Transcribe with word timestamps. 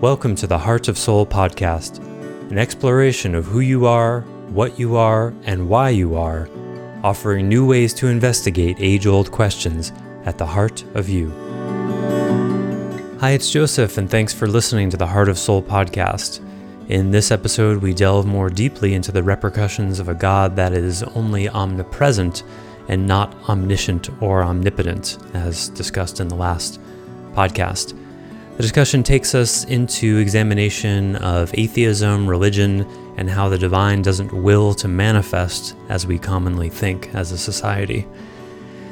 Welcome 0.00 0.36
to 0.36 0.46
the 0.46 0.58
Heart 0.58 0.86
of 0.86 0.96
Soul 0.96 1.26
podcast, 1.26 1.98
an 2.52 2.56
exploration 2.56 3.34
of 3.34 3.46
who 3.46 3.58
you 3.58 3.86
are, 3.86 4.20
what 4.50 4.78
you 4.78 4.96
are, 4.96 5.34
and 5.42 5.68
why 5.68 5.88
you 5.90 6.14
are, 6.14 6.48
offering 7.02 7.48
new 7.48 7.66
ways 7.66 7.92
to 7.94 8.06
investigate 8.06 8.76
age 8.78 9.08
old 9.08 9.32
questions 9.32 9.92
at 10.24 10.38
the 10.38 10.46
heart 10.46 10.84
of 10.94 11.08
you. 11.08 11.30
Hi, 13.18 13.30
it's 13.30 13.50
Joseph, 13.50 13.98
and 13.98 14.08
thanks 14.08 14.32
for 14.32 14.46
listening 14.46 14.88
to 14.90 14.96
the 14.96 15.08
Heart 15.08 15.30
of 15.30 15.36
Soul 15.36 15.60
podcast. 15.60 16.46
In 16.88 17.10
this 17.10 17.32
episode, 17.32 17.82
we 17.82 17.92
delve 17.92 18.24
more 18.24 18.50
deeply 18.50 18.94
into 18.94 19.10
the 19.10 19.24
repercussions 19.24 19.98
of 19.98 20.08
a 20.08 20.14
God 20.14 20.54
that 20.54 20.74
is 20.74 21.02
only 21.02 21.48
omnipresent 21.48 22.44
and 22.86 23.04
not 23.04 23.34
omniscient 23.48 24.10
or 24.22 24.44
omnipotent, 24.44 25.18
as 25.34 25.70
discussed 25.70 26.20
in 26.20 26.28
the 26.28 26.36
last 26.36 26.78
podcast. 27.32 27.98
The 28.58 28.62
discussion 28.62 29.04
takes 29.04 29.36
us 29.36 29.62
into 29.66 30.18
examination 30.18 31.14
of 31.14 31.54
atheism, 31.54 32.26
religion, 32.26 32.84
and 33.16 33.30
how 33.30 33.48
the 33.48 33.56
divine 33.56 34.02
doesn't 34.02 34.32
will 34.32 34.74
to 34.74 34.88
manifest 34.88 35.76
as 35.88 36.08
we 36.08 36.18
commonly 36.18 36.68
think 36.68 37.14
as 37.14 37.30
a 37.30 37.38
society. 37.38 38.04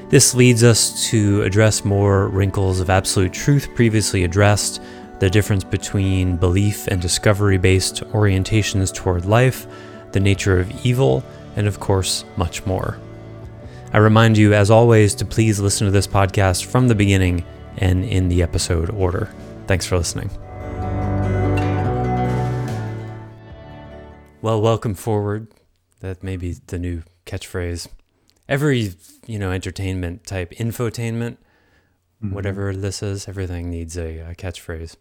This 0.09 0.37
leads 0.37 0.63
us 0.63 1.11
to 1.11 1.43
address 1.43 1.85
more 1.85 2.29
wrinkles 2.29 2.79
of 2.79 2.91
absolute 2.91 3.33
truth 3.33 3.75
previously 3.75 4.23
addressed, 4.23 4.81
the 5.19 5.29
difference 5.29 5.65
between 5.65 6.37
belief 6.37 6.87
and 6.87 7.03
discovery 7.03 7.59
based 7.59 8.05
orientations 8.13 8.95
toward 8.95 9.27
life, 9.27 9.67
the 10.13 10.21
nature 10.21 10.61
of 10.61 10.87
evil, 10.87 11.25
and 11.57 11.67
of 11.67 11.81
course, 11.81 12.25
much 12.37 12.65
more. 12.67 13.01
I 13.93 13.99
remind 13.99 14.39
you, 14.39 14.55
as 14.55 14.71
always, 14.71 15.17
to 15.17 15.25
please 15.25 15.59
listen 15.59 15.87
to 15.87 15.91
this 15.91 16.07
podcast 16.07 16.67
from 16.67 16.87
the 16.87 16.95
beginning 16.95 17.45
and 17.79 18.05
in 18.05 18.29
the 18.29 18.45
episode 18.45 18.91
order. 18.91 19.29
Thanks 19.67 19.85
for 19.85 19.99
listening. 19.99 20.31
Well, 24.41 24.63
welcome 24.63 24.95
forward. 24.95 25.49
That 26.01 26.23
may 26.23 26.37
be 26.37 26.57
the 26.69 26.79
new 26.79 27.03
catchphrase. 27.25 27.89
Every, 28.49 28.93
you 29.27 29.41
know, 29.41 29.51
entertainment 29.51 30.25
type, 30.25 30.53
infotainment, 30.53 31.39
mm-hmm. 32.23 32.33
whatever 32.33 32.77
this 32.77 33.03
is, 33.03 33.27
everything 33.27 33.69
needs 33.69 33.97
a, 33.99 34.19
a 34.19 34.35
catchphrase. 34.37 34.95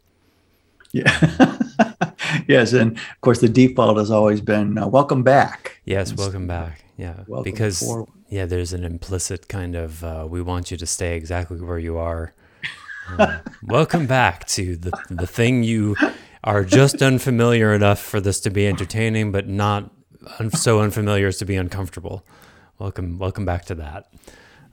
Yeah. 0.91 1.57
yes. 2.47 2.73
And 2.73 2.97
of 2.97 3.21
course, 3.21 3.41
the 3.41 3.49
default 3.49 3.97
has 3.97 4.09
always 4.09 4.41
been 4.41 4.79
uh, 4.79 4.87
welcome 4.87 5.21
back. 5.21 5.79
Yes, 5.85 6.11
welcome 6.13 6.47
back. 6.47 6.83
Yeah. 6.97 7.23
Welcome 7.27 7.43
because, 7.43 7.81
forward. 7.81 8.09
yeah, 8.29 8.47
there's 8.47 8.73
an 8.73 8.83
implicit 8.83 9.47
kind 9.47 9.75
of 9.75 10.03
uh, 10.03 10.25
we 10.27 10.41
want 10.41 10.71
you 10.71 10.77
to 10.77 10.87
stay 10.87 11.15
exactly 11.15 11.61
where 11.61 11.77
you 11.77 11.97
are 11.97 12.33
welcome 13.63 14.07
back 14.07 14.45
to 14.47 14.75
the 14.75 14.91
the 15.09 15.27
thing 15.27 15.63
you 15.63 15.95
are 16.43 16.63
just 16.63 17.01
unfamiliar 17.01 17.73
enough 17.73 17.99
for 17.99 18.21
this 18.21 18.39
to 18.41 18.49
be 18.49 18.67
entertaining, 18.67 19.31
but 19.31 19.47
not 19.47 19.91
un- 20.39 20.51
so 20.51 20.79
unfamiliar 20.79 21.27
as 21.27 21.37
to 21.37 21.45
be 21.45 21.55
uncomfortable. 21.55 22.25
Welcome, 22.77 23.17
welcome 23.17 23.45
back 23.45 23.65
to 23.65 23.75
that. 23.75 24.13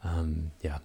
Um, 0.05 0.51
yeah. 0.61 0.79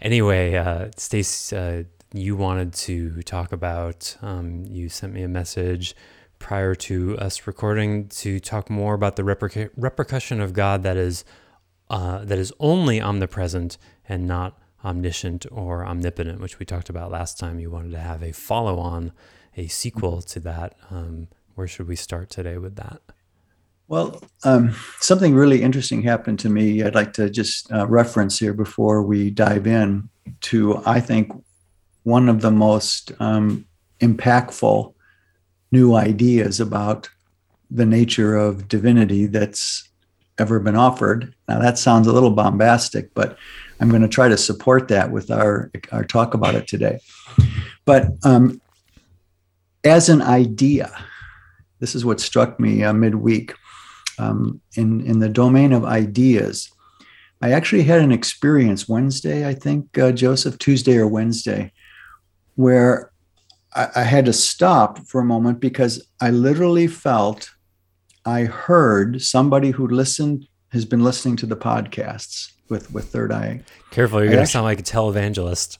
Anyway, 0.00 0.54
uh, 0.54 0.90
Stace, 0.96 1.52
uh, 1.52 1.84
you 2.12 2.36
wanted 2.36 2.72
to 2.72 3.22
talk 3.22 3.52
about. 3.52 4.16
Um, 4.22 4.64
you 4.66 4.88
sent 4.88 5.12
me 5.12 5.22
a 5.22 5.28
message 5.28 5.94
prior 6.38 6.74
to 6.74 7.16
us 7.18 7.46
recording 7.46 8.08
to 8.08 8.40
talk 8.40 8.68
more 8.68 8.94
about 8.94 9.16
the 9.16 9.22
repercu- 9.22 9.70
repercussion 9.76 10.40
of 10.40 10.52
God 10.52 10.82
that 10.82 10.96
is 10.96 11.24
uh, 11.88 12.24
that 12.24 12.38
is 12.38 12.52
only 12.58 13.00
omnipresent 13.00 13.78
and 14.08 14.26
not 14.26 14.58
omniscient 14.86 15.44
or 15.50 15.84
omnipotent, 15.84 16.40
which 16.40 16.58
we 16.58 16.64
talked 16.64 16.88
about 16.88 17.10
last 17.10 17.38
time. 17.38 17.58
You 17.58 17.70
wanted 17.70 17.90
to 17.92 17.98
have 17.98 18.22
a 18.22 18.32
follow 18.32 18.78
on, 18.78 19.12
a 19.56 19.66
sequel 19.66 20.22
to 20.22 20.40
that. 20.40 20.76
Um, 20.90 21.28
where 21.54 21.66
should 21.66 21.88
we 21.88 21.96
start 21.96 22.30
today 22.30 22.58
with 22.58 22.76
that? 22.76 23.00
Well, 23.88 24.22
um, 24.44 24.74
something 25.00 25.34
really 25.34 25.62
interesting 25.62 26.02
happened 26.02 26.38
to 26.40 26.48
me. 26.48 26.82
I'd 26.82 26.94
like 26.94 27.12
to 27.14 27.30
just 27.30 27.70
uh, 27.72 27.86
reference 27.86 28.38
here 28.38 28.52
before 28.52 29.02
we 29.02 29.30
dive 29.30 29.66
in 29.66 30.08
to, 30.42 30.82
I 30.86 31.00
think, 31.00 31.32
one 32.02 32.28
of 32.28 32.40
the 32.40 32.50
most 32.50 33.12
um, 33.20 33.64
impactful 34.00 34.92
new 35.72 35.94
ideas 35.94 36.60
about 36.60 37.08
the 37.70 37.86
nature 37.86 38.36
of 38.36 38.68
divinity 38.68 39.26
that's 39.26 39.88
ever 40.38 40.60
been 40.60 40.76
offered. 40.76 41.34
Now, 41.48 41.58
that 41.60 41.78
sounds 41.78 42.06
a 42.06 42.12
little 42.12 42.30
bombastic, 42.30 43.14
but 43.14 43.38
I'm 43.80 43.90
going 43.90 44.02
to 44.02 44.08
try 44.08 44.28
to 44.28 44.36
support 44.36 44.88
that 44.88 45.10
with 45.10 45.30
our, 45.30 45.70
our 45.92 46.04
talk 46.04 46.34
about 46.34 46.54
it 46.54 46.66
today. 46.66 46.98
But 47.84 48.08
um, 48.24 48.60
as 49.84 50.08
an 50.08 50.22
idea, 50.22 50.90
this 51.78 51.94
is 51.94 52.04
what 52.04 52.20
struck 52.20 52.58
me 52.58 52.82
uh, 52.82 52.92
midweek. 52.92 53.54
Um, 54.18 54.62
in, 54.76 55.02
in 55.02 55.18
the 55.18 55.28
domain 55.28 55.74
of 55.74 55.84
ideas, 55.84 56.70
I 57.42 57.52
actually 57.52 57.82
had 57.82 58.00
an 58.00 58.12
experience 58.12 58.88
Wednesday, 58.88 59.46
I 59.46 59.52
think, 59.52 59.98
uh, 59.98 60.12
Joseph, 60.12 60.58
Tuesday 60.58 60.96
or 60.96 61.06
Wednesday, 61.06 61.72
where 62.54 63.12
I, 63.74 63.88
I 63.96 64.02
had 64.02 64.24
to 64.24 64.32
stop 64.32 65.06
for 65.06 65.20
a 65.20 65.24
moment 65.24 65.60
because 65.60 66.08
I 66.20 66.30
literally 66.30 66.86
felt 66.86 67.50
I 68.24 68.44
heard 68.44 69.22
somebody 69.22 69.70
who 69.70 69.86
listened, 69.86 70.48
has 70.72 70.84
been 70.84 71.02
listening 71.02 71.36
to 71.36 71.46
the 71.46 71.56
podcasts 71.56 72.52
with 72.68 72.92
with 72.92 73.06
third 73.06 73.32
eye. 73.32 73.62
Careful, 73.90 74.20
you're 74.20 74.28
I 74.28 74.32
gonna 74.32 74.42
actually, 74.42 74.52
sound 74.52 74.64
like 74.64 74.80
a 74.80 74.82
televangelist. 74.82 75.78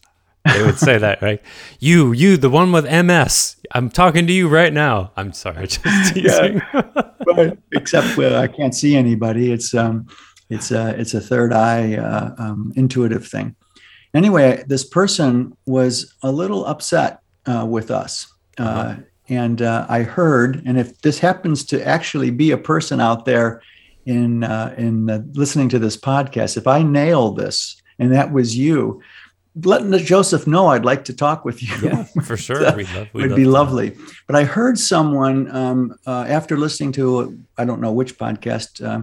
They 0.53 0.63
would 0.63 0.79
say 0.79 0.99
that, 0.99 1.23
right? 1.23 1.43
You, 1.81 2.13
you, 2.13 2.37
the 2.37 2.49
one 2.49 2.73
with 2.73 2.85
MS. 2.85 3.57
I'm 3.73 3.91
talking 3.91 4.27
to 4.27 4.33
you 4.33 4.49
right 4.49 4.73
now. 4.73 5.13
I'm 5.17 5.33
sorry, 5.33 5.67
just 5.67 6.15
teasing. 6.15 6.63
Yeah, 6.73 6.83
but 7.25 7.59
except 7.73 8.17
well, 8.17 8.41
I 8.41 8.47
can't 8.47 8.75
see 8.75 8.97
anybody. 8.97 9.53
It's 9.53 9.75
um, 9.75 10.07
it's 10.49 10.71
a 10.71 10.99
it's 10.99 11.15
a 11.15 11.21
third 11.21 11.53
eye 11.53 11.97
uh, 11.97 12.35
um, 12.39 12.73
intuitive 12.77 13.27
thing. 13.27 13.57
Anyway, 14.15 14.65
this 14.67 14.85
person 14.85 15.57
was 15.67 16.15
a 16.23 16.31
little 16.31 16.65
upset 16.65 17.21
uh, 17.45 17.67
with 17.69 17.91
us. 17.91 18.33
Uh, 18.59 18.63
uh-huh. 18.63 18.97
And 19.29 19.61
uh, 19.61 19.87
I 19.89 20.03
heard, 20.03 20.63
and 20.65 20.79
if 20.79 21.01
this 21.03 21.19
happens 21.19 21.65
to 21.67 21.85
actually 21.85 22.31
be 22.31 22.53
a 22.53 22.57
person 22.57 23.01
out 23.01 23.25
there 23.25 23.61
in 24.07 24.45
uh, 24.45 24.75
in 24.79 25.11
uh, 25.11 25.23
listening 25.33 25.69
to 25.71 25.79
this 25.79 25.97
podcast, 25.97 26.57
if 26.57 26.67
I 26.67 26.83
nail 26.83 27.33
this 27.33 27.81
and 27.99 28.13
that 28.13 28.33
was 28.33 28.57
you, 28.57 29.03
letting 29.65 29.97
Joseph 29.99 30.47
know 30.47 30.69
I'd 30.69 30.85
like 30.85 31.05
to 31.07 31.15
talk 31.15 31.45
with 31.45 31.63
you. 31.63 31.75
Yeah, 31.83 32.05
for 32.25 32.37
sure. 32.37 32.65
uh, 32.65 32.77
we'd 32.77 32.91
love, 32.95 33.09
we'd 33.13 33.29
would 33.29 33.37
be 33.37 33.45
lovely. 33.45 33.97
But 34.27 34.37
I 34.37 34.45
heard 34.45 34.79
someone 34.79 35.51
um, 35.55 35.95
uh, 36.07 36.27
after 36.29 36.57
listening 36.57 36.93
to 36.93 37.39
I 37.59 37.65
don't 37.65 37.81
know 37.81 37.93
which 37.93 38.19
podcast. 38.19 38.85
Uh, 38.85 39.03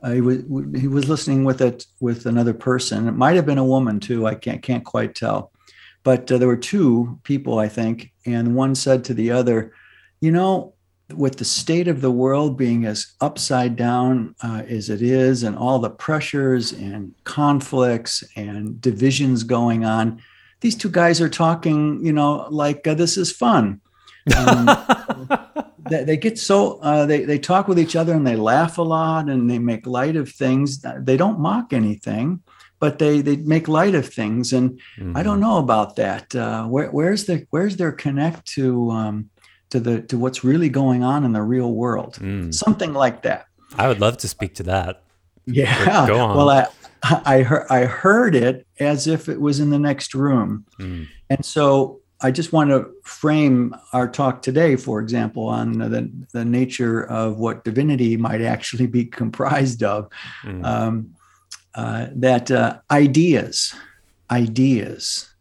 uh, 0.00 0.12
he 0.12 0.20
was 0.20 0.44
he 0.76 0.86
was 0.86 1.08
listening 1.08 1.44
with 1.44 1.60
it 1.60 1.86
with 2.00 2.26
another 2.26 2.54
person. 2.54 3.08
It 3.08 3.12
might 3.12 3.34
have 3.36 3.46
been 3.46 3.58
a 3.58 3.64
woman 3.64 3.98
too. 3.98 4.26
I 4.26 4.34
can't 4.34 4.62
can't 4.62 4.84
quite 4.84 5.14
tell. 5.14 5.52
But 6.04 6.30
uh, 6.30 6.38
there 6.38 6.46
were 6.46 6.56
two 6.56 7.18
people, 7.24 7.58
I 7.58 7.68
think, 7.68 8.12
and 8.24 8.54
one 8.54 8.76
said 8.76 9.04
to 9.04 9.14
the 9.14 9.32
other, 9.32 9.72
"You 10.20 10.30
know, 10.30 10.74
with 11.14 11.36
the 11.36 11.44
state 11.44 11.88
of 11.88 12.00
the 12.00 12.10
world 12.10 12.58
being 12.58 12.84
as 12.84 13.14
upside 13.20 13.76
down 13.76 14.34
uh, 14.42 14.62
as 14.68 14.90
it 14.90 15.00
is, 15.00 15.42
and 15.42 15.56
all 15.56 15.78
the 15.78 15.90
pressures 15.90 16.72
and 16.72 17.14
conflicts 17.24 18.22
and 18.36 18.80
divisions 18.80 19.42
going 19.42 19.84
on, 19.84 20.20
these 20.60 20.74
two 20.74 20.90
guys 20.90 21.20
are 21.20 21.28
talking, 21.28 22.04
you 22.04 22.12
know, 22.12 22.46
like 22.50 22.86
uh, 22.86 22.94
this 22.94 23.16
is 23.16 23.32
fun. 23.32 23.80
Um, 24.36 24.68
they, 25.90 26.04
they, 26.04 26.16
get 26.16 26.38
so 26.38 26.78
uh, 26.80 27.06
they 27.06 27.24
they 27.24 27.38
talk 27.38 27.68
with 27.68 27.78
each 27.78 27.96
other 27.96 28.12
and 28.12 28.26
they 28.26 28.36
laugh 28.36 28.76
a 28.78 28.82
lot 28.82 29.28
and 29.28 29.50
they 29.50 29.58
make 29.58 29.86
light 29.86 30.16
of 30.16 30.30
things. 30.30 30.84
They 30.98 31.16
don't 31.16 31.40
mock 31.40 31.72
anything, 31.72 32.42
but 32.80 32.98
they 32.98 33.20
they 33.22 33.36
make 33.36 33.68
light 33.68 33.94
of 33.94 34.12
things. 34.12 34.52
And 34.52 34.80
mm-hmm. 34.98 35.16
I 35.16 35.22
don't 35.22 35.40
know 35.40 35.58
about 35.58 35.96
that. 35.96 36.34
Uh, 36.34 36.66
where, 36.66 36.90
where's 36.90 37.24
the 37.24 37.46
where's 37.50 37.76
their 37.76 37.92
connect 37.92 38.46
to 38.48 38.90
um, 38.90 39.30
to 39.70 39.80
the 39.80 40.02
to 40.02 40.18
what's 40.18 40.44
really 40.44 40.68
going 40.68 41.02
on 41.02 41.24
in 41.24 41.32
the 41.32 41.42
real 41.42 41.72
world. 41.72 42.14
Mm. 42.20 42.52
something 42.54 42.92
like 42.92 43.22
that. 43.22 43.46
I 43.76 43.88
would 43.88 44.00
love 44.00 44.16
to 44.18 44.28
speak 44.28 44.54
to 44.56 44.62
that. 44.64 45.02
Yeah. 45.46 46.06
Go 46.06 46.20
on. 46.20 46.36
Well 46.36 46.50
i 46.50 46.66
i 47.24 47.42
heard 47.42 47.66
i 47.70 47.84
heard 47.84 48.34
it 48.34 48.66
as 48.80 49.06
if 49.06 49.28
it 49.28 49.40
was 49.40 49.60
in 49.60 49.70
the 49.70 49.78
next 49.78 50.14
room. 50.14 50.64
Mm. 50.80 51.06
and 51.30 51.44
so 51.44 52.00
i 52.20 52.30
just 52.30 52.52
want 52.52 52.70
to 52.70 52.90
frame 53.04 53.74
our 53.92 54.08
talk 54.08 54.42
today 54.42 54.74
for 54.74 55.00
example 55.00 55.46
on 55.46 55.78
the, 55.78 56.10
the 56.32 56.44
nature 56.44 57.04
of 57.04 57.38
what 57.38 57.62
divinity 57.62 58.16
might 58.16 58.40
actually 58.40 58.86
be 58.86 59.04
comprised 59.20 59.82
of. 59.82 60.08
Mm. 60.42 60.64
um, 60.64 61.14
uh, 61.74 62.08
that 62.12 62.50
uh, 62.50 62.80
ideas 62.90 63.74
ideas. 64.30 65.32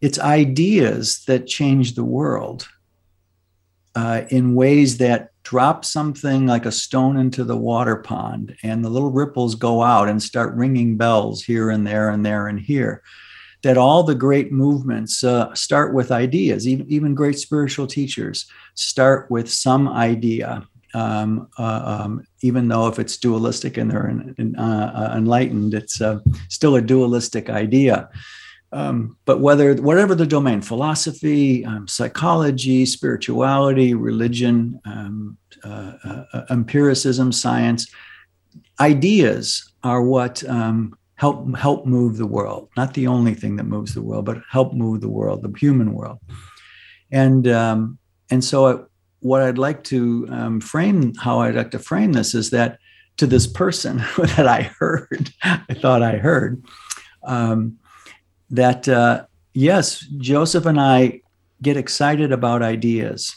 It's 0.00 0.18
ideas 0.18 1.24
that 1.26 1.46
change 1.46 1.94
the 1.94 2.04
world 2.04 2.68
uh, 3.94 4.22
in 4.28 4.54
ways 4.54 4.98
that 4.98 5.30
drop 5.42 5.84
something 5.84 6.46
like 6.46 6.66
a 6.66 6.72
stone 6.72 7.16
into 7.16 7.44
the 7.44 7.56
water 7.56 7.96
pond 7.96 8.56
and 8.62 8.84
the 8.84 8.88
little 8.88 9.10
ripples 9.10 9.54
go 9.54 9.82
out 9.82 10.08
and 10.08 10.22
start 10.22 10.54
ringing 10.54 10.96
bells 10.96 11.42
here 11.42 11.70
and 11.70 11.86
there 11.86 12.10
and 12.10 12.24
there 12.24 12.46
and 12.46 12.60
here 12.60 13.02
that 13.62 13.78
all 13.78 14.02
the 14.02 14.14
great 14.14 14.52
movements 14.52 15.22
uh, 15.22 15.54
start 15.54 15.94
with 15.94 16.10
ideas. 16.10 16.66
Even, 16.66 16.86
even 16.90 17.14
great 17.14 17.38
spiritual 17.38 17.86
teachers 17.86 18.46
start 18.74 19.30
with 19.30 19.50
some 19.50 19.88
idea. 19.88 20.66
Um, 20.94 21.48
uh, 21.58 22.00
um, 22.04 22.26
even 22.42 22.68
though 22.68 22.86
if 22.88 22.98
it's 22.98 23.16
dualistic 23.16 23.78
and 23.78 23.90
they're 23.90 24.08
in, 24.08 24.34
in, 24.36 24.56
uh, 24.56 25.10
uh 25.12 25.16
enlightened, 25.16 25.74
it's 25.74 26.00
uh, 26.02 26.18
still 26.48 26.76
a 26.76 26.82
dualistic 26.82 27.48
idea. 27.48 28.10
Um, 28.72 29.18
but 29.26 29.40
whether 29.40 29.74
whatever 29.74 30.14
the 30.14 30.26
domain, 30.26 30.62
philosophy, 30.62 31.64
um, 31.64 31.86
psychology, 31.86 32.86
spirituality, 32.86 33.92
religion, 33.92 34.80
um, 34.86 35.36
uh, 35.62 35.92
uh, 36.04 36.44
empiricism, 36.48 37.32
science, 37.32 37.86
ideas 38.80 39.70
are 39.82 40.02
what 40.02 40.42
um, 40.48 40.96
help 41.16 41.54
help 41.56 41.86
move 41.86 42.16
the 42.16 42.26
world. 42.26 42.68
Not 42.76 42.94
the 42.94 43.06
only 43.06 43.34
thing 43.34 43.56
that 43.56 43.64
moves 43.64 43.94
the 43.94 44.02
world, 44.02 44.24
but 44.24 44.42
help 44.50 44.72
move 44.72 45.02
the 45.02 45.08
world, 45.08 45.42
the 45.42 45.52
human 45.58 45.92
world. 45.92 46.18
And 47.10 47.46
um, 47.46 47.98
and 48.30 48.42
so, 48.42 48.66
I, 48.66 48.82
what 49.20 49.42
I'd 49.42 49.58
like 49.58 49.84
to 49.84 50.26
um, 50.30 50.60
frame, 50.60 51.12
how 51.14 51.40
I'd 51.40 51.54
like 51.54 51.70
to 51.72 51.78
frame 51.78 52.12
this, 52.12 52.34
is 52.34 52.50
that 52.50 52.78
to 53.18 53.26
this 53.26 53.46
person 53.46 53.98
that 54.36 54.48
I 54.48 54.62
heard, 54.62 55.30
I 55.42 55.74
thought 55.74 56.02
I 56.02 56.16
heard, 56.16 56.64
um, 57.24 57.78
that 58.52 58.88
uh, 58.88 59.24
yes, 59.54 60.00
Joseph 60.18 60.66
and 60.66 60.80
I 60.80 61.20
get 61.60 61.76
excited 61.76 62.32
about 62.32 62.62
ideas 62.62 63.36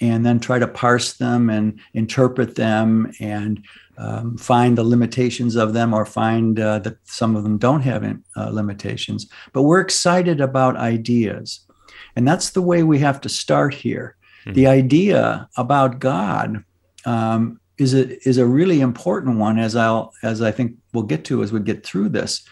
and 0.00 0.24
then 0.24 0.38
try 0.38 0.58
to 0.58 0.68
parse 0.68 1.14
them 1.14 1.50
and 1.50 1.80
interpret 1.94 2.54
them 2.54 3.12
and 3.20 3.64
um, 3.98 4.36
find 4.36 4.78
the 4.78 4.84
limitations 4.84 5.56
of 5.56 5.72
them 5.72 5.92
or 5.92 6.06
find 6.06 6.60
uh, 6.60 6.78
that 6.80 6.96
some 7.04 7.34
of 7.34 7.42
them 7.42 7.58
don't 7.58 7.80
have 7.80 8.04
uh, 8.36 8.50
limitations. 8.50 9.26
But 9.52 9.62
we're 9.62 9.80
excited 9.80 10.40
about 10.40 10.76
ideas. 10.76 11.60
And 12.14 12.26
that's 12.26 12.50
the 12.50 12.62
way 12.62 12.84
we 12.84 13.00
have 13.00 13.20
to 13.22 13.28
start 13.28 13.74
here. 13.74 14.16
Mm-hmm. 14.42 14.52
The 14.52 14.66
idea 14.68 15.48
about 15.56 15.98
God 15.98 16.64
um, 17.04 17.60
is, 17.76 17.92
a, 17.94 18.16
is 18.28 18.38
a 18.38 18.46
really 18.46 18.80
important 18.80 19.38
one, 19.38 19.58
as, 19.58 19.74
I'll, 19.74 20.12
as 20.22 20.42
I 20.42 20.52
think 20.52 20.76
we'll 20.94 21.04
get 21.04 21.24
to 21.26 21.42
as 21.42 21.52
we 21.52 21.58
get 21.58 21.84
through 21.84 22.10
this. 22.10 22.46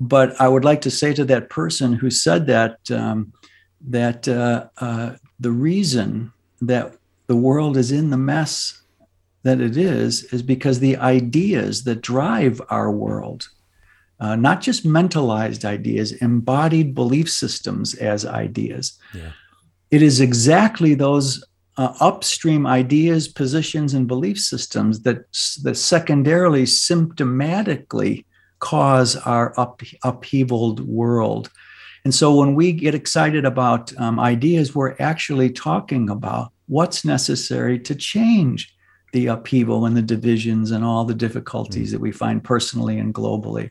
But 0.00 0.40
I 0.40 0.48
would 0.48 0.64
like 0.64 0.80
to 0.82 0.90
say 0.90 1.12
to 1.14 1.24
that 1.26 1.50
person 1.50 1.92
who 1.92 2.10
said 2.10 2.46
that, 2.46 2.90
um, 2.90 3.32
that 3.88 4.26
uh, 4.28 4.68
uh 4.78 5.16
the 5.38 5.50
reason 5.50 6.32
that 6.60 6.94
the 7.26 7.36
world 7.36 7.76
is 7.76 7.92
in 7.92 8.10
the 8.10 8.16
mess 8.16 8.82
that 9.42 9.60
it 9.60 9.76
is 9.76 10.24
is 10.24 10.42
because 10.42 10.80
the 10.80 10.96
ideas 10.96 11.84
that 11.84 12.02
drive 12.02 12.60
our 12.70 12.90
world 12.90 13.48
uh, 14.20 14.36
not 14.36 14.60
just 14.60 14.84
mentalized 14.84 15.64
ideas 15.64 16.12
embodied 16.20 16.94
belief 16.94 17.30
systems 17.30 17.94
as 17.94 18.26
ideas 18.26 18.98
yeah. 19.14 19.32
it 19.90 20.02
is 20.02 20.20
exactly 20.20 20.94
those 20.94 21.42
uh, 21.78 21.94
upstream 22.00 22.66
ideas 22.66 23.28
positions 23.28 23.94
and 23.94 24.06
belief 24.06 24.38
systems 24.38 25.00
that 25.00 25.18
that 25.62 25.76
secondarily 25.76 26.64
symptomatically 26.64 28.24
cause 28.60 29.16
our 29.16 29.58
up, 29.58 29.80
upheavaled 30.04 30.80
world 30.80 31.50
and 32.04 32.14
so 32.14 32.34
when 32.34 32.54
we 32.54 32.72
get 32.72 32.94
excited 32.94 33.44
about 33.44 33.96
um, 33.98 34.20
ideas 34.20 34.74
we're 34.74 34.96
actually 34.98 35.50
talking 35.50 36.08
about 36.08 36.52
what's 36.66 37.04
necessary 37.04 37.78
to 37.80 37.94
change 37.94 38.74
the 39.12 39.26
upheaval 39.26 39.86
and 39.86 39.96
the 39.96 40.02
divisions 40.02 40.70
and 40.70 40.84
all 40.84 41.04
the 41.04 41.14
difficulties 41.14 41.88
mm. 41.88 41.92
that 41.92 42.00
we 42.00 42.12
find 42.12 42.42
personally 42.42 42.98
and 42.98 43.14
globally. 43.14 43.70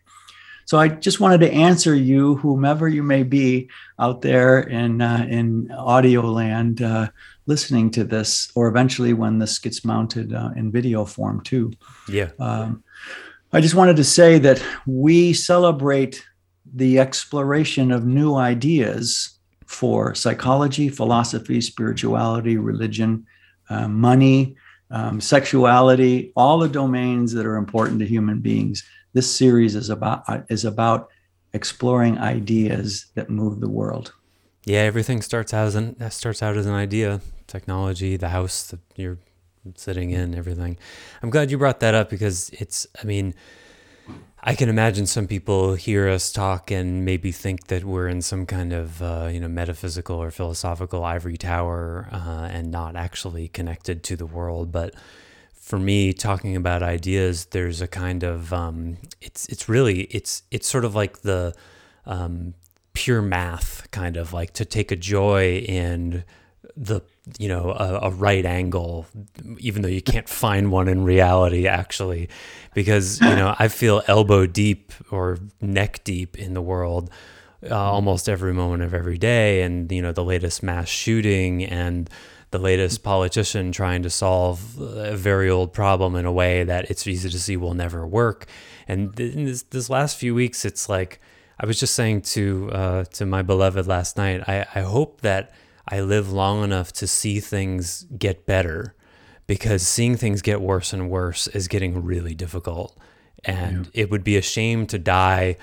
So 0.66 0.78
I 0.78 0.90
just 0.90 1.20
wanted 1.20 1.40
to 1.40 1.52
answer 1.52 1.96
you, 1.96 2.36
whomever 2.36 2.88
you 2.88 3.02
may 3.02 3.24
be 3.24 3.70
out 3.98 4.22
there 4.22 4.60
in 4.60 5.02
uh, 5.02 5.26
in 5.28 5.72
audio 5.72 6.22
land, 6.22 6.84
uh, 6.84 7.10
listening 7.48 7.90
to 7.92 8.04
this, 8.04 8.52
or 8.54 8.68
eventually 8.68 9.14
when 9.14 9.40
this 9.40 9.58
gets 9.58 9.84
mounted 9.84 10.32
uh, 10.32 10.52
in 10.56 10.72
video 10.72 11.06
form 11.06 11.42
too. 11.42 11.72
Yeah. 12.08 12.30
Um, 12.38 12.84
I 13.52 13.62
just 13.62 13.76
wanted 13.76 13.96
to 13.98 14.04
say 14.04 14.38
that 14.40 14.64
we 14.86 15.34
celebrate 15.34 16.24
the 16.72 17.00
exploration 17.00 17.92
of 17.92 18.06
new 18.06 18.36
ideas 18.36 19.40
for 19.66 20.14
psychology, 20.14 20.90
philosophy, 20.90 21.60
spirituality, 21.62 22.58
religion, 22.58 23.26
uh, 23.70 23.88
money, 23.88 24.56
um, 24.92 25.20
sexuality, 25.20 26.32
all 26.36 26.60
the 26.60 26.68
domains 26.68 27.34
that 27.34 27.46
are 27.46 27.56
important 27.56 28.00
to 28.00 28.06
human 28.06 28.40
beings. 28.40 28.84
This 29.14 29.34
series 29.34 29.76
is 29.76 29.90
about 29.90 30.24
uh, 30.28 30.42
is 30.50 30.66
about 30.66 31.10
exploring 31.54 32.20
ideas 32.20 33.08
that 33.16 33.30
move 33.30 33.60
the 33.60 33.70
world. 33.70 34.14
Yeah, 34.66 34.82
everything 34.82 35.24
starts 35.24 35.54
out 35.54 35.66
as 35.66 35.76
an 35.76 36.12
starts 36.12 36.44
out 36.44 36.56
as 36.56 36.68
an 36.68 36.74
idea. 36.74 37.22
Technology, 37.48 38.16
the 38.16 38.30
house 38.30 38.68
that 38.68 38.80
you're 38.96 39.18
sitting 39.76 40.12
in, 40.12 40.36
everything. 40.36 40.78
I'm 41.22 41.30
glad 41.30 41.52
you 41.52 41.58
brought 41.58 41.80
that 41.82 41.96
up 41.96 42.10
because 42.10 42.50
it's. 42.52 42.88
I 43.02 43.06
mean, 43.06 43.34
I 44.42 44.56
can 44.56 44.70
imagine 44.70 45.06
some 45.06 45.28
people 45.28 45.76
hear 45.76 46.08
us 46.08 46.32
talk 46.32 46.72
and 46.72 47.04
maybe 47.04 47.32
think 47.32 47.68
that 47.68 47.84
we're 47.84 48.08
in 48.08 48.22
some 48.22 48.46
kind 48.46 48.72
of 48.72 49.02
uh, 49.02 49.30
you 49.32 49.40
know 49.40 49.50
metaphysical 49.50 50.22
or 50.22 50.32
philosophical 50.32 51.04
ivory 51.04 51.38
tower 51.38 52.08
uh, 52.12 52.48
and 52.52 52.72
not 52.72 52.96
actually 52.96 53.50
connected 53.50 54.04
to 54.04 54.16
the 54.16 54.26
world. 54.26 54.72
But 54.72 54.96
for 55.54 55.78
me, 55.78 56.14
talking 56.14 56.56
about 56.56 56.82
ideas, 56.82 57.46
there's 57.46 57.82
a 57.82 57.88
kind 57.88 58.24
of 58.24 58.54
um, 58.54 58.98
it's 59.22 59.46
it's 59.48 59.68
really 59.68 60.02
it's 60.04 60.44
it's 60.52 60.68
sort 60.68 60.86
of 60.86 60.96
like 60.96 61.22
the 61.22 61.54
um, 62.06 62.54
pure 62.94 63.22
math 63.22 63.90
kind 63.92 64.18
of 64.18 64.34
like 64.34 64.54
to 64.54 64.66
take 64.66 64.92
a 64.92 64.96
joy 64.96 65.58
in 65.60 66.24
the 66.80 67.02
you 67.38 67.50
know 67.50 67.72
a, 67.72 68.00
a, 68.04 68.10
right 68.12 68.46
angle 68.46 69.06
even 69.58 69.82
though 69.82 69.90
you 69.90 70.02
can't 70.02 70.30
find 70.30 70.72
one 70.72 70.88
in 70.88 71.04
reality 71.04 71.68
actually 71.68 72.30
because 72.74 73.20
you 73.20 73.36
know 73.36 73.54
i 73.60 73.68
feel 73.68 74.02
elbow 74.08 74.46
deep 74.46 74.94
or 75.12 75.38
neck 75.60 76.02
deep 76.06 76.40
in 76.40 76.54
the 76.54 76.62
world 76.62 77.10
uh, 77.70 77.76
almost 77.76 78.30
every 78.30 78.54
moment 78.54 78.82
of 78.82 78.94
every 78.94 79.18
day 79.18 79.62
and 79.62 79.92
you 79.92 80.02
know 80.02 80.14
the 80.14 80.24
latest 80.24 80.64
mass 80.64 80.88
shooting 80.88 81.66
and 81.66 82.10
the 82.52 82.58
latest 82.58 83.04
politician 83.04 83.74
trying 83.74 84.02
to 84.02 84.10
solve 84.10 84.80
a 84.80 85.18
very 85.18 85.50
old 85.50 85.74
problem 85.74 86.16
in 86.16 86.26
a 86.26 86.32
way 86.32 86.64
that 86.64 86.90
it's 86.90 87.06
easy 87.06 87.30
to 87.30 87.40
see 87.40 87.56
will 87.56 87.76
never 87.76 88.08
work. 88.08 88.48
And 88.88 89.14
this, 89.14 89.62
this 89.64 89.88
last 89.88 90.18
few 90.18 90.34
weeks 90.34 90.66
it's 90.66 90.88
like 90.90 91.20
i 91.60 91.66
was 91.66 91.80
just 91.80 91.94
saying 91.94 92.22
to 92.22 92.72
uh, 92.72 93.04
to 93.04 93.26
my 93.26 93.42
beloved 93.42 93.86
last 93.86 94.16
night 94.18 94.48
i, 94.48 94.66
I 94.74 94.82
hope 94.82 95.22
that 95.22 95.54
I 95.90 96.02
live 96.02 96.32
long 96.32 96.64
enough 96.64 96.94
to 96.94 97.08
see 97.08 97.40
things 97.40 98.06
get 98.18 98.46
better 98.46 98.96
because 99.48 99.86
seeing 99.88 100.16
things 100.16 100.44
get 100.44 100.62
worse 100.62 100.94
and 100.94 101.10
worse 101.10 101.48
is 101.48 101.68
getting 101.68 102.04
really 102.04 102.36
difficult. 102.36 102.96
And 103.44 103.86
yeah. 103.86 104.04
it 104.04 104.12
would 104.12 104.24
be 104.24 104.38
a 104.38 104.42
shame 104.42 104.86
to 104.88 105.00
die, 105.00 105.56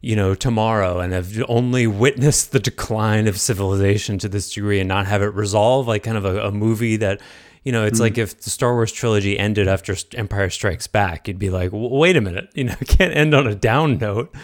you 0.00 0.16
know, 0.16 0.34
tomorrow 0.34 1.00
and 1.00 1.12
have 1.12 1.44
only 1.48 1.86
witnessed 1.86 2.52
the 2.52 2.60
decline 2.60 3.26
of 3.26 3.38
civilization 3.38 4.18
to 4.20 4.28
this 4.28 4.54
degree 4.54 4.80
and 4.80 4.88
not 4.88 5.06
have 5.06 5.20
it 5.20 5.34
resolve 5.34 5.86
like 5.86 6.04
kind 6.04 6.16
of 6.16 6.24
a, 6.24 6.46
a 6.46 6.52
movie 6.52 6.96
that, 6.96 7.20
you 7.64 7.72
know, 7.72 7.84
it's 7.84 7.98
mm 7.98 8.04
like 8.04 8.16
if 8.16 8.40
the 8.40 8.48
Star 8.50 8.72
Wars 8.72 8.92
trilogy 8.92 9.38
ended 9.38 9.68
after 9.68 9.94
Empire 10.14 10.48
Strikes 10.48 10.86
Back, 10.86 11.28
you'd 11.28 11.38
be 11.38 11.50
like, 11.50 11.70
wait 11.72 12.16
a 12.16 12.22
minute, 12.22 12.48
you 12.54 12.64
know, 12.64 12.76
it 12.80 12.88
can't 12.88 13.14
end 13.14 13.34
on 13.34 13.46
a 13.46 13.54
down 13.54 13.98
note 13.98 14.34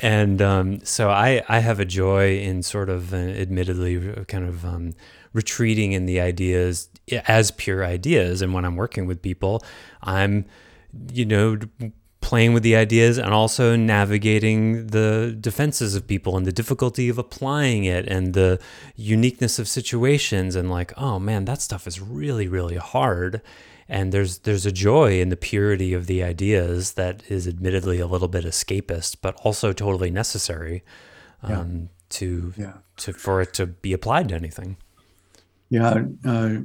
and 0.00 0.40
um, 0.42 0.84
so 0.84 1.10
I, 1.10 1.42
I 1.48 1.60
have 1.60 1.80
a 1.80 1.84
joy 1.84 2.38
in 2.38 2.62
sort 2.62 2.88
of 2.88 3.12
uh, 3.12 3.16
admittedly 3.16 4.24
kind 4.26 4.44
of 4.44 4.64
um, 4.64 4.94
retreating 5.32 5.92
in 5.92 6.06
the 6.06 6.20
ideas 6.20 6.88
as 7.26 7.50
pure 7.50 7.84
ideas. 7.84 8.42
And 8.42 8.54
when 8.54 8.64
i'm 8.64 8.76
working 8.76 9.06
with 9.06 9.22
people 9.22 9.62
i'm 10.02 10.44
you 11.12 11.24
know 11.24 11.58
playing 12.20 12.54
with 12.54 12.62
the 12.62 12.76
ideas 12.76 13.18
and 13.18 13.34
also 13.34 13.74
navigating 13.74 14.86
the 14.88 15.36
defenses 15.40 15.94
of 15.94 16.06
people 16.06 16.36
and 16.36 16.46
the 16.46 16.52
difficulty 16.52 17.08
of 17.08 17.18
applying 17.18 17.84
it 17.84 18.06
and 18.06 18.32
the 18.32 18.60
uniqueness 18.94 19.58
of 19.58 19.66
situations. 19.66 20.54
And 20.54 20.70
like 20.70 20.92
oh 20.96 21.18
man 21.18 21.44
that 21.46 21.60
stuff 21.60 21.86
is 21.86 22.00
really 22.00 22.48
really 22.48 22.76
hard 22.76 23.42
and 23.88 24.12
there's 24.12 24.38
there's 24.38 24.66
a 24.66 24.72
joy 24.72 25.20
in 25.20 25.28
the 25.28 25.36
purity 25.36 25.92
of 25.92 26.06
the 26.06 26.22
ideas 26.22 26.92
that 26.94 27.22
is 27.28 27.46
admittedly 27.46 28.00
a 28.00 28.06
little 28.06 28.28
bit 28.28 28.44
escapist, 28.44 29.16
but 29.20 29.34
also 29.42 29.72
totally 29.72 30.10
necessary 30.10 30.82
um, 31.42 31.52
yeah. 31.52 31.86
to 32.10 32.54
yeah. 32.56 32.72
to 32.98 33.12
for 33.12 33.40
it 33.40 33.52
to 33.54 33.66
be 33.66 33.92
applied 33.92 34.28
to 34.30 34.34
anything. 34.34 34.76
Yeah, 35.70 36.04
uh, 36.26 36.56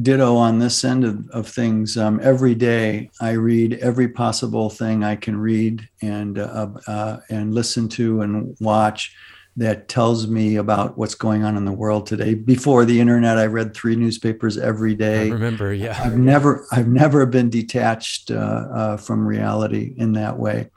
ditto 0.00 0.36
on 0.36 0.58
this 0.58 0.84
end 0.84 1.04
of, 1.04 1.28
of 1.30 1.46
things. 1.46 1.98
Um, 1.98 2.18
every 2.22 2.54
day, 2.54 3.10
I 3.20 3.32
read 3.32 3.74
every 3.74 4.08
possible 4.08 4.70
thing 4.70 5.04
I 5.04 5.16
can 5.16 5.36
read 5.36 5.86
and 6.00 6.38
uh, 6.38 6.68
uh, 6.86 7.18
and 7.28 7.54
listen 7.54 7.88
to 7.90 8.22
and 8.22 8.56
watch 8.60 9.14
that 9.56 9.88
tells 9.88 10.26
me 10.26 10.56
about 10.56 10.98
what's 10.98 11.14
going 11.14 11.44
on 11.44 11.56
in 11.56 11.64
the 11.64 11.72
world 11.72 12.06
today. 12.06 12.34
Before 12.34 12.84
the 12.84 13.00
internet, 13.00 13.38
I 13.38 13.46
read 13.46 13.74
three 13.74 13.94
newspapers 13.94 14.58
every 14.58 14.94
day. 14.94 15.28
I 15.28 15.32
remember, 15.32 15.72
yeah. 15.72 16.00
I've 16.02 16.18
never, 16.18 16.66
I've 16.72 16.88
never 16.88 17.24
been 17.24 17.50
detached 17.50 18.30
uh, 18.30 18.34
uh, 18.34 18.96
from 18.96 19.26
reality 19.26 19.94
in 19.96 20.12
that 20.12 20.38
way. 20.38 20.70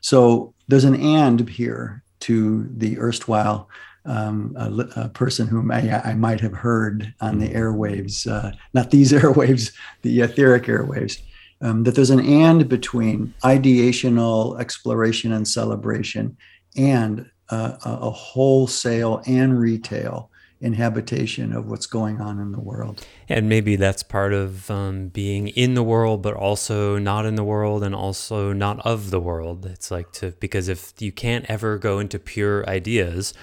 So 0.00 0.54
there's 0.66 0.84
an 0.84 0.96
and 0.96 1.48
here 1.48 2.02
to 2.20 2.68
the 2.76 2.98
erstwhile 2.98 3.68
um, 4.06 4.54
a, 4.56 5.02
a, 5.02 5.08
person 5.08 5.48
whom 5.48 5.70
I, 5.70 6.00
I, 6.00 6.14
might 6.14 6.40
have 6.40 6.52
heard 6.52 7.12
on 7.20 7.40
the 7.40 7.48
airwaves, 7.48 8.30
uh, 8.30 8.52
not 8.72 8.92
these 8.92 9.10
airwaves, 9.20 9.72
the 10.02 10.20
etheric 10.20 10.64
airwaves, 10.64 11.20
um, 11.60 11.82
that 11.82 11.96
there's 11.96 12.10
an 12.10 12.24
and 12.24 12.68
between 12.68 13.34
ideational 13.42 14.60
exploration 14.60 15.32
and 15.32 15.46
celebration 15.46 16.36
and 16.76 17.28
uh, 17.50 17.76
a 17.84 18.10
wholesale 18.10 19.22
and 19.26 19.58
retail 19.58 20.30
inhabitation 20.60 21.52
of 21.52 21.66
what's 21.66 21.86
going 21.86 22.20
on 22.20 22.38
in 22.38 22.50
the 22.50 22.60
world. 22.60 23.06
And 23.28 23.48
maybe 23.48 23.76
that's 23.76 24.02
part 24.02 24.32
of 24.32 24.70
um, 24.70 25.08
being 25.08 25.48
in 25.48 25.74
the 25.74 25.82
world, 25.82 26.22
but 26.22 26.34
also 26.34 26.98
not 26.98 27.26
in 27.26 27.34
the 27.34 27.44
world 27.44 27.82
and 27.82 27.94
also 27.94 28.52
not 28.52 28.84
of 28.86 29.10
the 29.10 29.20
world. 29.20 29.66
It's 29.66 29.90
like 29.90 30.12
to, 30.12 30.32
because 30.40 30.68
if 30.68 30.94
you 30.98 31.12
can't 31.12 31.44
ever 31.48 31.78
go 31.78 31.98
into 31.98 32.18
pure 32.18 32.68
ideas, 32.68 33.34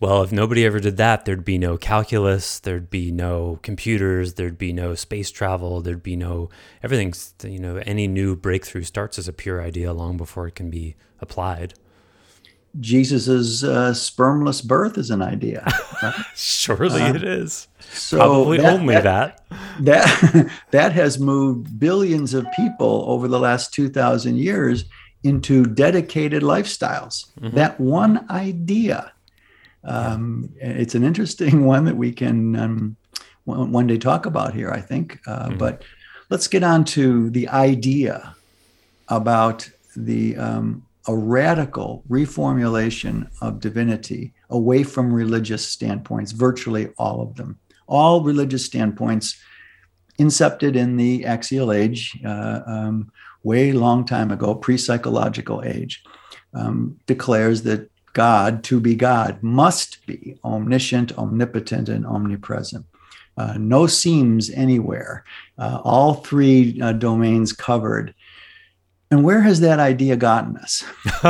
well, 0.00 0.22
if 0.22 0.32
nobody 0.32 0.64
ever 0.64 0.80
did 0.80 0.96
that, 0.96 1.26
there'd 1.26 1.44
be 1.44 1.58
no 1.58 1.76
calculus, 1.76 2.58
there'd 2.58 2.90
be 2.90 3.12
no 3.12 3.60
computers, 3.62 4.34
there'd 4.34 4.58
be 4.58 4.72
no 4.72 4.94
space 4.94 5.30
travel, 5.30 5.80
there'd 5.80 6.02
be 6.02 6.16
no 6.16 6.50
everything's, 6.82 7.34
you 7.44 7.60
know, 7.60 7.76
any 7.86 8.08
new 8.08 8.34
breakthrough 8.34 8.82
starts 8.82 9.18
as 9.18 9.28
a 9.28 9.32
pure 9.32 9.62
idea 9.62 9.92
long 9.92 10.16
before 10.16 10.48
it 10.48 10.56
can 10.56 10.70
be 10.70 10.96
applied. 11.20 11.74
Jesus's 12.80 13.64
uh, 13.64 13.92
spermless 13.92 14.64
birth 14.64 14.96
is 14.98 15.10
an 15.10 15.22
idea. 15.22 15.64
Right? 16.02 16.14
Surely 16.34 17.02
uh, 17.02 17.14
it 17.14 17.22
is. 17.22 17.68
So 17.92 18.16
Probably 18.16 18.58
that, 18.58 18.72
only 18.72 18.94
that, 18.94 19.40
that. 19.48 19.80
That 19.80 20.50
that 20.70 20.92
has 20.92 21.18
moved 21.18 21.78
billions 21.78 22.34
of 22.34 22.46
people 22.56 23.04
over 23.06 23.28
the 23.28 23.38
last 23.38 23.74
2000 23.74 24.36
years 24.36 24.84
into 25.24 25.64
dedicated 25.64 26.42
lifestyles. 26.42 27.30
Mm-hmm. 27.40 27.56
That 27.56 27.78
one 27.78 28.26
idea 28.30 29.12
um, 29.84 30.50
it's 30.60 30.94
an 30.94 31.04
interesting 31.04 31.64
one 31.66 31.84
that 31.84 31.96
we 31.96 32.12
can 32.12 32.56
um, 32.56 32.96
one 33.44 33.86
day 33.86 33.98
talk 33.98 34.26
about 34.26 34.54
here, 34.54 34.70
I 34.70 34.80
think. 34.80 35.20
Uh, 35.26 35.48
mm-hmm. 35.48 35.58
But 35.58 35.82
let's 36.30 36.48
get 36.48 36.62
on 36.62 36.84
to 36.84 37.30
the 37.30 37.48
idea 37.48 38.34
about 39.08 39.68
the 39.96 40.36
um, 40.36 40.86
a 41.08 41.16
radical 41.16 42.04
reformulation 42.08 43.28
of 43.40 43.60
divinity 43.60 44.32
away 44.50 44.82
from 44.82 45.12
religious 45.12 45.66
standpoints, 45.66 46.32
virtually 46.32 46.90
all 46.98 47.20
of 47.20 47.34
them. 47.36 47.58
All 47.88 48.22
religious 48.22 48.64
standpoints 48.64 49.40
incepted 50.18 50.76
in 50.76 50.96
the 50.96 51.24
axial 51.24 51.72
age, 51.72 52.18
uh, 52.24 52.60
um, 52.66 53.10
way 53.42 53.72
long 53.72 54.04
time 54.04 54.30
ago, 54.30 54.54
pre 54.54 54.76
psychological 54.76 55.62
age, 55.64 56.04
um, 56.54 56.98
declares 57.06 57.62
that 57.62 57.90
God, 58.12 58.62
to 58.64 58.78
be 58.78 58.94
God, 58.94 59.42
must 59.42 60.06
be 60.06 60.36
omniscient, 60.44 61.16
omnipotent, 61.18 61.88
and 61.88 62.06
omnipresent. 62.06 62.84
Uh, 63.36 63.54
no 63.58 63.86
seams 63.86 64.50
anywhere. 64.50 65.24
Uh, 65.58 65.80
all 65.82 66.14
three 66.14 66.78
uh, 66.82 66.92
domains 66.92 67.52
covered. 67.52 68.14
And 69.12 69.24
where 69.24 69.42
has 69.42 69.60
that 69.60 69.78
idea 69.78 70.16
gotten 70.16 70.56
us? 70.56 70.82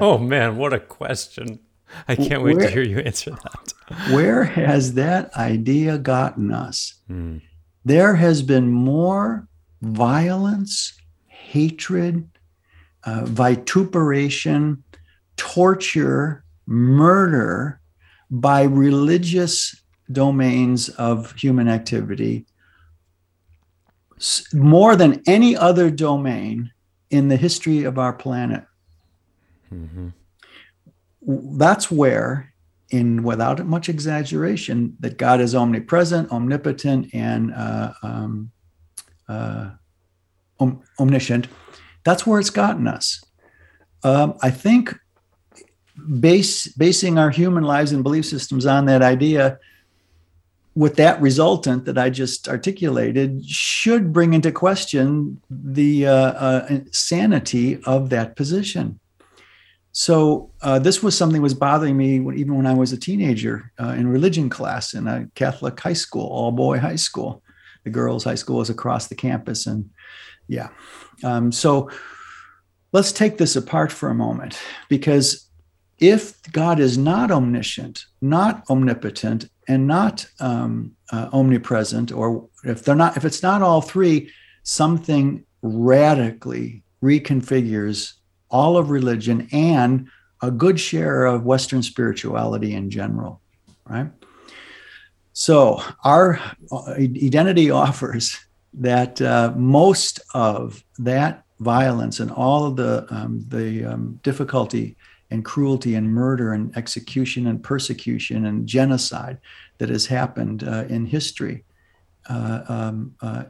oh 0.00 0.16
man, 0.16 0.56
what 0.56 0.72
a 0.72 0.78
question! 0.78 1.58
I 2.06 2.14
can't 2.14 2.40
wait 2.40 2.56
where, 2.56 2.68
to 2.68 2.72
hear 2.72 2.84
you 2.84 3.00
answer 3.00 3.32
that. 3.32 3.74
where 4.12 4.44
has 4.44 4.94
that 4.94 5.34
idea 5.34 5.98
gotten 5.98 6.52
us? 6.52 6.94
Hmm. 7.08 7.38
There 7.84 8.14
has 8.14 8.42
been 8.42 8.70
more 8.70 9.48
violence, 9.82 10.96
hatred, 11.26 12.28
uh, 13.02 13.24
vituperation, 13.24 14.84
torture, 15.36 16.44
murder 16.64 17.80
by 18.30 18.62
religious 18.62 19.74
domains 20.12 20.90
of 20.90 21.32
human 21.32 21.66
activity 21.66 22.46
more 24.52 24.94
than 24.94 25.20
any 25.26 25.56
other 25.56 25.90
domain 25.90 26.70
in 27.10 27.28
the 27.28 27.36
history 27.36 27.84
of 27.84 27.98
our 27.98 28.12
planet. 28.12 28.64
Mm-hmm. 29.72 30.08
That's 31.58 31.90
where, 31.90 32.52
in 32.90 33.22
without 33.22 33.66
much 33.66 33.88
exaggeration, 33.88 34.96
that 35.00 35.18
God 35.18 35.40
is 35.40 35.54
omnipresent, 35.54 36.30
omnipotent, 36.30 37.12
and 37.12 37.52
uh, 37.52 37.92
um, 38.02 38.50
uh, 39.28 39.70
om- 40.60 40.82
omniscient. 40.98 41.48
That's 42.04 42.26
where 42.26 42.38
it's 42.38 42.50
gotten 42.50 42.86
us. 42.86 43.24
Um, 44.04 44.34
I 44.42 44.50
think 44.50 44.94
base 46.20 46.68
basing 46.68 47.18
our 47.18 47.30
human 47.30 47.64
lives 47.64 47.92
and 47.92 48.04
belief 48.04 48.26
systems 48.26 48.66
on 48.66 48.86
that 48.86 49.02
idea 49.02 49.58
with 50.76 50.96
that 50.96 51.18
resultant 51.22 51.86
that 51.86 51.96
I 51.96 52.10
just 52.10 52.48
articulated 52.48 53.44
should 53.46 54.12
bring 54.12 54.34
into 54.34 54.52
question 54.52 55.40
the 55.48 56.06
uh, 56.06 56.12
uh, 56.12 56.80
sanity 56.92 57.82
of 57.84 58.10
that 58.10 58.36
position. 58.36 59.00
So 59.92 60.50
uh, 60.60 60.78
this 60.78 61.02
was 61.02 61.16
something 61.16 61.40
was 61.40 61.54
bothering 61.54 61.96
me 61.96 62.20
when, 62.20 62.36
even 62.36 62.54
when 62.54 62.66
I 62.66 62.74
was 62.74 62.92
a 62.92 62.98
teenager 62.98 63.72
uh, 63.80 63.94
in 63.96 64.06
religion 64.06 64.50
class 64.50 64.92
in 64.92 65.06
a 65.06 65.26
Catholic 65.34 65.80
high 65.80 65.94
school, 65.94 66.26
all 66.26 66.52
boy 66.52 66.78
high 66.78 66.96
school. 66.96 67.42
The 67.84 67.90
girls' 67.90 68.24
high 68.24 68.34
school 68.34 68.58
was 68.58 68.68
across 68.68 69.06
the 69.06 69.14
campus, 69.14 69.66
and 69.66 69.88
yeah. 70.48 70.68
Um, 71.24 71.52
so 71.52 71.88
let's 72.92 73.12
take 73.12 73.38
this 73.38 73.56
apart 73.56 73.90
for 73.90 74.10
a 74.10 74.14
moment 74.14 74.58
because 74.90 75.45
if 75.98 76.40
God 76.52 76.78
is 76.78 76.98
not 76.98 77.30
omniscient, 77.30 78.04
not 78.20 78.64
omnipotent, 78.68 79.48
and 79.68 79.86
not 79.86 80.26
um, 80.40 80.94
uh, 81.10 81.28
omnipresent, 81.32 82.12
or 82.12 82.48
if 82.64 82.84
they're 82.84 82.94
not, 82.94 83.16
if 83.16 83.24
it's 83.24 83.42
not 83.42 83.62
all 83.62 83.80
three, 83.80 84.30
something 84.62 85.44
radically 85.62 86.82
reconfigures 87.02 88.14
all 88.50 88.76
of 88.76 88.90
religion 88.90 89.48
and 89.52 90.08
a 90.42 90.50
good 90.50 90.78
share 90.78 91.24
of 91.24 91.44
Western 91.44 91.82
spirituality 91.82 92.74
in 92.74 92.90
general, 92.90 93.40
right? 93.88 94.10
So 95.32 95.82
our 96.04 96.40
uh, 96.70 96.92
identity 96.92 97.70
offers 97.84 98.38
that 98.74 99.20
uh, 99.22 99.52
most 99.56 100.20
of 100.34 100.84
that 100.98 101.44
violence 101.60 102.20
and 102.20 102.30
all 102.30 102.66
of 102.66 102.76
the 102.76 103.06
um, 103.10 103.44
the 103.48 103.84
um, 103.84 104.20
difficulty 104.22 104.96
and 105.30 105.44
cruelty 105.44 105.94
and 105.94 106.12
murder 106.12 106.52
and 106.52 106.76
execution 106.76 107.46
and 107.46 107.62
persecution 107.62 108.46
and 108.46 108.66
genocide 108.66 109.38
that 109.78 109.88
has 109.88 110.06
happened 110.06 110.64
uh, 110.64 110.84
in 110.88 111.06
history 111.06 111.64
uh, 112.28 112.62
um, 112.68 113.14
uh, 113.20 113.44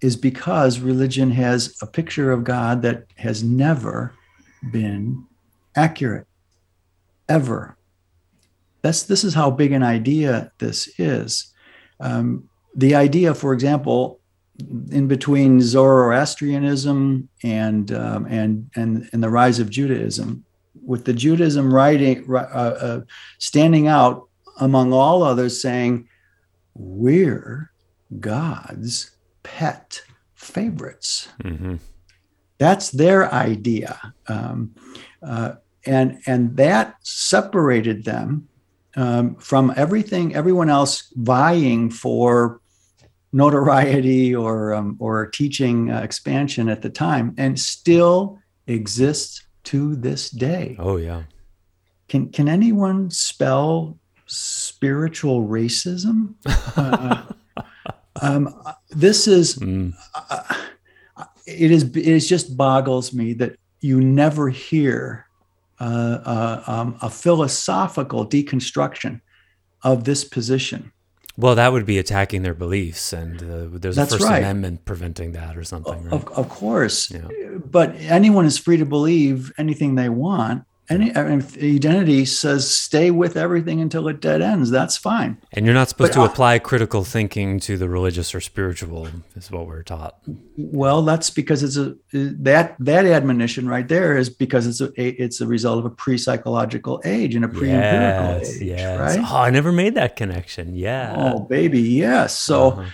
is 0.00 0.16
because 0.16 0.80
religion 0.80 1.30
has 1.30 1.76
a 1.82 1.86
picture 1.86 2.30
of 2.30 2.44
God 2.44 2.82
that 2.82 3.06
has 3.16 3.42
never 3.42 4.14
been 4.70 5.24
accurate, 5.74 6.26
ever. 7.28 7.76
That's 8.82 9.02
this 9.04 9.24
is 9.24 9.34
how 9.34 9.50
big 9.50 9.72
an 9.72 9.82
idea 9.82 10.52
this 10.58 10.88
is. 10.98 11.52
Um, 12.00 12.48
the 12.76 12.94
idea, 12.94 13.34
for 13.34 13.52
example, 13.52 14.20
in 14.90 15.08
between 15.08 15.60
Zoroastrianism 15.60 17.28
and 17.42 17.92
um, 17.92 18.26
and 18.26 18.70
and 18.76 19.08
and 19.12 19.22
the 19.22 19.30
rise 19.30 19.58
of 19.58 19.70
Judaism, 19.70 20.44
with 20.88 21.04
the 21.04 21.12
Judaism 21.12 21.72
writing, 21.72 22.24
uh, 22.34 22.38
uh, 22.38 23.00
standing 23.36 23.88
out 23.88 24.26
among 24.58 24.94
all 24.94 25.22
others, 25.22 25.60
saying, 25.60 26.08
We're 26.74 27.70
God's 28.18 29.10
pet 29.42 30.00
favorites. 30.34 31.28
Mm-hmm. 31.44 31.76
That's 32.56 32.90
their 32.90 33.32
idea. 33.32 34.14
Um, 34.28 34.74
uh, 35.22 35.56
and, 35.84 36.20
and 36.26 36.56
that 36.56 36.96
separated 37.02 38.04
them 38.04 38.48
um, 38.96 39.36
from 39.36 39.74
everything, 39.76 40.34
everyone 40.34 40.70
else 40.70 41.12
vying 41.16 41.90
for 41.90 42.62
notoriety 43.30 44.34
or, 44.34 44.72
um, 44.72 44.96
or 45.00 45.26
teaching 45.26 45.90
uh, 45.90 46.00
expansion 46.00 46.70
at 46.70 46.80
the 46.80 46.90
time, 46.90 47.34
and 47.36 47.60
still 47.60 48.38
exists 48.66 49.44
to 49.68 49.94
this 49.96 50.30
day. 50.30 50.76
Oh 50.78 50.96
yeah. 50.96 51.24
Can 52.08 52.30
can 52.30 52.48
anyone 52.48 53.10
spell 53.10 53.98
spiritual 54.26 55.46
racism? 55.46 56.34
uh, 56.76 57.22
um, 58.22 58.54
this 58.88 59.28
is 59.28 59.56
mm. 59.56 59.92
uh, 60.14 60.54
it 61.46 61.70
is 61.70 61.84
it 61.84 61.96
is 61.96 62.26
just 62.26 62.56
boggles 62.56 63.12
me 63.12 63.34
that 63.34 63.56
you 63.80 64.00
never 64.00 64.48
hear 64.48 65.26
uh, 65.80 66.18
uh 66.24 66.62
um, 66.66 66.96
a 67.02 67.10
philosophical 67.10 68.26
deconstruction 68.26 69.20
of 69.82 70.04
this 70.04 70.24
position. 70.24 70.92
Well, 71.38 71.54
that 71.54 71.72
would 71.72 71.86
be 71.86 71.98
attacking 71.98 72.42
their 72.42 72.52
beliefs, 72.52 73.12
and 73.12 73.40
uh, 73.40 73.78
there's 73.78 73.94
That's 73.94 74.12
a 74.12 74.18
First 74.18 74.28
right. 74.28 74.38
Amendment 74.38 74.84
preventing 74.84 75.32
that 75.32 75.56
or 75.56 75.62
something. 75.62 76.02
Right? 76.02 76.12
Of, 76.12 76.26
of 76.36 76.48
course, 76.48 77.12
yeah. 77.12 77.28
but 77.64 77.94
anyone 77.94 78.44
is 78.44 78.58
free 78.58 78.76
to 78.78 78.84
believe 78.84 79.52
anything 79.56 79.94
they 79.94 80.08
want. 80.08 80.64
Any 80.90 81.14
I 81.14 81.24
mean, 81.24 81.42
identity 81.62 82.24
says 82.24 82.68
stay 82.68 83.10
with 83.10 83.36
everything 83.36 83.80
until 83.80 84.08
it 84.08 84.20
dead 84.20 84.40
ends. 84.42 84.70
That's 84.70 84.96
fine. 84.96 85.36
And 85.52 85.64
you're 85.66 85.74
not 85.74 85.88
supposed 85.88 86.12
But, 86.14 86.24
to 86.24 86.30
apply 86.30 86.58
critical 86.60 87.04
thinking 87.04 87.60
to 87.60 87.76
the 87.76 87.88
religious 87.88 88.34
or 88.34 88.40
spiritual, 88.40 89.08
is 89.36 89.50
what 89.50 89.66
we're 89.66 89.82
taught. 89.82 90.18
Well, 90.56 91.02
that's 91.02 91.30
because 91.30 91.62
it's 91.62 91.76
a 91.76 91.94
that 92.12 92.76
that 92.78 93.04
admonition 93.06 93.68
right 93.68 93.86
there 93.86 94.16
is 94.16 94.30
because 94.30 94.66
it's 94.66 94.80
a 94.80 94.90
it's 94.96 95.40
a 95.40 95.46
result 95.46 95.78
of 95.78 95.84
a 95.84 95.90
pre-psychological 95.90 97.02
age 97.04 97.34
and 97.34 97.44
a 97.44 97.48
pre-empirical 97.48 98.38
Yes, 98.38 98.56
age, 98.56 98.62
yes. 98.62 98.98
right? 99.00 99.18
Oh, 99.30 99.36
I 99.42 99.50
never 99.50 99.72
made 99.72 99.94
that 99.96 100.16
connection. 100.16 100.74
Yeah. 100.74 101.14
Oh, 101.16 101.40
baby, 101.40 101.80
yes. 101.82 102.36
So 102.38 102.70
Uh-huh. 102.70 102.84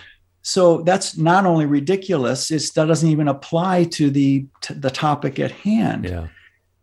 so 0.41 0.81
that's 0.83 1.17
not 1.17 1.45
only 1.45 1.65
ridiculous; 1.65 2.51
it's, 2.51 2.71
that 2.71 2.85
doesn't 2.85 3.09
even 3.09 3.27
apply 3.27 3.85
to 3.85 4.09
the 4.09 4.45
to 4.61 4.73
the 4.73 4.91
topic 4.91 5.39
at 5.39 5.51
hand. 5.51 6.05
yeah. 6.05 6.27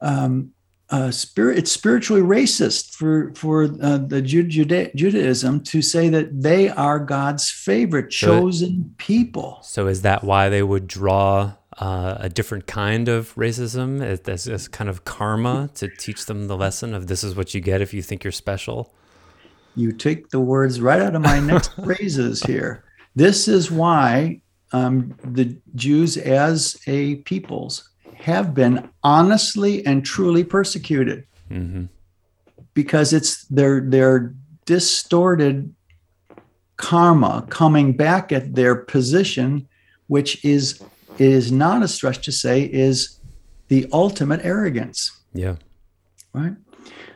um, 0.01 0.51
uh, 0.93 1.11
spirit, 1.11 1.59
it's 1.59 1.73
spiritually 1.73 2.23
racist 2.23 2.95
for 2.95 3.33
for 3.35 3.65
uh, 3.65 3.97
the 3.99 4.21
Juda- 4.23 4.95
Judaism 4.95 5.63
to 5.65 5.81
say 5.83 6.09
that 6.11 6.43
they 6.43 6.69
are 6.69 6.99
God's 7.01 7.51
favorite 7.51 8.13
So 8.13 8.27
it- 8.37 8.41
chosen 8.41 8.95
people. 8.99 9.59
So 9.63 9.87
is 9.89 10.03
that 10.03 10.23
why 10.23 10.49
they 10.51 10.63
would 10.63 10.87
draw 10.87 11.55
uh, 11.79 12.17
a 12.21 12.29
different 12.29 12.67
kind 12.67 13.09
of 13.09 13.35
racism 13.35 14.03
as, 14.05 14.21
as, 14.21 14.47
as 14.47 14.69
kind 14.69 14.91
of 14.91 15.05
karma 15.07 15.71
to 15.77 15.89
teach 15.89 16.27
them 16.27 16.47
the 16.47 16.57
lesson 16.57 16.93
of 16.95 17.07
this 17.07 17.25
is 17.25 17.35
what 17.35 17.55
you 17.55 17.61
get 17.63 17.81
if 17.81 17.95
you 17.95 18.03
think 18.03 18.23
you're 18.23 18.31
special? 18.31 18.93
You 19.75 19.93
take 19.93 20.29
the 20.29 20.41
words 20.41 20.83
right 20.83 21.01
out 21.01 21.15
of 21.17 21.23
my 21.23 21.41
next 21.41 21.69
phrases 21.85 22.43
here. 22.43 22.85
This 23.17 23.49
is 23.49 23.71
why 23.71 24.43
um, 24.73 25.15
the 25.25 25.59
Jews, 25.75 26.19
as 26.19 26.79
a 26.87 27.17
peoples, 27.17 27.89
have 28.23 28.55
been 28.55 28.89
honestly 29.03 29.85
and 29.85 30.05
truly 30.05 30.45
persecuted 30.45 31.25
hmm 31.49 31.85
because 32.75 33.13
it's 33.13 33.45
their 33.49 33.81
their 33.83 34.35
distorted 34.65 35.75
karma 36.77 37.47
coming 37.51 37.93
back 37.95 38.33
at 38.33 38.55
their 38.55 38.75
position, 38.75 39.69
which 40.07 40.43
is 40.45 40.81
is 41.19 41.53
not 41.53 41.83
a 41.83 41.89
stretch 41.89 42.25
to 42.25 42.33
say 42.33 42.63
is 42.63 43.19
the 43.69 43.87
ultimate 43.93 44.41
arrogance, 44.45 45.11
Yeah. 45.35 45.57
right? 46.33 46.55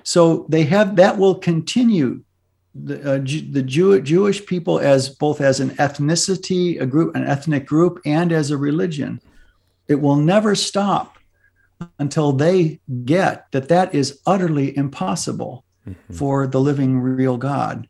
So 0.03 0.47
they 0.51 0.65
have 0.65 0.97
that 0.97 1.17
will 1.19 1.37
continue. 1.37 2.23
The, 2.75 2.97
uh, 3.15 3.19
Ju- 3.21 3.51
the 3.51 3.63
Jew, 3.63 4.01
Jewish 4.03 4.45
people 4.45 4.79
as 4.79 5.09
both 5.09 5.41
as 5.41 5.61
an 5.61 5.71
ethnicity, 5.87 6.79
a 6.79 6.85
group, 6.85 7.17
an 7.17 7.25
ethnic 7.25 7.65
group, 7.65 8.01
and 8.05 8.31
as 8.33 8.51
a 8.51 8.59
religion, 8.59 9.21
it 9.89 10.01
will 10.01 10.17
never 10.17 10.55
stop 10.55 11.17
until 11.99 12.33
they 12.33 12.81
get 13.05 13.47
that 13.53 13.69
that 13.69 13.95
is 13.95 14.21
utterly 14.27 14.77
impossible 14.77 15.65
Mhm. 15.87 16.15
for 16.15 16.47
the 16.47 16.61
living 16.61 16.99
real 16.99 17.37
God 17.37 17.87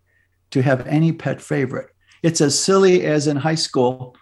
to 0.50 0.62
have 0.62 0.86
any 0.86 1.12
pet 1.12 1.40
favorite. 1.40 1.88
It's 2.22 2.40
as 2.40 2.58
silly 2.58 3.04
as 3.04 3.26
in 3.26 3.36
high 3.36 3.54
school 3.56 4.14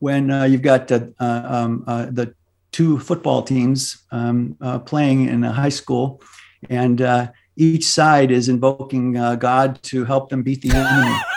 when 0.00 0.30
uh, 0.30 0.44
you've 0.44 0.62
got 0.62 0.90
uh, 0.92 1.00
uh, 1.20 1.42
um, 1.46 1.84
uh, 1.86 2.06
the 2.10 2.34
two 2.72 2.98
football 2.98 3.42
teams 3.42 4.02
um, 4.10 4.56
uh, 4.60 4.78
playing 4.80 5.28
in 5.28 5.44
a 5.44 5.52
high 5.52 5.68
school, 5.70 6.20
and 6.68 7.00
uh, 7.00 7.28
each 7.56 7.86
side 7.86 8.30
is 8.30 8.48
invoking 8.48 9.16
uh, 9.16 9.36
God 9.36 9.80
to 9.84 10.04
help 10.04 10.28
them 10.30 10.42
beat 10.42 10.62
the 10.62 10.70
enemy. 10.70 11.16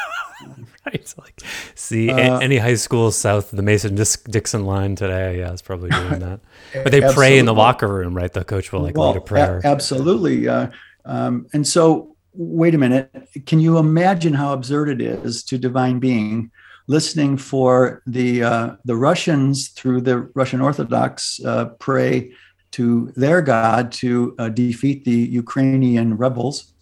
Right. 0.91 1.13
Like, 1.17 1.41
see, 1.73 2.09
a- 2.09 2.35
Uh, 2.35 2.39
any 2.39 2.57
high 2.57 2.75
school 2.75 3.11
south 3.11 3.51
of 3.51 3.57
the 3.57 3.63
Mason 3.63 3.95
Dixon 3.95 4.65
line 4.65 4.95
today, 4.95 5.39
yeah, 5.39 5.51
is 5.51 5.61
probably 5.61 5.89
doing 5.89 6.19
that. 6.27 6.39
But 6.73 6.91
they 6.91 7.01
pray 7.01 7.39
in 7.39 7.45
the 7.45 7.53
locker 7.55 7.87
room, 7.87 8.15
right? 8.15 8.31
The 8.31 8.43
coach 8.43 8.71
will 8.71 8.81
like 8.81 8.97
lead 8.97 9.15
a 9.15 9.19
a- 9.19 9.21
prayer. 9.21 9.61
absolutely. 9.63 10.47
Uh, 10.47 10.67
um, 11.05 11.47
and 11.53 11.65
so, 11.65 12.15
wait 12.33 12.75
a 12.75 12.77
minute. 12.77 13.09
Can 13.47 13.59
you 13.59 13.77
imagine 13.79 14.33
how 14.33 14.53
absurd 14.53 14.89
it 14.89 15.01
is 15.01 15.43
to 15.45 15.57
divine 15.57 16.00
being 16.00 16.51
listening 16.87 17.35
for 17.37 18.03
the 18.05 18.43
uh, 18.43 18.75
the 18.85 18.95
Russians 18.95 19.69
through 19.69 20.01
the 20.01 20.17
Russian 20.35 20.61
Orthodox 20.61 21.39
uh, 21.43 21.65
pray 21.79 22.31
to 22.71 23.11
their 23.15 23.41
God 23.41 23.91
to 23.93 24.35
uh, 24.37 24.50
defeat 24.50 25.03
the 25.05 25.11
Ukrainian 25.43 26.15
rebels, 26.17 26.74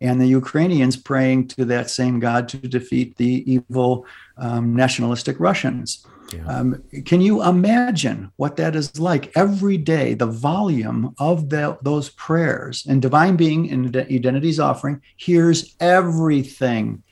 and 0.00 0.20
the 0.20 0.26
Ukrainians 0.26 0.96
praying 0.96 1.48
to 1.48 1.64
that 1.66 1.90
same 1.90 2.20
God 2.20 2.48
to 2.50 2.58
defeat 2.58 3.16
the 3.16 3.50
evil 3.50 4.06
um, 4.36 4.74
nationalistic 4.74 5.40
Russians. 5.40 6.06
Yeah. 6.34 6.46
Um, 6.46 6.82
can 7.04 7.20
you 7.20 7.42
imagine 7.42 8.32
what 8.36 8.56
that 8.56 8.74
is 8.74 8.98
like 8.98 9.30
every 9.36 9.78
day? 9.78 10.14
The 10.14 10.26
volume 10.26 11.14
of 11.18 11.50
the, 11.50 11.78
those 11.82 12.10
prayers 12.10 12.84
and 12.88 13.00
divine 13.00 13.36
being 13.36 13.66
in 13.66 13.92
the 13.92 14.12
identity's 14.12 14.58
offering 14.58 15.00
hears 15.16 15.76
everything, 15.78 17.02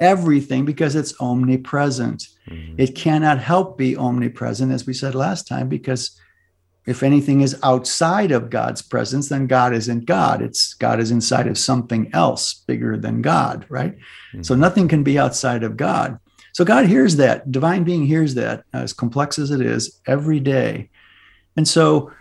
everything 0.00 0.64
because 0.64 0.96
it's 0.96 1.14
omnipresent. 1.20 2.28
Mhm. 2.50 2.74
It 2.76 2.96
cannot 2.96 3.38
help 3.38 3.78
be 3.78 3.96
omnipresent, 3.96 4.72
as 4.72 4.86
we 4.86 4.92
said 4.92 5.14
last 5.14 5.46
time, 5.46 5.68
because 5.68 6.18
if 6.86 7.02
anything 7.02 7.40
is 7.40 7.56
outside 7.62 8.30
of 8.30 8.50
God's 8.50 8.82
presence, 8.82 9.28
then 9.28 9.46
God 9.46 9.72
isn't 9.72 10.04
God. 10.04 10.42
It's 10.42 10.74
God 10.74 11.00
is 11.00 11.10
inside 11.10 11.46
of 11.46 11.56
something 11.56 12.10
else 12.12 12.54
bigger 12.66 12.96
than 12.96 13.22
God, 13.22 13.64
right? 13.68 13.96
So 14.42 14.54
nothing 14.54 14.88
can 14.88 15.02
be 15.02 15.18
outside 15.18 15.62
of 15.62 15.76
God. 15.76 16.18
So 16.52 16.64
God 16.64 16.86
hears 16.86 17.16
that. 17.16 17.50
Divine 17.50 17.84
being 17.84 18.06
hears 18.06 18.34
that, 18.34 18.64
as 18.72 18.92
complex 18.92 19.38
as 19.38 19.50
it 19.50 19.60
is, 19.60 20.00
every 20.06 20.40
day. 20.40 20.90
And 21.56 21.66
so 21.66 22.12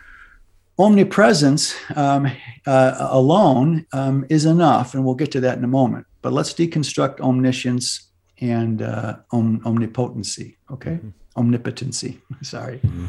omnipresence 0.79 1.75
um, 1.95 2.31
uh, 2.65 2.95
alone 3.11 3.85
um, 3.93 4.25
is 4.29 4.45
enough, 4.45 4.93
and 4.93 5.05
we'll 5.05 5.15
get 5.15 5.31
to 5.31 5.39
that 5.41 5.57
in 5.57 5.63
a 5.63 5.67
moment. 5.67 6.05
But 6.21 6.33
let's 6.33 6.53
deconstruct 6.53 7.19
omniscience 7.19 8.09
and 8.41 8.81
uh, 8.81 9.17
om- 9.31 9.61
omnipotency. 9.65 10.57
Okay, 10.71 10.99
omnipotency. 11.35 12.19
Sorry. 12.41 12.79
Mhm. 12.79 13.07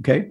Okay, 0.00 0.30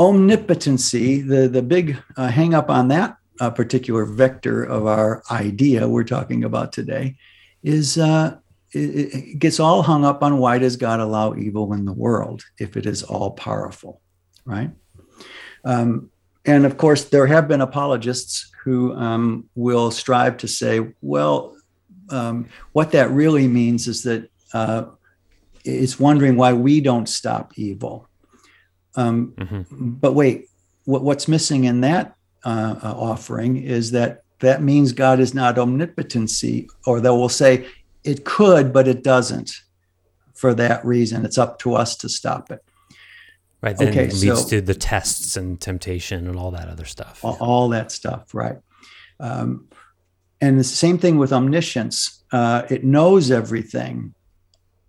omnipotency. 0.00 1.20
The 1.20 1.46
the 1.48 1.62
big 1.62 1.96
uh, 2.16 2.28
hang 2.28 2.54
up 2.54 2.70
on 2.70 2.88
that 2.88 3.16
uh, 3.38 3.50
particular 3.50 4.04
vector 4.04 4.64
of 4.64 4.86
our 4.86 5.22
idea 5.30 5.88
we're 5.88 6.04
talking 6.04 6.42
about 6.42 6.72
today 6.72 7.16
is 7.62 7.98
uh, 7.98 8.38
it, 8.72 8.78
it 8.78 9.38
gets 9.38 9.60
all 9.60 9.82
hung 9.82 10.04
up 10.04 10.22
on 10.22 10.38
why 10.38 10.58
does 10.58 10.76
God 10.76 11.00
allow 11.00 11.34
evil 11.34 11.72
in 11.74 11.84
the 11.84 11.92
world 11.92 12.42
if 12.58 12.76
it 12.76 12.86
is 12.86 13.02
all 13.02 13.32
powerful, 13.32 14.00
right? 14.44 14.70
Um, 15.64 16.10
and 16.46 16.64
of 16.64 16.78
course, 16.78 17.04
there 17.04 17.26
have 17.26 17.48
been 17.48 17.60
apologists 17.60 18.50
who 18.64 18.94
um, 18.94 19.48
will 19.54 19.90
strive 19.90 20.38
to 20.38 20.48
say, 20.48 20.80
well, 21.02 21.56
um, 22.08 22.48
what 22.72 22.92
that 22.92 23.10
really 23.10 23.46
means 23.48 23.86
is 23.86 24.02
that 24.04 24.30
uh, 24.54 24.84
it's 25.64 26.00
wondering 26.00 26.36
why 26.36 26.54
we 26.54 26.80
don't 26.80 27.08
stop 27.08 27.52
evil. 27.56 28.08
Um, 28.96 29.32
Mhm. 29.38 29.66
but 30.00 30.14
wait, 30.14 30.46
what, 30.84 31.02
what's 31.02 31.28
missing 31.28 31.64
in 31.64 31.80
that 31.82 32.14
uh, 32.44 32.74
uh, 32.82 32.94
offering 32.96 33.56
is 33.58 33.90
that 33.92 34.22
that 34.40 34.62
means 34.62 34.92
God 34.92 35.20
is 35.20 35.34
not 35.34 35.56
omnipotency, 35.58 36.68
or 36.86 37.00
they 37.00 37.10
will 37.10 37.28
say 37.28 37.66
it 38.04 38.24
could, 38.24 38.72
but 38.72 38.88
it 38.88 39.04
doesn't. 39.04 39.52
For 40.34 40.54
that 40.54 40.82
reason, 40.84 41.24
it's 41.26 41.36
up 41.36 41.58
to 41.60 41.74
us 41.74 41.96
to 41.96 42.08
stop 42.08 42.50
it. 42.50 42.64
Right. 43.62 43.76
Then 43.76 43.88
Okay, 43.88 44.04
it 44.06 44.14
leads 44.14 44.42
so- 44.44 44.48
to 44.48 44.60
the 44.62 44.74
tests 44.74 45.36
and 45.36 45.60
temptation 45.60 46.26
and 46.26 46.36
all 46.38 46.50
that 46.52 46.68
other 46.68 46.86
stuff. 46.86 47.20
all, 47.22 47.36
all 47.40 47.68
that 47.68 47.92
stuff, 47.92 48.34
right? 48.34 48.56
Um, 49.20 49.66
and 50.40 50.58
the 50.58 50.64
same 50.64 50.96
thing 50.96 51.18
with 51.18 51.30
omniscience. 51.32 52.24
Uh, 52.32 52.62
it 52.70 52.82
knows 52.84 53.30
everything 53.30 54.14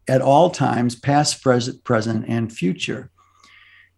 at 0.08 0.22
all 0.22 0.50
times, 0.50 0.96
past, 0.96 1.42
present, 1.44 1.84
present, 1.84 2.24
and 2.30 2.52
future. 2.54 3.12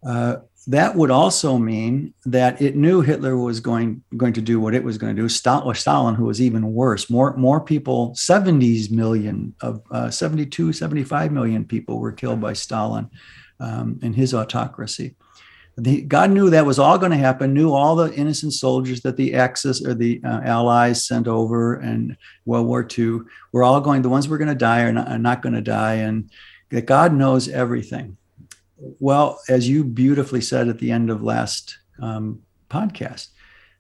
Uh, 0.06 0.38
that 0.68 0.96
would 0.96 1.12
also 1.12 1.58
mean 1.58 2.14
that 2.26 2.62
it 2.62 2.76
knew 2.76 3.02
Hitler 3.02 3.36
was 3.36 3.60
going 3.60 4.02
going 4.16 4.34
to 4.34 4.42
do 4.42 4.60
what 4.60 4.74
it 4.74 4.84
was 4.84 4.98
going 4.98 5.16
to 5.16 5.22
do. 5.22 5.28
Stal- 5.28 5.76
Stalin, 5.76 6.16
who 6.16 6.26
was 6.26 6.42
even 6.42 6.74
worse, 6.74 7.10
more 7.10 7.36
more 7.36 7.60
people, 7.60 8.12
70s 8.12 8.90
million 8.90 9.54
of 9.62 9.82
uh, 9.92 10.10
72, 10.10 10.72
75 10.72 11.32
million 11.32 11.66
people 11.66 12.00
were 12.00 12.14
killed 12.14 12.40
by 12.40 12.54
Stalin 12.54 13.10
um, 13.60 14.00
in 14.02 14.14
his 14.14 14.34
autocracy. 14.34 15.16
The, 15.76 16.04
God 16.04 16.30
knew 16.30 16.52
that 16.52 16.68
was 16.68 16.78
all 16.78 17.00
going 17.00 17.12
to 17.12 17.18
happen. 17.18 17.54
Knew 17.54 17.74
all 17.74 17.96
the 17.96 18.14
innocent 18.14 18.54
soldiers 18.54 19.02
that 19.02 19.18
the 19.18 19.34
Axis 19.34 19.84
or 19.84 19.96
the 19.96 20.22
uh, 20.24 20.42
Allies 20.44 21.04
sent 21.04 21.28
over 21.28 21.82
in 21.82 22.16
World 22.46 22.68
War 22.68 22.88
II 22.98 23.22
were 23.52 23.64
all 23.64 23.82
going. 23.82 24.04
The 24.04 24.10
ones 24.10 24.26
who 24.26 24.32
were 24.32 24.38
going 24.38 24.50
to 24.50 24.56
die 24.56 24.82
are 24.82 24.94
not, 24.94 25.08
are 25.08 25.18
not 25.18 25.42
going 25.42 25.56
to 25.56 25.62
die, 25.62 25.96
and 25.96 26.30
that 26.70 26.86
God 26.86 27.14
knows 27.14 27.50
everything. 27.50 28.18
Well, 29.00 29.40
as 29.50 29.68
you 29.70 29.84
beautifully 29.84 30.42
said 30.42 30.68
at 30.68 30.80
the 30.80 30.92
end 30.92 31.10
of 31.10 31.24
last 31.24 31.78
um, 32.02 32.42
podcast, 32.70 33.28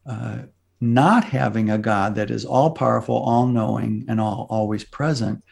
uh, 0.05 0.39
not 0.81 1.23
having 1.23 1.69
a 1.69 1.77
God 1.77 2.15
that 2.15 2.29
is 2.29 2.45
all 2.45 2.71
powerful, 2.71 3.15
all 3.15 3.47
knowing, 3.47 4.05
and 4.07 4.19
all 4.19 4.47
always 4.49 4.83
present 4.83 5.43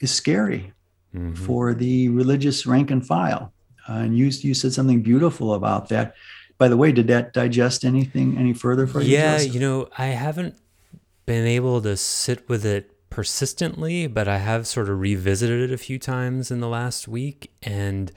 is 0.00 0.10
scary 0.10 0.72
Mhm. 1.14 1.36
for 1.36 1.74
the 1.74 2.08
religious 2.08 2.64
rank 2.66 2.90
and 2.90 3.06
file. 3.06 3.52
Uh, 3.88 3.94
and 3.94 4.16
you, 4.16 4.26
you 4.26 4.54
said 4.54 4.72
something 4.72 5.02
beautiful 5.02 5.54
about 5.54 5.88
that. 5.90 6.14
by 6.58 6.68
the 6.68 6.76
way, 6.76 6.92
did 6.92 7.08
that 7.08 7.32
digest 7.32 7.84
anything 7.84 8.38
any 8.38 8.52
further 8.52 8.86
for 8.86 9.00
you? 9.00 9.08
Yeah, 9.16 9.38
Joseph? 9.38 9.54
you 9.54 9.60
know, 9.60 9.88
I 9.98 10.06
haven't 10.06 10.54
been 11.26 11.44
able 11.44 11.80
to 11.82 11.96
sit 11.96 12.48
with 12.48 12.64
it 12.64 12.92
persistently, 13.10 14.06
but 14.06 14.28
I 14.28 14.38
have 14.38 14.66
sort 14.68 14.88
of 14.88 15.00
revisited 15.00 15.70
it 15.70 15.74
a 15.74 15.78
few 15.78 15.98
times 15.98 16.50
in 16.52 16.60
the 16.60 16.68
last 16.68 17.08
week, 17.08 17.50
and 17.64 18.12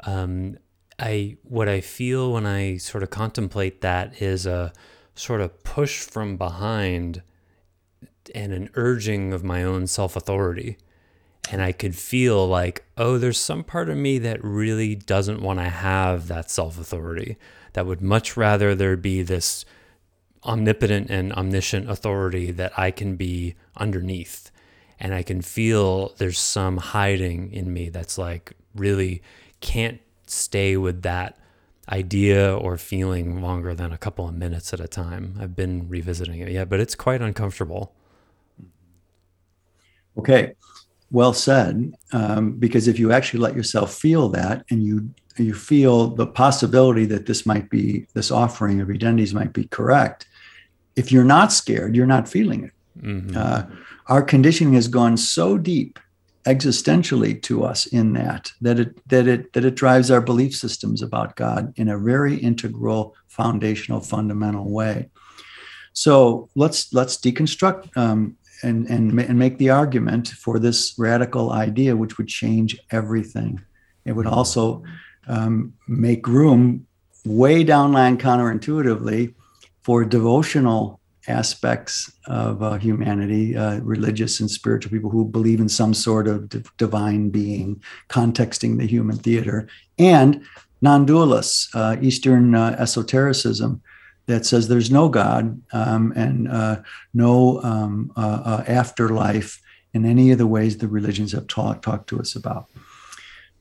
um, 0.00 0.58
I 0.98 1.36
what 1.42 1.68
I 1.68 1.80
feel 1.80 2.32
when 2.32 2.46
I 2.46 2.76
sort 2.76 3.02
of 3.02 3.10
contemplate 3.10 3.80
that 3.80 4.20
is 4.22 4.46
a 4.46 4.72
sort 5.14 5.40
of 5.40 5.62
push 5.62 6.00
from 6.00 6.36
behind 6.36 7.22
and 8.34 8.52
an 8.52 8.70
urging 8.74 9.32
of 9.32 9.44
my 9.44 9.62
own 9.62 9.86
self 9.86 10.16
authority. 10.16 10.78
And 11.50 11.60
I 11.60 11.72
could 11.72 11.94
feel 11.94 12.46
like, 12.48 12.84
oh, 12.96 13.18
there's 13.18 13.38
some 13.38 13.64
part 13.64 13.90
of 13.90 13.98
me 13.98 14.18
that 14.18 14.42
really 14.42 14.94
doesn't 14.94 15.42
want 15.42 15.58
to 15.58 15.68
have 15.68 16.28
that 16.28 16.50
self 16.50 16.78
authority, 16.78 17.36
that 17.74 17.86
would 17.86 18.00
much 18.00 18.36
rather 18.36 18.74
there 18.74 18.96
be 18.96 19.22
this 19.22 19.64
omnipotent 20.44 21.10
and 21.10 21.32
omniscient 21.32 21.90
authority 21.90 22.50
that 22.52 22.78
I 22.78 22.90
can 22.90 23.16
be 23.16 23.56
underneath. 23.76 24.50
And 25.00 25.12
I 25.14 25.22
can 25.22 25.42
feel 25.42 26.14
there's 26.18 26.38
some 26.38 26.78
hiding 26.78 27.52
in 27.52 27.72
me 27.72 27.88
that's 27.88 28.16
like 28.16 28.54
really 28.74 29.22
can't 29.64 30.00
stay 30.26 30.76
with 30.76 31.02
that 31.02 31.38
idea 31.88 32.54
or 32.54 32.76
feeling 32.76 33.40
longer 33.40 33.74
than 33.74 33.92
a 33.92 33.98
couple 33.98 34.28
of 34.28 34.34
minutes 34.34 34.72
at 34.74 34.80
a 34.80 34.86
time. 34.86 35.36
I've 35.40 35.56
been 35.56 35.88
revisiting 35.88 36.40
it, 36.40 36.50
yeah, 36.50 36.66
but 36.66 36.80
it's 36.80 36.94
quite 36.94 37.22
uncomfortable. 37.22 37.94
Okay, 40.18 40.52
well 41.10 41.32
said. 41.32 41.94
Um, 42.12 42.52
because 42.52 42.88
if 42.88 42.98
you 42.98 43.10
actually 43.10 43.40
let 43.40 43.56
yourself 43.56 43.94
feel 43.94 44.28
that, 44.30 44.64
and 44.70 44.84
you 44.84 45.10
you 45.36 45.54
feel 45.54 46.08
the 46.08 46.26
possibility 46.26 47.06
that 47.06 47.26
this 47.26 47.44
might 47.44 47.68
be 47.70 48.06
this 48.14 48.30
offering 48.30 48.80
of 48.80 48.90
identities 48.90 49.34
might 49.34 49.52
be 49.52 49.64
correct, 49.64 50.26
if 50.94 51.10
you're 51.10 51.24
not 51.24 51.52
scared, 51.52 51.96
you're 51.96 52.06
not 52.06 52.28
feeling 52.28 52.64
it. 52.64 52.72
Mm-hmm. 53.02 53.36
Uh, 53.36 53.62
our 54.06 54.22
conditioning 54.22 54.74
has 54.74 54.88
gone 54.88 55.16
so 55.16 55.56
deep 55.58 55.98
existentially 56.46 57.40
to 57.42 57.64
us 57.64 57.86
in 57.86 58.12
that 58.12 58.52
that 58.60 58.78
it 58.78 59.08
that 59.08 59.26
it 59.26 59.52
that 59.54 59.64
it 59.64 59.74
drives 59.74 60.10
our 60.10 60.20
belief 60.20 60.54
systems 60.54 61.02
about 61.02 61.36
God 61.36 61.72
in 61.76 61.88
a 61.88 61.98
very 61.98 62.36
integral, 62.36 63.14
foundational, 63.28 64.00
fundamental 64.00 64.70
way. 64.70 65.08
So 65.92 66.48
let's 66.54 66.92
let's 66.92 67.16
deconstruct 67.16 67.96
um, 67.96 68.36
and 68.62 68.86
and 68.88 69.18
and 69.18 69.38
make 69.38 69.58
the 69.58 69.70
argument 69.70 70.28
for 70.28 70.58
this 70.58 70.94
radical 70.98 71.52
idea, 71.52 71.96
which 71.96 72.18
would 72.18 72.28
change 72.28 72.78
everything. 72.90 73.62
It 74.04 74.12
would 74.12 74.26
also 74.26 74.82
um, 75.26 75.72
make 75.88 76.26
room 76.26 76.86
way 77.24 77.64
downline 77.64 78.18
counterintuitively 78.18 79.34
for 79.82 80.04
devotional 80.04 81.00
aspects 81.28 82.12
of 82.26 82.62
uh, 82.62 82.74
humanity, 82.74 83.56
uh, 83.56 83.80
religious 83.80 84.40
and 84.40 84.50
spiritual 84.50 84.90
people 84.90 85.10
who 85.10 85.24
believe 85.24 85.60
in 85.60 85.68
some 85.68 85.94
sort 85.94 86.28
of 86.28 86.48
d- 86.48 86.62
divine 86.76 87.30
being, 87.30 87.82
contexting 88.08 88.76
the 88.76 88.86
human 88.86 89.16
theater, 89.16 89.68
and 89.98 90.44
non 90.82 91.06
dualists, 91.06 91.68
uh, 91.74 91.96
Eastern 92.02 92.54
uh, 92.54 92.76
esotericism 92.78 93.80
that 94.26 94.46
says 94.46 94.68
there's 94.68 94.90
no 94.90 95.08
God 95.08 95.60
um, 95.72 96.12
and 96.16 96.48
uh, 96.48 96.80
no 97.12 97.62
um, 97.62 98.12
uh, 98.16 98.64
afterlife 98.66 99.60
in 99.92 100.04
any 100.04 100.30
of 100.30 100.38
the 100.38 100.46
ways 100.46 100.78
the 100.78 100.88
religions 100.88 101.32
have 101.32 101.46
talked 101.46 101.84
talked 101.84 102.08
to 102.08 102.20
us 102.20 102.34
about. 102.34 102.66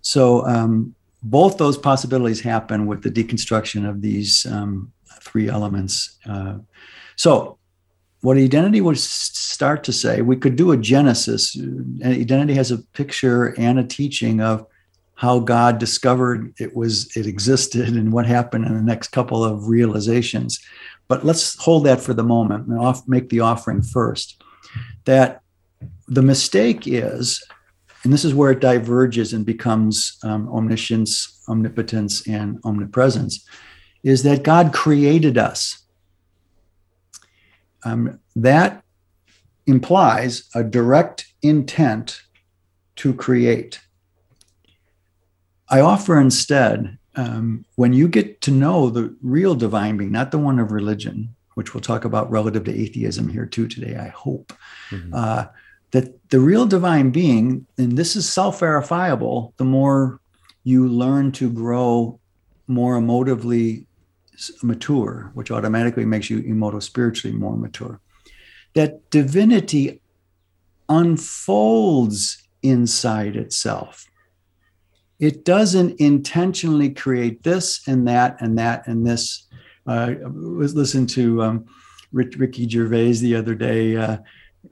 So, 0.02 0.46
um, 0.46 0.96
both 1.26 1.58
those 1.58 1.78
possibilities 1.78 2.42
happen 2.42 2.86
with 2.86 3.02
the 3.02 3.10
deconstruction 3.10 3.88
of 3.88 4.02
these 4.02 4.46
um, 4.46 4.92
three 5.22 5.48
elements 5.48 6.18
so, 7.16 7.58
what 8.22 8.38
identity 8.38 8.80
would 8.80 8.98
start 8.98 9.84
to 9.84 9.92
say, 9.92 10.22
we 10.22 10.38
could 10.38 10.56
do 10.56 10.72
a 10.72 10.78
genesis. 10.78 11.58
Identity 12.04 12.54
has 12.54 12.72
a 12.72 12.78
picture 12.78 13.54
and 13.60 13.78
a 13.78 13.84
teaching 13.84 14.40
of 14.40 14.66
how 15.16 15.40
God 15.40 15.78
discovered 15.78 16.54
it 16.58 16.76
was 16.76 17.16
it 17.18 17.28
existed 17.28 17.90
and 17.90 18.14
what 18.14 18.26
happened 18.26 18.66
in 18.66 18.74
the 18.74 18.82
next 18.82 19.10
couple 19.10 19.44
of 19.44 19.68
realizations. 19.68 20.60
But 21.08 21.26
let's 21.26 21.62
hold 21.62 21.86
that 21.86 22.00
for 22.00 22.14
the 22.14 22.24
moment 22.24 22.68
and 22.68 22.80
off, 22.80 23.08
make 23.08 23.30
the 23.30 23.42
offering 23.42 23.82
first. 23.82 24.42
That 25.06 25.42
the 26.08 26.22
mistake 26.22 26.88
is, 26.88 27.44
and 28.04 28.14
this 28.14 28.26
is 28.26 28.34
where 28.34 28.52
it 28.52 28.62
diverges 28.62 29.34
and 29.34 29.46
becomes 29.46 30.18
um, 30.24 30.48
omniscience, 30.50 31.44
omnipotence, 31.50 32.28
and 32.28 32.60
omnipresence, 32.64 33.46
is 34.04 34.24
that 34.24 34.44
God 34.44 34.74
created 34.74 35.38
us 35.38 35.83
um, 37.86 38.20
that 38.36 38.84
implies 39.66 40.50
a 40.54 40.64
direct 40.64 41.26
intent 41.42 42.22
to 42.98 43.14
create. 43.14 43.80
I 45.70 45.80
offer 45.80 46.20
instead, 46.20 46.98
um, 47.16 47.66
when 47.76 47.94
you 47.94 48.08
get 48.08 48.42
to 48.42 48.52
know 48.52 48.90
the 48.90 49.16
real 49.22 49.56
divine 49.56 49.98
being, 49.98 50.12
not 50.12 50.32
the 50.32 50.38
one 50.38 50.60
of 50.60 50.72
religion, 50.72 51.36
which 51.56 51.74
we'll 51.74 51.82
talk 51.82 52.06
about 52.06 52.32
relative 52.32 52.64
to 52.66 52.74
atheism 52.74 53.30
here 53.30 53.46
too 53.46 53.68
today, 53.68 53.96
I 53.96 54.10
hope, 54.10 54.54
mm-hmm. 54.90 55.14
uh, 55.14 55.46
that 55.92 56.30
the 56.30 56.40
real 56.40 56.66
divine 56.66 57.12
being, 57.12 57.68
and 57.78 57.98
this 57.98 58.16
is 58.16 58.32
self 58.32 58.60
verifiable, 58.60 59.54
the 59.58 59.64
more 59.64 60.20
you 60.64 60.88
learn 60.88 61.32
to 61.34 61.52
grow 61.52 62.20
more 62.68 63.00
emotively 63.00 63.86
mature, 64.62 65.32
which 65.34 65.52
automatically 65.52 66.06
makes 66.06 66.30
you 66.30 66.42
emoto 66.44 66.82
spiritually 66.82 67.36
more 67.36 67.58
mature. 67.58 68.00
That 68.74 69.10
divinity 69.10 70.02
unfolds 70.90 72.44
inside 72.62 73.36
itself. 73.36 74.08
It 75.20 75.46
doesn't 75.46 76.00
intentionally 76.00 76.90
create 76.90 77.44
this 77.44 77.88
and 77.88 78.08
that 78.08 78.38
and 78.42 78.58
that 78.58 78.88
and 78.88 79.06
this. 79.06 79.48
Uh, 79.86 80.14
listening 80.26 81.08
to 81.08 81.42
um, 81.44 81.66
Ricky 82.12 82.68
Gervais 82.68 83.14
the 83.14 83.36
other 83.36 83.56
day. 83.56 83.98
Uh, 83.98 84.18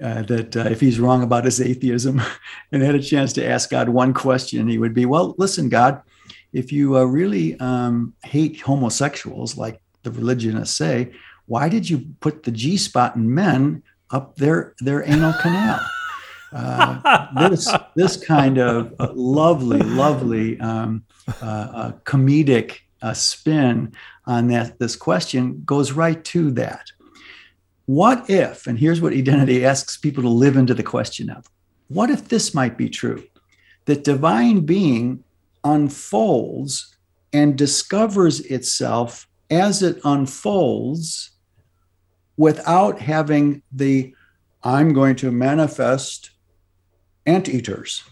uh, 0.02 0.22
that 0.24 0.56
uh, 0.56 0.62
if 0.62 0.80
he's 0.80 1.02
wrong 1.02 1.22
about 1.22 1.44
his 1.44 1.60
atheism 1.60 2.22
and 2.72 2.82
had 2.82 2.96
a 2.96 3.02
chance 3.02 3.34
to 3.34 3.46
ask 3.46 3.70
God 3.70 3.90
one 3.90 4.14
question, 4.14 4.68
he 4.68 4.78
would 4.78 4.94
be, 4.94 5.06
Well, 5.06 5.36
listen, 5.38 5.68
God, 5.68 6.02
if 6.54 6.72
you 6.72 6.98
uh, 6.98 7.04
really 7.04 7.60
um, 7.60 8.14
hate 8.24 8.60
homosexuals, 8.62 9.58
like 9.58 9.82
the 10.04 10.12
religionists 10.12 10.76
say, 10.76 11.12
why 11.46 11.70
did 11.70 11.90
you 11.90 12.06
put 12.20 12.44
the 12.44 12.52
G 12.52 12.78
spot 12.78 13.16
in 13.16 13.34
men 13.34 13.84
up 14.10 14.36
their 14.36 14.74
their 14.80 15.04
anal 15.08 15.34
canal? 15.42 15.80
Uh, 16.54 17.48
this 17.50 17.74
this 17.96 18.18
kind 18.18 18.58
of 18.58 18.94
uh, 19.00 19.10
lovely, 19.14 19.80
lovely 19.80 20.60
um, 20.60 21.02
uh, 21.42 21.46
uh, 21.46 21.92
comedic 22.04 22.80
uh, 23.02 23.14
spin 23.14 23.94
on 24.26 24.50
that 24.50 24.78
this 24.78 24.98
question 24.98 25.64
goes 25.66 25.94
right 25.94 26.22
to 26.26 26.52
that. 26.52 26.92
What 27.86 28.30
if? 28.30 28.68
And 28.68 28.78
here's 28.78 29.00
what 29.00 29.14
identity 29.14 29.66
asks 29.66 29.96
people 29.96 30.24
to 30.24 30.30
live 30.30 30.58
into 30.58 30.74
the 30.74 30.84
question 30.84 31.30
of: 31.30 31.50
What 31.88 32.10
if 32.10 32.28
this 32.28 32.54
might 32.54 32.78
be 32.78 32.90
true? 32.90 33.24
That 33.86 34.04
divine 34.04 34.66
being 34.66 35.24
unfolds 35.64 36.96
and 37.34 37.58
discovers 37.58 38.40
itself 38.42 39.28
as 39.50 39.82
it 39.82 40.00
unfolds 40.04 41.32
without 42.38 43.00
having 43.00 43.62
the 43.72 44.14
I'm 44.64 44.94
going 44.94 45.16
to 45.18 45.32
manifest 45.32 46.32
anteaters. 47.26 48.04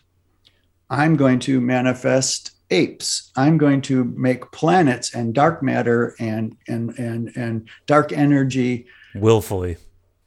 I'm 0.89 1.15
going 1.15 1.39
to 1.39 1.61
manifest 1.61 2.51
apes. 2.71 3.31
I'm 3.35 3.57
going 3.57 3.81
to 3.81 4.03
make 4.03 4.51
planets 4.51 5.13
and 5.13 5.33
dark 5.33 5.63
matter 5.63 6.15
and 6.19 6.55
and 6.67 6.97
and 6.97 7.31
and 7.35 7.69
dark 7.85 8.11
energy 8.11 8.85
willfully. 9.15 9.77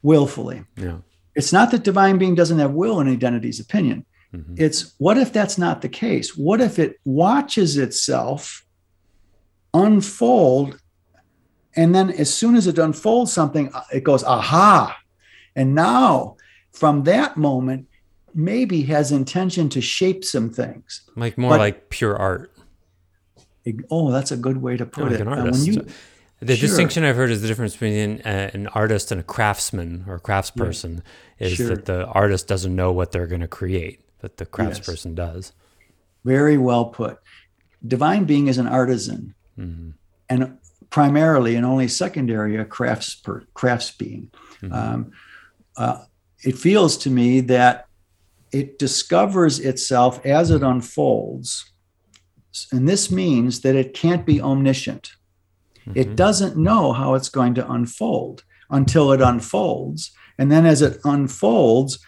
Willfully. 0.01 0.63
Yeah. 0.75 0.97
It's 1.35 1.53
not 1.53 1.71
that 1.71 1.83
divine 1.83 2.17
being 2.17 2.35
doesn't 2.35 2.59
have 2.59 2.71
will 2.71 2.99
in 2.99 3.07
identity's 3.07 3.59
opinion. 3.59 4.05
Mm-hmm. 4.33 4.55
It's 4.57 4.93
what 4.97 5.17
if 5.17 5.31
that's 5.31 5.57
not 5.57 5.81
the 5.81 5.89
case? 5.89 6.35
What 6.35 6.61
if 6.61 6.79
it 6.79 6.99
watches 7.05 7.77
itself 7.77 8.65
unfold 9.73 10.79
and 11.75 11.93
then 11.93 12.11
as 12.11 12.33
soon 12.33 12.55
as 12.55 12.67
it 12.67 12.77
unfolds 12.77 13.33
something, 13.33 13.71
it 13.91 14.03
goes, 14.03 14.23
aha. 14.23 14.97
And 15.55 15.73
now 15.73 16.37
from 16.71 17.03
that 17.03 17.37
moment, 17.37 17.87
maybe 18.35 18.83
has 18.83 19.11
intention 19.11 19.69
to 19.69 19.81
shape 19.81 20.23
some 20.23 20.51
things. 20.51 21.01
Like 21.15 21.37
more 21.37 21.51
but, 21.51 21.59
like 21.59 21.89
pure 21.89 22.15
art. 22.15 22.51
Oh, 23.89 24.11
that's 24.11 24.31
a 24.31 24.37
good 24.37 24.57
way 24.57 24.77
to 24.77 24.85
put 24.85 25.05
like 25.05 25.13
it. 25.13 25.21
An 25.21 25.27
artist. 25.27 25.65
You, 25.65 25.85
the 26.39 26.55
sure. 26.55 26.67
distinction 26.67 27.03
I've 27.05 27.15
heard 27.15 27.31
is 27.31 27.41
the 27.41 27.47
difference 27.47 27.73
between 27.73 28.21
an, 28.21 28.49
an 28.53 28.67
artist 28.67 29.11
and 29.11 29.21
a 29.21 29.23
craftsman 29.23 30.05
or 30.07 30.19
craftsperson 30.19 31.01
yeah. 31.39 31.47
is 31.47 31.53
sure. 31.53 31.69
that 31.69 31.85
the 31.85 32.05
artist 32.07 32.47
doesn't 32.47 32.75
know 32.75 32.91
what 32.91 33.11
they're 33.11 33.27
going 33.27 33.41
to 33.41 33.47
create 33.47 34.03
that 34.23 34.37
the 34.37 34.45
craftsperson 34.45 35.17
yes. 35.17 35.33
does. 35.33 35.53
Very 36.23 36.57
well 36.57 36.85
put. 36.85 37.19
Divine 37.85 38.23
being 38.23 38.47
is 38.47 38.57
an 38.57 38.67
artisan. 38.67 39.35
Mm-hmm. 39.59 39.89
And 40.29 40.57
primarily 40.89 41.55
and 41.55 41.65
only 41.65 41.89
secondary 41.89 42.55
a 42.55 42.63
crafts 42.63 43.15
per, 43.15 43.43
crafts 43.53 43.91
being. 43.91 44.31
Mm-hmm. 44.61 44.73
Um, 44.73 45.11
uh, 45.75 46.05
it 46.41 46.57
feels 46.57 46.97
to 46.99 47.09
me 47.09 47.41
that 47.41 47.87
it 48.53 48.79
discovers 48.79 49.59
itself 49.59 50.25
as 50.25 50.51
it 50.51 50.63
unfolds. 50.63 51.69
And 52.71 52.87
this 52.87 53.11
means 53.11 53.59
that 53.61 53.75
it 53.75 53.93
can't 53.93 54.25
be 54.25 54.39
omniscient. 54.39 55.15
Mm-hmm. 55.81 55.99
It 55.99 56.15
doesn't 56.15 56.55
know 56.55 56.93
how 56.93 57.15
it's 57.15 57.29
going 57.29 57.55
to 57.55 57.69
unfold 57.69 58.45
until 58.69 59.11
it 59.11 59.19
unfolds. 59.19 60.11
And 60.37 60.49
then 60.49 60.65
as 60.65 60.81
it 60.81 60.99
unfolds, 61.03 61.99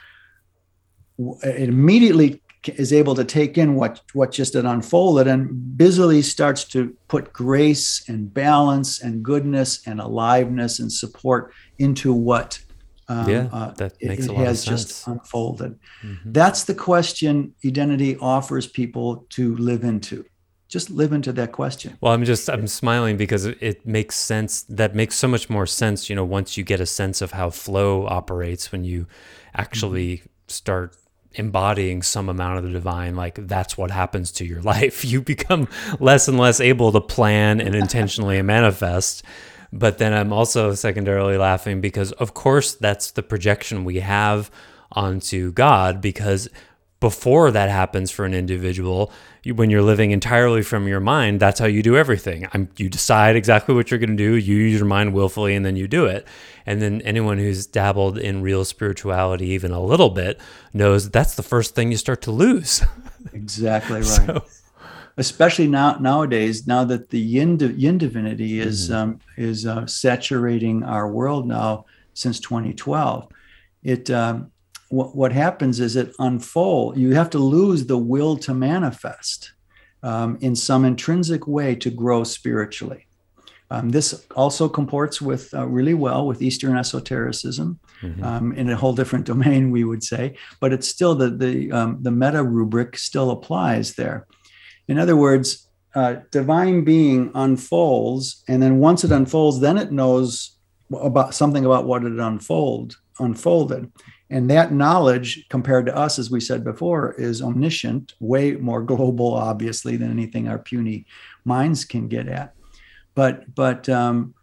it 1.18 1.70
immediately 1.70 2.42
is 2.68 2.92
able 2.92 3.16
to 3.16 3.24
take 3.24 3.58
in 3.58 3.76
what 3.76 4.02
what 4.14 4.32
just 4.32 4.54
had 4.54 4.66
unfolded 4.66 5.28
and 5.28 5.78
busily 5.78 6.22
starts 6.22 6.64
to 6.64 6.96
put 7.08 7.32
grace 7.32 8.04
and 8.08 8.34
balance 8.34 9.02
and 9.02 9.24
goodness 9.24 9.86
and 9.88 10.00
aliveness 10.00 10.80
and 10.80 10.92
support 10.92 11.54
into 11.78 12.14
what 12.14 12.60
um, 13.08 13.30
yeah, 13.30 13.50
uh, 13.52 13.72
that 13.74 13.94
makes 14.02 14.26
it, 14.26 14.32
a 14.32 14.34
lot 14.34 14.46
has 14.46 14.62
of 14.62 14.66
sense. 14.66 14.84
just 14.86 15.08
unfolded. 15.08 15.78
Mm-hmm. 16.02 16.32
That's 16.32 16.64
the 16.64 16.74
question 16.74 17.54
identity 17.64 18.18
offers 18.18 18.66
people 18.66 19.28
to 19.30 19.56
live 19.58 19.84
into. 19.84 20.26
Just 20.68 20.90
live 20.90 21.14
into 21.14 21.32
that 21.34 21.52
question. 21.52 21.98
Well, 22.02 22.14
I'm 22.14 22.26
just 22.26 22.50
I'm 22.50 22.68
smiling 22.68 23.18
because 23.18 23.46
it 23.46 23.86
makes 23.86 24.16
sense. 24.16 24.64
That 24.64 24.96
makes 24.96 25.16
so 25.16 25.28
much 25.28 25.52
more 25.52 25.68
sense. 25.68 26.10
You 26.10 26.16
know, 26.16 26.26
once 26.26 26.58
you 26.58 26.64
get 26.64 26.80
a 26.80 26.88
sense 26.88 27.22
of 27.22 27.32
how 27.32 27.52
flow 27.52 28.08
operates, 28.08 28.72
when 28.72 28.84
you 28.84 29.06
actually 29.54 30.18
mm-hmm. 30.18 30.28
start 30.48 30.98
embodying 31.36 32.02
some 32.02 32.30
amount 32.30 32.58
of 32.58 32.64
the 32.64 32.72
divine, 32.72 33.16
like 33.16 33.48
that's 33.48 33.78
what 33.78 33.92
happens 33.92 34.32
to 34.34 34.46
your 34.46 34.62
life. 34.74 35.06
You 35.06 35.22
become 35.22 35.68
less 36.00 36.28
and 36.28 36.38
less 36.38 36.60
able 36.60 36.92
to 36.92 37.02
plan 37.02 37.62
and 37.62 37.76
intentionally 37.76 38.42
manifest. 38.42 39.24
But 39.72 39.98
then 39.98 40.14
I'm 40.14 40.32
also 40.32 40.74
secondarily 40.74 41.38
laughing 41.38 41.82
because, 41.82 42.12
of 42.14 42.34
course, 42.34 42.76
that's 42.76 43.12
the 43.12 43.24
projection 43.24 43.84
we 43.84 44.00
have 44.00 44.50
onto 44.92 45.52
God. 45.52 46.02
Because 46.02 46.50
before 47.06 47.52
that 47.52 47.70
happens 47.70 48.10
for 48.10 48.26
an 48.26 48.34
individual, 48.34 49.12
you, 49.44 49.54
when 49.54 49.70
you're 49.70 49.84
living 49.84 50.10
entirely 50.10 50.64
from 50.64 50.88
your 50.88 51.00
mind, 51.00 51.40
that's 51.40 51.60
how 51.60 51.68
you 51.68 51.84
do 51.84 51.96
everything. 51.96 52.48
I'm, 52.52 52.68
you 52.78 52.90
decide 52.90 53.36
exactly 53.36 53.76
what 53.76 53.92
you're 53.92 54.00
going 54.00 54.10
to 54.10 54.16
do, 54.16 54.34
you 54.34 54.56
use 54.56 54.80
your 54.80 54.88
mind 54.88 55.14
willfully, 55.14 55.54
and 55.54 55.64
then 55.64 55.76
you 55.76 55.88
do 55.88 56.08
it. 56.08 56.28
And 56.66 56.82
then 56.82 57.02
anyone 57.02 57.38
who's 57.38 57.68
dabbled 57.68 58.18
in 58.18 58.42
real 58.42 58.66
spirituality 58.66 59.46
even 59.50 59.70
a 59.70 59.80
little 59.80 60.10
bit 60.10 60.42
knows 60.74 61.12
that's 61.12 61.36
the 61.36 61.44
first 61.44 61.76
thing 61.76 61.92
you 61.92 61.98
start 61.98 62.24
to 62.24 62.32
lose. 62.32 62.84
Exactly 63.34 64.02
right. 64.02 64.06
so, 64.06 64.46
especially 65.18 65.68
now 65.68 65.98
nowadays, 66.00 66.68
now 66.68 66.84
that 66.84 67.10
the 67.10 67.20
yin, 67.20 67.58
yin 67.76 67.98
divinity 67.98 68.60
is 68.60 68.90
mm-hmm. 68.90 68.96
um, 68.96 69.20
is 69.36 69.66
uh, 69.66 69.88
saturating 69.88 70.84
our 70.84 71.12
world 71.12 71.48
now 71.48 71.86
since 72.14 72.40
2012. 72.40 73.28
It 73.84 74.12
um, 74.12 74.52
what, 74.90 75.16
what 75.16 75.32
happens 75.32 75.80
is 75.80 75.96
it 75.96 76.14
unfold. 76.20 76.98
You 76.98 77.16
have 77.16 77.30
to 77.32 77.40
lose 77.40 77.86
the 77.86 77.98
will 77.98 78.38
to 78.38 78.54
manifest 78.54 79.54
um, 80.04 80.38
in 80.42 80.56
some 80.56 80.86
intrinsic 80.86 81.48
way 81.48 81.76
to 81.76 81.90
grow 81.90 82.24
spiritually. 82.24 83.08
Um, 83.72 83.90
this 83.90 84.26
also 84.36 84.70
comports 84.70 85.20
with 85.20 85.52
uh, 85.54 85.66
really 85.66 85.96
well 85.96 86.28
with 86.28 86.42
Eastern 86.42 86.78
esotericism 86.78 87.80
mm-hmm. 88.02 88.24
um, 88.24 88.54
in 88.54 88.70
a 88.70 88.76
whole 88.76 88.94
different 88.94 89.26
domain, 89.34 89.72
we 89.72 89.84
would 89.84 90.04
say, 90.04 90.38
but 90.60 90.72
it's 90.72 90.88
still 90.88 91.16
the 91.16 91.32
the 91.32 91.72
um, 91.72 91.98
the 92.02 92.12
meta 92.12 92.44
rubric 92.44 92.98
still 92.98 93.32
applies 93.32 93.96
there. 93.96 94.28
In 94.88 95.00
other 95.00 95.16
words, 95.16 95.68
uh, 95.96 96.18
divine 96.30 96.84
being 96.84 97.32
unfolds, 97.34 98.44
and 98.48 98.62
then 98.62 98.78
once 98.78 99.04
it 99.04 99.12
unfolds, 99.12 99.60
then 99.60 99.80
it 99.80 99.92
knows 99.92 100.58
about 101.02 101.34
something 101.34 101.66
about 101.66 101.86
what 101.86 102.04
it 102.04 102.20
unfold 102.20 102.98
unfolded. 103.20 103.92
And 104.30 104.50
that 104.50 104.74
knowledge, 104.74 105.48
compared 105.50 105.86
to 105.86 105.96
us, 105.96 106.18
as 106.18 106.32
we 106.32 106.40
said 106.40 106.64
before, 106.64 107.14
is 107.14 107.42
omniscient, 107.42 108.16
way 108.20 108.54
more 108.54 108.82
global, 108.82 109.34
obviously, 109.34 109.98
than 109.98 110.10
anything 110.10 110.48
our 110.48 110.58
puny 110.58 111.06
minds 111.44 111.86
can 111.86 112.08
get 112.08 112.28
at. 112.28 112.56
But 113.14 113.54
but 113.54 113.88
um, 113.88 114.34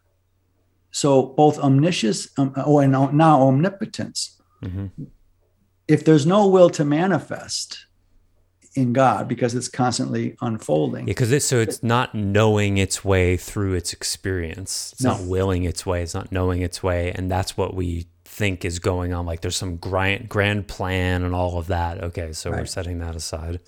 so 0.93 1.27
both 1.27 1.59
omniscience, 1.59 2.29
um, 2.39 2.53
oh, 2.57 2.79
and 2.79 2.93
now 2.93 3.43
omnipotence. 3.43 4.41
Mm-hmm. 4.63 5.05
If 5.89 6.05
there's 6.05 6.27
no 6.27 6.47
will 6.47 6.71
to 6.71 6.85
manifest, 6.85 7.87
in 8.75 8.93
God 8.93 9.29
because 9.29 9.55
it's 9.55 9.69
constantly 9.69 10.37
unfolding. 10.41 11.07
Yeah, 11.07 11.13
because 11.13 11.33
it's 11.33 11.45
so 11.45 11.61
it's 11.61 11.83
not 11.83 12.15
knowing 12.15 12.79
its 12.79 13.05
way 13.05 13.37
through 13.37 13.75
its 13.75 13.93
experience. 13.93 14.93
It's 14.93 15.03
no. 15.03 15.13
not 15.13 15.23
willing 15.23 15.65
its 15.65 15.85
way. 15.85 16.03
It's 16.03 16.15
not 16.15 16.33
knowing 16.33 16.63
its 16.63 16.83
way, 16.83 17.13
and 17.13 17.31
that's 17.31 17.57
what 17.57 17.75
we 17.75 18.07
think 18.43 18.65
is 18.65 18.81
going 18.81 19.13
on. 19.13 19.25
Like 19.25 19.41
there's 19.41 19.55
some 19.57 19.77
grand 19.77 20.29
grand 20.29 20.67
plan 20.67 21.23
and 21.23 21.33
all 21.33 21.59
of 21.59 21.69
that. 21.69 22.03
Okay, 22.03 22.33
so 22.33 22.51
right. 22.51 22.59
we're 22.59 22.67
setting 22.67 22.99
that 22.99 23.15
aside. 23.15 23.61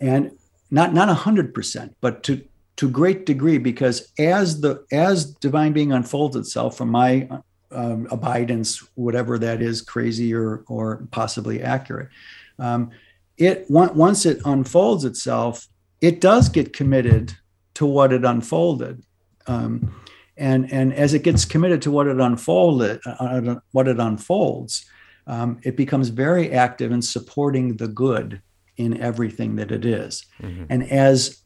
And 0.00 0.32
not 0.70 0.92
not 0.92 1.08
a 1.08 1.14
hundred 1.14 1.54
percent, 1.54 1.96
but 2.02 2.22
to 2.24 2.42
to 2.76 2.90
great 2.90 3.24
degree, 3.24 3.56
because 3.56 4.12
as 4.18 4.60
the 4.60 4.84
as 4.92 5.24
divine 5.24 5.72
being 5.72 5.92
unfolds 5.92 6.36
itself 6.36 6.76
from 6.76 6.90
my 6.90 7.26
um, 7.70 8.06
abidance, 8.10 8.86
whatever 8.96 9.38
that 9.38 9.62
is, 9.62 9.80
crazy 9.80 10.34
or 10.34 10.62
or 10.68 11.06
possibly 11.10 11.62
accurate. 11.62 12.10
Um, 12.58 12.90
it 13.38 13.64
once 13.70 14.26
it 14.26 14.40
unfolds 14.44 15.06
itself, 15.06 15.68
it 16.02 16.20
does 16.20 16.50
get 16.50 16.74
committed 16.74 17.32
to 17.74 17.86
what 17.86 18.12
it 18.12 18.26
unfolded. 18.26 19.02
Um, 19.46 19.94
and, 20.36 20.72
and 20.72 20.92
as 20.92 21.14
it 21.14 21.22
gets 21.22 21.44
committed 21.44 21.82
to 21.82 21.90
what 21.90 22.06
it 22.06 22.20
unfolded, 22.20 23.00
uh, 23.06 23.56
what 23.72 23.88
it 23.88 23.98
unfolds, 23.98 24.86
um, 25.26 25.58
it 25.62 25.76
becomes 25.76 26.08
very 26.10 26.52
active 26.52 26.92
in 26.92 27.02
supporting 27.02 27.76
the 27.76 27.88
good 27.88 28.42
in 28.76 29.00
everything 29.00 29.56
that 29.56 29.72
it 29.72 29.84
is. 29.84 30.26
Mm-hmm. 30.40 30.64
And 30.68 30.90
as 30.90 31.42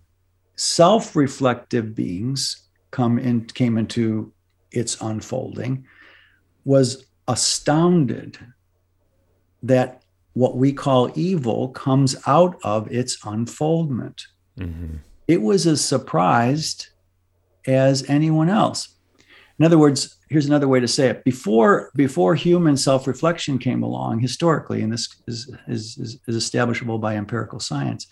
self-reflective 0.56 1.94
beings 1.94 2.68
come 2.90 3.18
in, 3.18 3.44
came 3.46 3.78
into 3.78 4.32
its 4.72 5.00
unfolding, 5.00 5.86
was 6.64 7.06
astounded 7.28 8.38
that 9.62 10.02
what 10.32 10.56
we 10.56 10.72
call 10.72 11.10
evil 11.14 11.68
comes 11.68 12.16
out 12.26 12.58
of 12.64 12.90
its 12.92 13.18
unfoldment. 13.24 14.26
Mm-hmm. 14.58 14.96
It 15.28 15.42
was 15.42 15.66
as 15.66 15.84
surprised 15.84 16.88
as 17.66 18.08
anyone 18.08 18.48
else. 18.48 18.96
In 19.58 19.66
other 19.66 19.78
words, 19.78 20.16
here's 20.30 20.46
another 20.46 20.68
way 20.68 20.80
to 20.80 20.88
say 20.88 21.08
it. 21.08 21.22
Before, 21.24 21.90
before 21.94 22.34
human 22.34 22.76
self-reflection 22.76 23.58
came 23.58 23.82
along, 23.82 24.20
historically, 24.20 24.80
and 24.80 24.92
this 24.92 25.14
is, 25.26 25.54
is, 25.68 25.98
is, 25.98 26.18
is 26.26 26.36
establishable 26.36 26.98
by 26.98 27.16
empirical 27.16 27.60
science, 27.60 28.06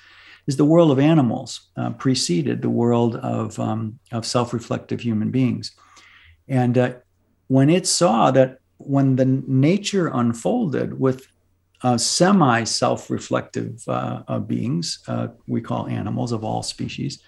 is 0.46 0.56
the 0.56 0.64
world 0.64 0.90
of 0.90 0.98
animals 0.98 1.70
uh, 1.76 1.90
preceded 1.90 2.61
the 2.61 2.70
world 2.70 3.16
of, 3.16 3.58
um, 3.58 3.98
of 4.12 4.26
self-reflective 4.26 5.00
human 5.00 5.30
beings. 5.30 5.72
And 6.48 6.76
uh, 6.76 6.92
when 7.46 7.70
it 7.70 7.87
saw 7.87 8.30
that 8.32 8.58
when 8.78 9.16
the 9.16 9.24
nature 9.24 10.08
unfolded 10.12 10.98
with 10.98 11.26
uh, 11.82 11.96
semi 11.96 12.64
self 12.64 13.11
reflective 13.11 13.82
uh, 13.88 14.38
beings, 14.40 14.98
uh, 15.08 15.28
we 15.46 15.61
call 15.61 15.87
animals 15.87 16.32
of 16.32 16.44
all 16.44 16.62
species, 16.62 17.22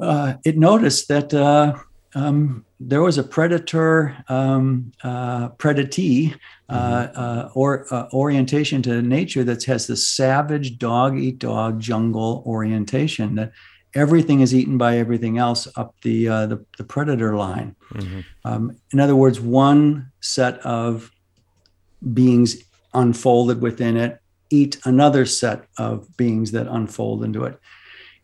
uh, 0.00 0.34
it 0.44 0.58
noticed 0.58 1.08
that 1.08 1.32
uh, 1.32 1.74
um, 2.14 2.64
there 2.80 3.02
was 3.02 3.18
a 3.18 3.22
predator 3.22 4.16
um, 4.28 4.92
predatee 5.02 6.34
mm-hmm. 6.70 7.58
or 7.58 7.86
orientation 8.12 8.82
to 8.82 9.02
nature 9.02 9.44
that 9.44 9.64
has 9.64 9.86
this 9.86 10.06
savage 10.06 10.78
dog 10.78 11.18
eat 11.18 11.38
dog 11.38 11.80
jungle 11.80 12.42
orientation 12.46 13.36
that 13.36 13.52
everything 13.94 14.40
is 14.40 14.54
eaten 14.54 14.76
by 14.76 14.98
everything 14.98 15.38
else 15.38 15.68
up 15.76 15.94
the 16.02 16.26
the, 16.26 16.64
the, 16.78 16.84
predator 16.84 17.36
line. 17.36 17.74
Mm-hmm. 17.92 18.20
Um, 18.44 18.76
in 18.92 19.00
other 19.00 19.16
words, 19.16 19.40
one 19.40 20.10
set 20.20 20.58
of 20.60 21.10
beings 22.12 22.62
unfolded 22.92 23.60
within 23.60 23.96
it 23.96 24.20
eat 24.50 24.78
another 24.84 25.26
set 25.26 25.66
of 25.78 26.16
beings 26.16 26.52
that 26.52 26.66
unfold 26.68 27.24
into 27.24 27.44
it 27.44 27.58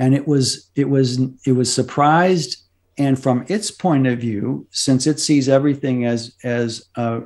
and 0.00 0.14
it 0.14 0.26
was 0.26 0.70
it 0.74 0.88
was 0.88 1.20
it 1.46 1.52
was 1.52 1.72
surprised. 1.72 2.56
And 2.98 3.22
from 3.22 3.46
its 3.48 3.70
point 3.70 4.06
of 4.06 4.18
view 4.18 4.66
since 4.70 5.06
it 5.06 5.20
sees 5.20 5.48
everything 5.48 6.04
as 6.04 6.34
as 6.42 6.88
uh, 6.96 7.20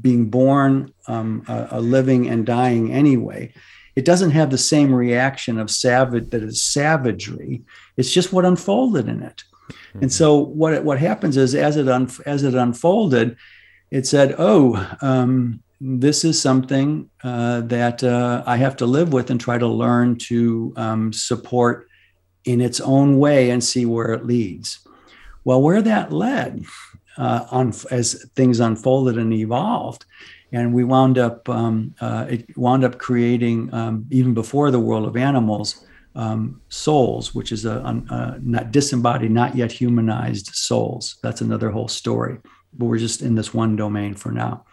being 0.00 0.28
born 0.28 0.92
um, 1.08 1.42
a, 1.48 1.68
a 1.72 1.80
living 1.80 2.28
and 2.28 2.46
dying 2.46 2.92
anyway 2.92 3.52
it 3.96 4.04
doesn't 4.04 4.32
have 4.32 4.50
the 4.50 4.58
same 4.58 4.94
reaction 4.94 5.58
of 5.58 5.70
savage 5.70 6.28
that 6.30 6.42
is 6.42 6.62
savagery. 6.62 7.62
It's 7.96 8.12
just 8.12 8.32
what 8.32 8.44
unfolded 8.44 9.08
in 9.08 9.22
it. 9.22 9.42
Mm-hmm. 9.66 10.02
and 10.02 10.12
so 10.12 10.36
what 10.36 10.84
what 10.84 11.00
happens 11.00 11.36
is 11.36 11.52
as 11.56 11.76
it 11.76 11.88
un, 11.88 12.08
as 12.24 12.44
it 12.44 12.54
unfolded 12.54 13.36
it 13.90 14.06
said 14.06 14.36
oh 14.38 14.76
um, 15.02 15.60
this 15.80 16.24
is 16.24 16.40
something 16.40 17.10
uh, 17.24 17.62
that 17.62 18.04
uh, 18.04 18.44
I 18.46 18.58
have 18.58 18.76
to 18.76 18.86
live 18.86 19.12
with 19.12 19.28
and 19.28 19.40
try 19.40 19.58
to 19.58 19.66
learn 19.66 20.18
to 20.30 20.72
um, 20.76 21.12
support 21.12 21.85
in 22.46 22.60
its 22.60 22.80
own 22.80 23.18
way 23.18 23.50
and 23.50 23.62
see 23.62 23.84
where 23.84 24.12
it 24.14 24.24
leads. 24.24 24.78
Well, 25.44 25.60
where 25.60 25.82
that 25.82 26.12
led 26.12 26.64
uh, 27.18 27.46
on, 27.50 27.74
as 27.90 28.24
things 28.34 28.60
unfolded 28.60 29.18
and 29.18 29.32
evolved, 29.32 30.06
and 30.52 30.72
we 30.72 30.84
wound 30.84 31.18
up 31.18 31.48
um, 31.48 31.94
uh, 32.00 32.26
it 32.30 32.56
wound 32.56 32.84
up 32.84 32.98
creating 32.98 33.72
um, 33.74 34.06
even 34.10 34.32
before 34.32 34.70
the 34.70 34.80
world 34.80 35.06
of 35.06 35.16
animals 35.16 35.84
um, 36.14 36.62
souls, 36.68 37.34
which 37.34 37.52
is 37.52 37.64
a, 37.66 37.78
a, 37.78 38.38
not 38.40 38.72
disembodied, 38.72 39.30
not 39.30 39.54
yet 39.54 39.70
humanized 39.70 40.48
souls. 40.54 41.18
That's 41.22 41.42
another 41.42 41.70
whole 41.70 41.88
story. 41.88 42.38
But 42.72 42.86
we're 42.86 42.98
just 42.98 43.22
in 43.22 43.34
this 43.34 43.52
one 43.52 43.76
domain 43.76 44.14
for 44.14 44.32
now. 44.32 44.64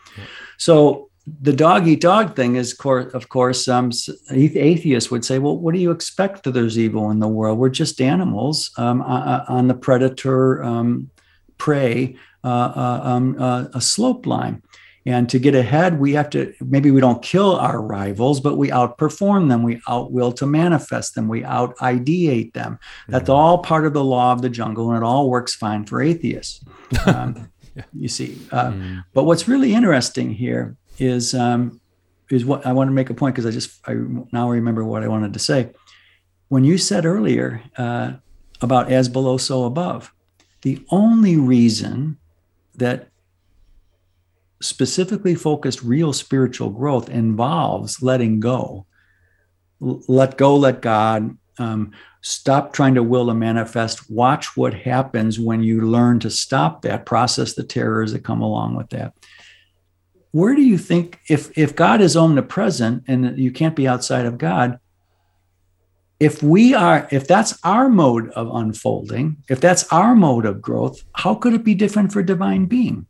So 0.57 1.09
the 1.25 1.53
dog 1.53 1.87
eat 1.87 2.01
dog 2.01 2.35
thing 2.35 2.57
is, 2.57 2.73
of 2.73 3.29
course, 3.29 3.67
um, 3.69 3.91
atheists 4.29 5.09
would 5.09 5.23
say, 5.23 5.39
well, 5.39 5.57
what 5.57 5.73
do 5.73 5.79
you 5.79 5.91
expect 5.91 6.43
that 6.43 6.51
there's 6.51 6.77
evil 6.77 7.09
in 7.11 7.19
the 7.19 7.27
world? 7.27 7.57
We're 7.57 7.69
just 7.69 8.01
animals 8.01 8.71
um, 8.77 9.01
on 9.01 9.67
the 9.67 9.73
predator 9.73 10.61
um, 10.63 11.09
prey 11.57 12.17
uh, 12.43 12.47
uh, 12.47 13.01
um, 13.03 13.37
uh, 13.39 13.65
a 13.73 13.79
slope 13.79 14.25
line. 14.25 14.61
And 15.05 15.29
to 15.29 15.39
get 15.39 15.55
ahead, 15.55 15.99
we 15.99 16.13
have 16.13 16.29
to 16.31 16.53
maybe 16.61 16.91
we 16.91 17.01
don't 17.01 17.21
kill 17.21 17.57
our 17.57 17.81
rivals, 17.81 18.39
but 18.39 18.57
we 18.57 18.69
outperform 18.69 19.49
them. 19.49 19.63
We 19.63 19.77
outwill 19.87 20.33
to 20.37 20.45
manifest 20.45 21.15
them. 21.15 21.27
We 21.27 21.43
out 21.43 21.75
ideate 21.77 22.53
them. 22.53 22.79
That's 23.09 23.23
mm-hmm. 23.23 23.31
all 23.33 23.57
part 23.59 23.85
of 23.85 23.93
the 23.93 24.03
law 24.03 24.31
of 24.31 24.41
the 24.41 24.49
jungle, 24.49 24.89
and 24.91 24.97
it 24.97 25.05
all 25.05 25.29
works 25.29 25.55
fine 25.55 25.85
for 25.85 26.01
atheists. 26.01 26.63
Um, 27.05 27.49
yeah. 27.75 27.83
You 27.91 28.07
see. 28.07 28.37
Uh, 28.51 28.71
mm. 28.71 29.03
But 29.15 29.23
what's 29.23 29.47
really 29.47 29.73
interesting 29.73 30.31
here 30.31 30.77
is 30.99 31.33
um, 31.33 31.79
is 32.29 32.45
what 32.45 32.65
I 32.65 32.73
want 32.73 32.87
to 32.87 32.93
make 32.93 33.09
a 33.09 33.13
point 33.13 33.35
because 33.35 33.45
I 33.45 33.51
just 33.51 33.79
I 33.87 33.93
now 34.31 34.49
remember 34.49 34.83
what 34.83 35.03
I 35.03 35.07
wanted 35.07 35.33
to 35.33 35.39
say. 35.39 35.71
When 36.49 36.63
you 36.63 36.77
said 36.77 37.05
earlier 37.05 37.63
uh, 37.77 38.13
about 38.61 38.91
as 38.91 39.09
below, 39.09 39.37
so 39.37 39.63
above, 39.65 40.13
the 40.61 40.83
only 40.89 41.37
reason 41.37 42.17
that 42.75 43.09
specifically 44.61 45.35
focused 45.35 45.83
real 45.83 46.13
spiritual 46.13 46.69
growth 46.69 47.09
involves 47.09 48.01
letting 48.01 48.39
go. 48.39 48.85
Let 49.79 50.37
go, 50.37 50.55
let 50.55 50.81
God. 50.81 51.37
Um, 51.59 51.91
stop 52.21 52.71
trying 52.71 52.95
to 52.95 53.03
will 53.03 53.29
a 53.29 53.35
manifest. 53.35 54.09
Watch 54.09 54.55
what 54.55 54.73
happens 54.73 55.39
when 55.39 55.61
you 55.61 55.81
learn 55.81 56.19
to 56.21 56.29
stop 56.29 56.81
that, 56.83 57.05
process 57.05 57.53
the 57.53 57.63
terrors 57.63 58.13
that 58.13 58.23
come 58.23 58.41
along 58.41 58.75
with 58.75 58.89
that. 58.91 59.13
Where 60.33 60.55
do 60.55 60.63
you 60.63 60.79
think, 60.79 61.19
if, 61.29 61.55
if 61.55 61.75
God 61.75 62.01
is 62.01 62.17
omnipresent 62.17 63.03
and 63.07 63.37
you 63.37 63.51
can't 63.51 63.75
be 63.75 63.87
outside 63.87 64.25
of 64.25 64.39
God, 64.39 64.79
if 66.19 66.41
we 66.41 66.73
are, 66.73 67.07
if 67.11 67.27
that's 67.27 67.59
our 67.63 67.87
mode 67.87 68.29
of 68.29 68.49
unfolding, 68.55 69.37
if 69.47 69.61
that's 69.61 69.83
our 69.91 70.15
mode 70.15 70.47
of 70.47 70.59
growth, 70.59 71.03
how 71.13 71.35
could 71.35 71.53
it 71.53 71.63
be 71.63 71.75
different 71.75 72.11
for 72.11 72.23
divine 72.23 72.65
being? 72.65 73.05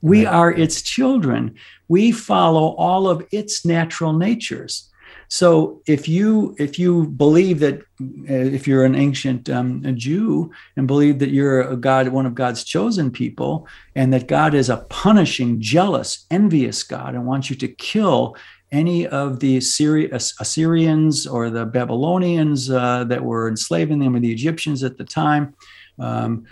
We 0.00 0.26
right. 0.26 0.34
are 0.34 0.50
its 0.50 0.82
children. 0.82 1.54
We 1.86 2.10
follow 2.10 2.74
all 2.74 3.08
of 3.08 3.24
its 3.30 3.64
natural 3.64 4.12
natures. 4.12 4.87
So 5.28 5.82
if 5.86 6.08
you 6.08 6.56
if 6.58 6.78
you 6.78 7.06
believe 7.06 7.60
that 7.60 7.80
uh, 8.00 8.54
if 8.56 8.66
you're 8.66 8.84
an 8.84 8.94
ancient 8.94 9.50
um, 9.50 9.82
Jew 9.96 10.50
and 10.76 10.86
believe 10.86 11.18
that 11.18 11.30
you're 11.30 11.60
a 11.60 11.76
God, 11.76 12.08
one 12.08 12.24
of 12.26 12.34
God's 12.34 12.64
chosen 12.64 13.10
people, 13.10 13.68
and 13.94 14.12
that 14.12 14.26
God 14.26 14.54
is 14.54 14.70
a 14.70 14.78
punishing, 14.88 15.60
jealous, 15.60 16.26
envious 16.30 16.82
God 16.82 17.14
and 17.14 17.26
wants 17.26 17.50
you 17.50 17.56
to 17.56 17.68
kill 17.68 18.36
any 18.72 19.06
of 19.06 19.40
the 19.40 19.58
Assyri- 19.58 20.12
Assyrians 20.12 21.26
or 21.26 21.50
the 21.50 21.66
Babylonians 21.66 22.70
uh, 22.70 23.04
that 23.04 23.22
were 23.22 23.48
enslaving 23.48 23.98
them 23.98 24.14
or 24.14 24.20
the 24.20 24.32
Egyptians 24.32 24.82
at 24.82 24.98
the 24.98 25.04
time. 25.04 25.54
Um, 25.98 26.44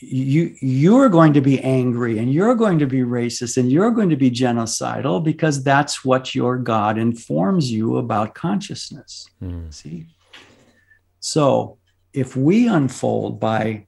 you 0.00 0.54
you're 0.60 1.08
going 1.08 1.32
to 1.32 1.40
be 1.40 1.60
angry 1.60 2.18
and 2.18 2.32
you're 2.32 2.54
going 2.54 2.78
to 2.78 2.86
be 2.86 3.00
racist 3.00 3.56
and 3.56 3.72
you're 3.72 3.90
going 3.90 4.08
to 4.08 4.16
be 4.16 4.30
genocidal 4.30 5.22
because 5.22 5.62
that's 5.62 6.04
what 6.04 6.34
your 6.34 6.56
god 6.56 6.98
informs 6.98 7.70
you 7.70 7.96
about 7.96 8.34
consciousness 8.34 9.28
mm. 9.42 9.72
see 9.74 10.06
so 11.20 11.76
if 12.12 12.36
we 12.36 12.68
unfold 12.68 13.40
by 13.40 13.84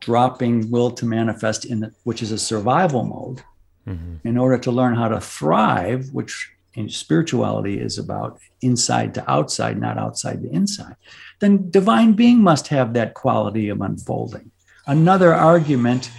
dropping 0.00 0.70
will 0.70 0.90
to 0.90 1.04
manifest 1.04 1.64
in 1.64 1.80
the, 1.80 1.92
which 2.04 2.22
is 2.22 2.30
a 2.30 2.38
survival 2.38 3.04
mode 3.04 3.42
mm-hmm. 3.86 4.28
in 4.28 4.36
order 4.36 4.58
to 4.58 4.70
learn 4.70 4.94
how 4.94 5.08
to 5.08 5.20
thrive 5.20 6.08
which 6.12 6.50
in 6.74 6.88
spirituality 6.90 7.80
is 7.80 7.96
about 7.96 8.38
inside 8.60 9.14
to 9.14 9.30
outside 9.30 9.80
not 9.80 9.96
outside 9.96 10.42
to 10.42 10.50
inside 10.50 10.94
then 11.38 11.70
divine 11.70 12.12
being 12.12 12.42
must 12.42 12.68
have 12.68 12.92
that 12.92 13.14
quality 13.14 13.70
of 13.70 13.80
unfolding 13.80 14.50
another 14.88 15.32
argument 15.34 16.10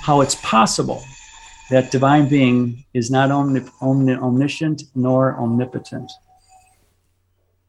how 0.00 0.20
it's 0.20 0.36
possible 0.36 1.02
that 1.70 1.90
divine 1.90 2.28
being 2.28 2.84
is 2.94 3.10
not 3.10 3.30
omni- 3.30 3.68
omni- 3.80 4.14
omniscient 4.14 4.84
nor 4.94 5.36
omnipotent. 5.38 6.10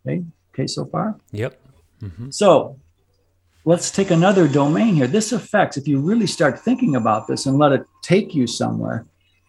Okay, 0.05 0.23
okay, 0.53 0.67
so 0.67 0.86
far? 0.86 1.19
Yep. 1.31 1.60
Mm-hmm. 2.01 2.29
So 2.29 2.79
let's 3.63 3.89
take 3.89 4.12
another 4.12 4.47
domain 4.47 4.95
here. 4.95 5.08
This 5.08 5.31
affects, 5.31 5.77
if 5.77 5.88
you 5.88 5.99
really 5.99 6.27
start 6.27 6.60
thinking 6.60 6.95
about 6.95 7.27
this 7.27 7.45
and 7.45 7.58
let 7.58 7.71
it 7.71 7.86
take 8.01 8.36
you 8.36 8.47
somewhere, 8.47 9.05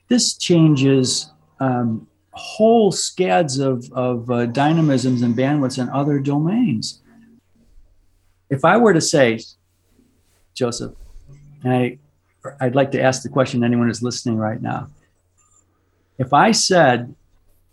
this 0.08 0.36
changes 0.38 1.32
um, 1.60 2.06
whole 2.30 2.92
scads 2.92 3.58
of, 3.58 3.90
of 3.92 4.30
uh, 4.30 4.46
dynamisms 4.46 5.22
and 5.22 5.34
bandwidths 5.34 5.78
in 5.78 5.88
other 5.88 6.18
domains. 6.18 7.02
If 8.48 8.64
I 8.64 8.76
were 8.76 8.94
to 8.94 9.00
say, 9.00 9.40
Joseph. 10.56 10.92
And 11.62 11.72
I, 11.72 11.98
I'd 12.60 12.74
like 12.74 12.90
to 12.92 13.00
ask 13.00 13.22
the 13.22 13.28
question 13.28 13.62
anyone 13.62 13.86
who's 13.86 14.02
listening 14.02 14.38
right 14.38 14.60
now. 14.60 14.88
If 16.18 16.32
I 16.32 16.50
said 16.50 17.14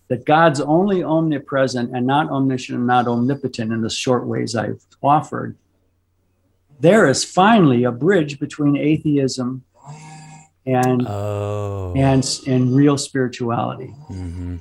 that 0.09 0.25
God's 0.25 0.59
only 0.59 1.03
omnipresent 1.03 1.95
and 1.95 2.05
not 2.05 2.29
omniscient 2.29 2.77
and 2.77 2.87
not 2.87 3.07
omnipotent 3.07 3.71
in 3.71 3.81
the 3.81 3.89
short 3.89 4.27
ways 4.27 4.55
I've 4.55 4.83
offered, 5.01 5.55
there 6.79 7.07
is 7.07 7.23
finally 7.23 7.85
a 7.85 7.91
bridge 7.91 8.39
between 8.39 8.75
atheism 8.75 9.63
and 10.65 11.07
oh. 11.07 11.93
and 11.95 12.39
and 12.47 12.75
real 12.75 12.97
spirituality. 12.97 13.93
Mm-hmm. 14.09 14.57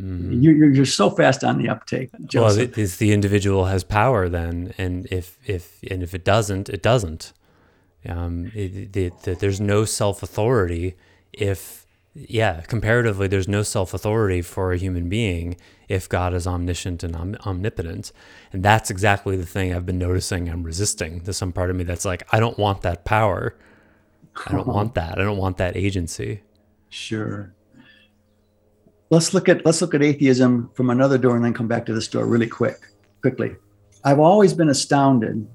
Mm-hmm. 0.00 0.42
You're, 0.42 0.70
you're 0.70 0.86
so 0.86 1.10
fast 1.10 1.42
on 1.42 1.58
the 1.58 1.68
uptake. 1.68 2.10
Joseph. 2.24 2.56
Well, 2.56 2.68
it, 2.68 2.78
it's 2.78 2.96
the 2.96 3.12
individual 3.12 3.64
has 3.64 3.82
power 3.82 4.28
then, 4.28 4.72
and 4.78 5.06
if 5.10 5.38
if 5.44 5.80
and 5.90 6.02
if 6.02 6.14
it 6.14 6.24
doesn't, 6.24 6.68
it 6.68 6.82
doesn't. 6.82 7.32
Um, 8.06 8.52
it, 8.54 8.96
it, 8.96 9.26
it, 9.26 9.38
there's 9.40 9.60
no 9.60 9.84
self 9.84 10.22
authority 10.22 10.94
if 11.32 11.84
yeah, 12.14 12.62
comparatively, 12.62 13.26
there's 13.28 13.48
no 13.48 13.62
self 13.62 13.92
authority 13.92 14.40
for 14.40 14.72
a 14.72 14.76
human 14.76 15.08
being 15.08 15.56
if 15.88 16.08
God 16.08 16.32
is 16.32 16.46
omniscient 16.46 17.02
and 17.02 17.16
om- 17.16 17.36
omnipotent. 17.44 18.12
And 18.52 18.62
that's 18.62 18.90
exactly 18.90 19.36
the 19.36 19.46
thing 19.46 19.74
I've 19.74 19.86
been 19.86 19.98
noticing 19.98 20.48
I'm 20.48 20.62
resisting. 20.62 21.20
There's 21.20 21.36
some 21.36 21.52
part 21.52 21.70
of 21.70 21.76
me 21.76 21.84
that's 21.84 22.04
like, 22.04 22.22
I 22.32 22.40
don't 22.40 22.58
want 22.58 22.82
that 22.82 23.04
power. 23.04 23.56
I 24.46 24.52
don't 24.52 24.66
want 24.68 24.94
that. 24.94 25.18
I 25.18 25.22
don't 25.22 25.38
want 25.38 25.56
that 25.58 25.76
agency. 25.76 26.42
Sure 26.88 27.52
let's 29.10 29.34
look 29.34 29.48
at 29.48 29.64
let's 29.64 29.80
look 29.80 29.94
at 29.94 30.02
atheism 30.02 30.70
from 30.74 30.90
another 30.90 31.18
door 31.18 31.36
and 31.36 31.44
then 31.44 31.54
come 31.54 31.68
back 31.68 31.86
to 31.86 31.94
this 31.94 32.08
door 32.08 32.26
really 32.26 32.46
quick 32.46 32.80
quickly. 33.20 33.56
I've 34.04 34.20
always 34.20 34.54
been 34.54 34.68
astounded 34.68 35.46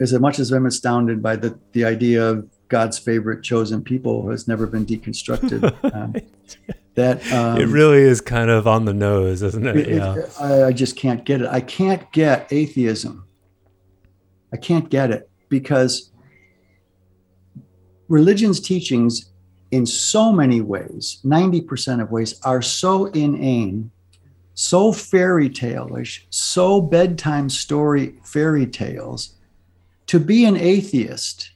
as 0.00 0.18
much 0.18 0.38
as 0.38 0.50
i'm 0.50 0.64
astounded 0.66 1.22
by 1.22 1.36
the 1.36 1.58
the 1.72 1.84
idea 1.84 2.26
of 2.26 2.48
god's 2.68 2.98
favorite 2.98 3.42
chosen 3.42 3.84
people 3.84 4.22
who 4.22 4.30
has 4.30 4.48
never 4.48 4.66
been 4.66 4.86
deconstructed 4.86 5.62
um, 5.94 6.14
that 6.94 7.32
um, 7.32 7.58
it 7.58 7.66
really 7.66 8.00
is 8.00 8.20
kind 8.20 8.50
of 8.50 8.66
on 8.66 8.84
the 8.84 8.94
nose 8.94 9.42
isn't 9.42 9.66
it, 9.66 9.76
it 9.76 9.88
yeah. 9.88 10.14
It, 10.16 10.32
I, 10.40 10.64
I 10.64 10.72
just 10.72 10.96
can't 10.96 11.24
get 11.24 11.40
it. 11.40 11.48
I 11.48 11.60
can't 11.60 12.10
get 12.12 12.52
atheism. 12.52 13.26
I 14.52 14.56
can't 14.56 14.88
get 14.90 15.10
it 15.10 15.30
because 15.48 16.10
religion's 18.08 18.60
teachings 18.60 19.29
in 19.70 19.86
so 19.86 20.32
many 20.32 20.60
ways, 20.60 21.20
90% 21.24 22.02
of 22.02 22.10
ways, 22.10 22.40
are 22.42 22.62
so 22.62 23.06
inane, 23.06 23.90
so 24.54 24.92
fairy 24.92 25.48
tale-ish, 25.48 26.26
so 26.30 26.80
bedtime 26.80 27.48
story 27.48 28.14
fairy 28.24 28.66
tales. 28.66 29.34
To 30.08 30.18
be 30.18 30.44
an 30.44 30.56
atheist, 30.56 31.52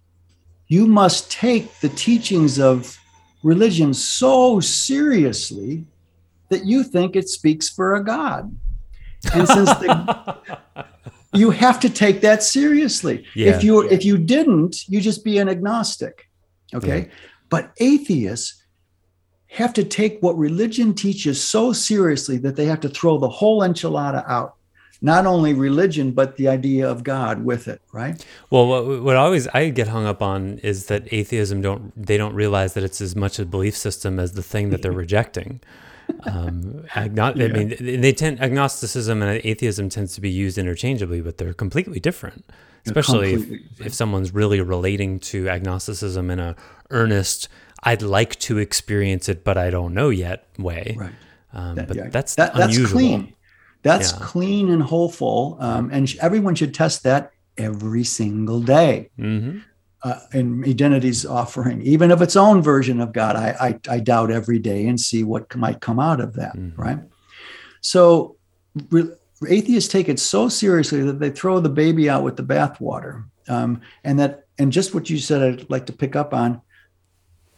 you 0.68 0.86
must 0.86 1.30
take 1.30 1.80
the 1.80 1.88
teachings 1.88 2.58
of 2.58 2.98
religion 3.42 3.92
so 3.92 4.60
seriously 4.60 5.84
that 6.48 6.64
you 6.64 6.84
think 6.84 7.16
it 7.16 7.28
speaks 7.28 7.68
for 7.68 7.96
a 7.96 8.04
God. 8.04 8.56
And 9.32 9.48
since 9.48 9.70
the, 9.70 10.38
you 11.34 11.50
have 11.50 11.80
to 11.80 11.90
take 11.90 12.20
that 12.20 12.42
seriously. 12.42 13.26
Yeah. 13.34 13.50
If 13.56 13.64
you 13.64 13.82
if 13.88 14.04
you 14.04 14.18
didn't, 14.18 14.88
you 14.88 15.00
just 15.00 15.24
be 15.24 15.38
an 15.38 15.48
agnostic. 15.48 16.28
Okay. 16.74 17.10
But 17.54 17.70
atheists 17.78 18.64
have 19.46 19.72
to 19.74 19.84
take 19.84 20.18
what 20.20 20.36
religion 20.36 20.92
teaches 20.92 21.40
so 21.40 21.72
seriously 21.72 22.36
that 22.38 22.56
they 22.56 22.64
have 22.64 22.80
to 22.80 22.88
throw 22.88 23.16
the 23.16 23.28
whole 23.28 23.60
enchilada 23.60 24.28
out. 24.28 24.56
not 25.00 25.24
only 25.24 25.54
religion 25.54 26.10
but 26.10 26.34
the 26.34 26.48
idea 26.48 26.84
of 26.90 27.04
God 27.04 27.44
with 27.44 27.68
it, 27.68 27.80
right? 27.92 28.26
Well, 28.50 28.66
what, 28.66 29.02
what 29.04 29.14
always 29.14 29.46
I 29.54 29.68
get 29.68 29.86
hung 29.86 30.04
up 30.04 30.20
on 30.20 30.58
is 30.64 30.86
that 30.86 31.02
atheism 31.12 31.60
don't 31.60 31.92
they 31.94 32.16
don't 32.16 32.34
realize 32.34 32.74
that 32.74 32.82
it's 32.82 33.00
as 33.00 33.14
much 33.14 33.38
a 33.38 33.44
belief 33.44 33.76
system 33.76 34.18
as 34.18 34.32
the 34.32 34.42
thing 34.42 34.70
that 34.70 34.82
they're 34.82 35.00
rejecting. 35.06 35.60
Um, 36.24 36.84
agno- 36.88 37.36
yeah. 37.36 37.44
I 37.44 37.48
mean, 37.56 38.00
they 38.00 38.12
tend 38.12 38.40
agnosticism 38.40 39.22
and 39.22 39.40
atheism 39.44 39.90
tends 39.90 40.16
to 40.16 40.20
be 40.20 40.30
used 40.44 40.58
interchangeably, 40.58 41.20
but 41.20 41.38
they're 41.38 41.54
completely 41.54 42.00
different. 42.00 42.44
Especially. 42.86 43.34
If, 43.34 43.86
if 43.86 43.94
someone's 43.94 44.32
really 44.34 44.60
relating 44.60 45.20
to 45.20 45.48
agnosticism 45.48 46.30
in 46.30 46.38
a 46.38 46.56
earnest, 46.90 47.48
I'd 47.82 48.02
like 48.02 48.38
to 48.40 48.58
experience 48.58 49.28
it, 49.28 49.44
but 49.44 49.56
I 49.56 49.70
don't 49.70 49.94
know 49.94 50.10
yet 50.10 50.46
way. 50.58 50.96
Right. 50.98 51.12
Um, 51.52 51.76
that, 51.76 51.88
but 51.88 51.96
yeah. 51.96 52.08
that's 52.08 52.34
that, 52.34 52.54
that's 52.54 52.90
clean. 52.90 53.34
That's 53.82 54.12
yeah. 54.12 54.18
clean 54.20 54.70
and 54.70 54.82
hopeful, 54.82 55.56
um, 55.60 55.90
and 55.92 56.08
sh- 56.08 56.16
everyone 56.20 56.54
should 56.54 56.74
test 56.74 57.02
that 57.04 57.32
every 57.58 58.04
single 58.04 58.60
day. 58.60 59.10
Mm-hmm. 59.18 59.58
Uh, 60.02 60.20
in 60.34 60.62
Identity's 60.64 61.24
offering, 61.24 61.80
even 61.80 62.10
of 62.10 62.20
its 62.20 62.36
own 62.36 62.60
version 62.60 63.00
of 63.00 63.14
God, 63.14 63.36
I, 63.36 63.78
I, 63.88 63.94
I 63.94 64.00
doubt 64.00 64.30
every 64.30 64.58
day 64.58 64.86
and 64.86 65.00
see 65.00 65.24
what 65.24 65.54
might 65.56 65.80
come 65.80 65.98
out 65.98 66.20
of 66.20 66.34
that. 66.34 66.54
Mm-hmm. 66.54 66.80
Right. 66.80 66.98
So, 67.80 68.36
re- 68.90 69.14
atheists 69.48 69.92
take 69.92 70.08
it 70.08 70.18
so 70.18 70.48
seriously 70.48 71.02
that 71.02 71.20
they 71.20 71.30
throw 71.30 71.60
the 71.60 71.68
baby 71.68 72.08
out 72.08 72.22
with 72.22 72.36
the 72.36 72.42
bathwater. 72.42 73.24
Um, 73.48 73.80
and 74.02 74.18
that, 74.18 74.46
and 74.58 74.72
just 74.72 74.94
what 74.94 75.10
you 75.10 75.18
said, 75.18 75.42
I'd 75.42 75.70
like 75.70 75.86
to 75.86 75.92
pick 75.92 76.16
up 76.16 76.32
on. 76.32 76.60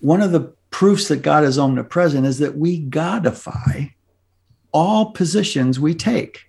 One 0.01 0.21
of 0.21 0.33
the 0.33 0.53
proofs 0.71 1.09
that 1.09 1.23
God 1.23 1.45
is 1.45 1.59
omnipresent 1.59 2.27
is 2.27 2.39
that 2.39 2.57
we 2.57 2.85
godify 2.85 3.93
all 4.73 5.13
positions 5.13 5.81
we 5.81 5.95
take. 5.95 6.47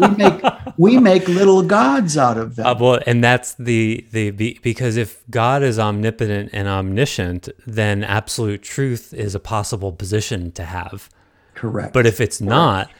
we 0.00 0.08
make 0.16 0.42
we 0.76 0.98
make 0.98 1.28
little 1.28 1.62
gods 1.62 2.16
out 2.16 2.38
of 2.38 2.56
them. 2.56 2.66
Uh, 2.66 2.74
well, 2.78 3.00
and 3.06 3.22
that's 3.22 3.54
the 3.54 4.04
the 4.10 4.30
because 4.62 4.96
if 4.96 5.22
God 5.30 5.62
is 5.62 5.78
omnipotent 5.78 6.50
and 6.52 6.66
omniscient, 6.66 7.48
then 7.66 8.02
absolute 8.04 8.62
truth 8.62 9.12
is 9.14 9.34
a 9.34 9.40
possible 9.40 9.92
position 9.92 10.52
to 10.52 10.64
have. 10.64 11.08
Correct. 11.54 11.92
But 11.92 12.06
if 12.06 12.20
it's 12.20 12.40
not, 12.40 12.90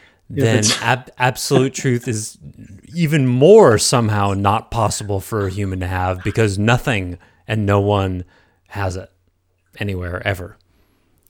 then. 0.40 0.64
Ab- 0.80 1.10
absolute 1.18 1.74
truth 1.74 2.08
is 2.08 2.38
even 2.94 3.26
more 3.26 3.78
somehow 3.78 4.32
not 4.34 4.70
possible 4.70 5.20
for 5.20 5.46
a 5.46 5.50
human 5.50 5.80
to 5.80 5.86
have 5.86 6.22
because 6.22 6.58
nothing 6.58 7.18
and 7.46 7.66
no 7.66 7.80
one 7.80 8.24
has 8.68 8.96
it 8.96 9.10
anywhere 9.78 10.26
ever 10.26 10.56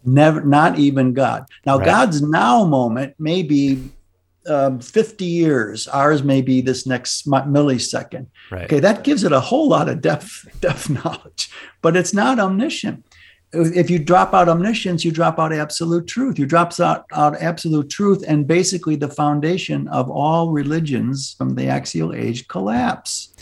never 0.05 0.41
not 0.43 0.79
even 0.79 1.13
god 1.13 1.47
now 1.65 1.79
right. 1.79 1.87
god's 1.87 2.23
now 2.23 2.65
moment 2.65 3.15
may 3.19 3.43
be 3.43 3.91
um, 4.49 4.81
50 4.81 5.25
years 5.25 5.87
ours 5.89 6.25
may 6.25 6.43
be 6.43 6.61
this 6.61 6.87
next 6.87 7.29
millisecond 7.29 8.27
right. 8.51 8.65
okay 8.65 8.81
that 8.81 9.05
gives 9.05 9.23
it 9.23 9.31
a 9.31 9.41
whole 9.41 9.69
lot 9.69 9.89
of 9.89 10.01
depth 10.01 10.49
depth 10.61 10.91
knowledge 10.91 11.51
but 11.81 11.97
it's 11.97 12.13
not 12.13 12.41
omniscient 12.41 13.05
if 13.53 13.91
you 13.91 13.99
drop 13.99 14.33
out 14.35 14.49
omniscience 14.49 15.05
you 15.05 15.11
drop 15.11 15.39
out 15.39 15.53
absolute 15.53 16.07
truth 16.07 16.39
you 16.39 16.47
drop 16.47 16.79
out, 16.81 17.05
out 17.13 17.41
absolute 17.41 17.91
truth 17.91 18.25
and 18.27 18.47
basically 18.47 18.97
the 18.97 19.09
foundation 19.09 19.89
of 19.89 20.11
all 20.11 20.51
religions 20.51 21.35
from 21.37 21.55
the 21.55 21.69
axial 21.69 22.15
age 22.15 22.49
collapse 22.49 23.33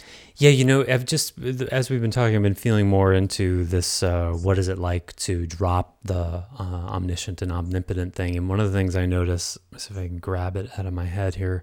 yeah, 0.41 0.49
you 0.49 0.65
know, 0.65 0.87
I've 0.89 1.05
just 1.05 1.39
as 1.39 1.91
we've 1.91 2.01
been 2.01 2.11
talking, 2.11 2.35
I've 2.35 2.41
been 2.41 2.55
feeling 2.55 2.89
more 2.89 3.13
into 3.13 3.67
this. 3.67 4.03
Uh, 4.03 4.33
what 4.33 4.57
is 4.57 4.69
it 4.69 4.79
like 4.79 5.15
to 5.17 5.47
drop 5.47 5.99
the 6.03 6.45
uh, 6.59 6.63
omniscient 6.63 7.43
and 7.43 7.53
omnipotent 7.53 8.15
thing? 8.15 8.39
And 8.39 8.49
one 8.49 8.59
of 8.59 8.73
the 8.73 8.77
things 8.77 8.97
I 8.97 9.05
notice, 9.05 9.59
if 9.75 9.99
I 9.99 10.07
can 10.07 10.17
grab 10.17 10.57
it 10.57 10.71
out 10.79 10.87
of 10.87 10.95
my 10.95 11.05
head 11.05 11.35
here, 11.35 11.63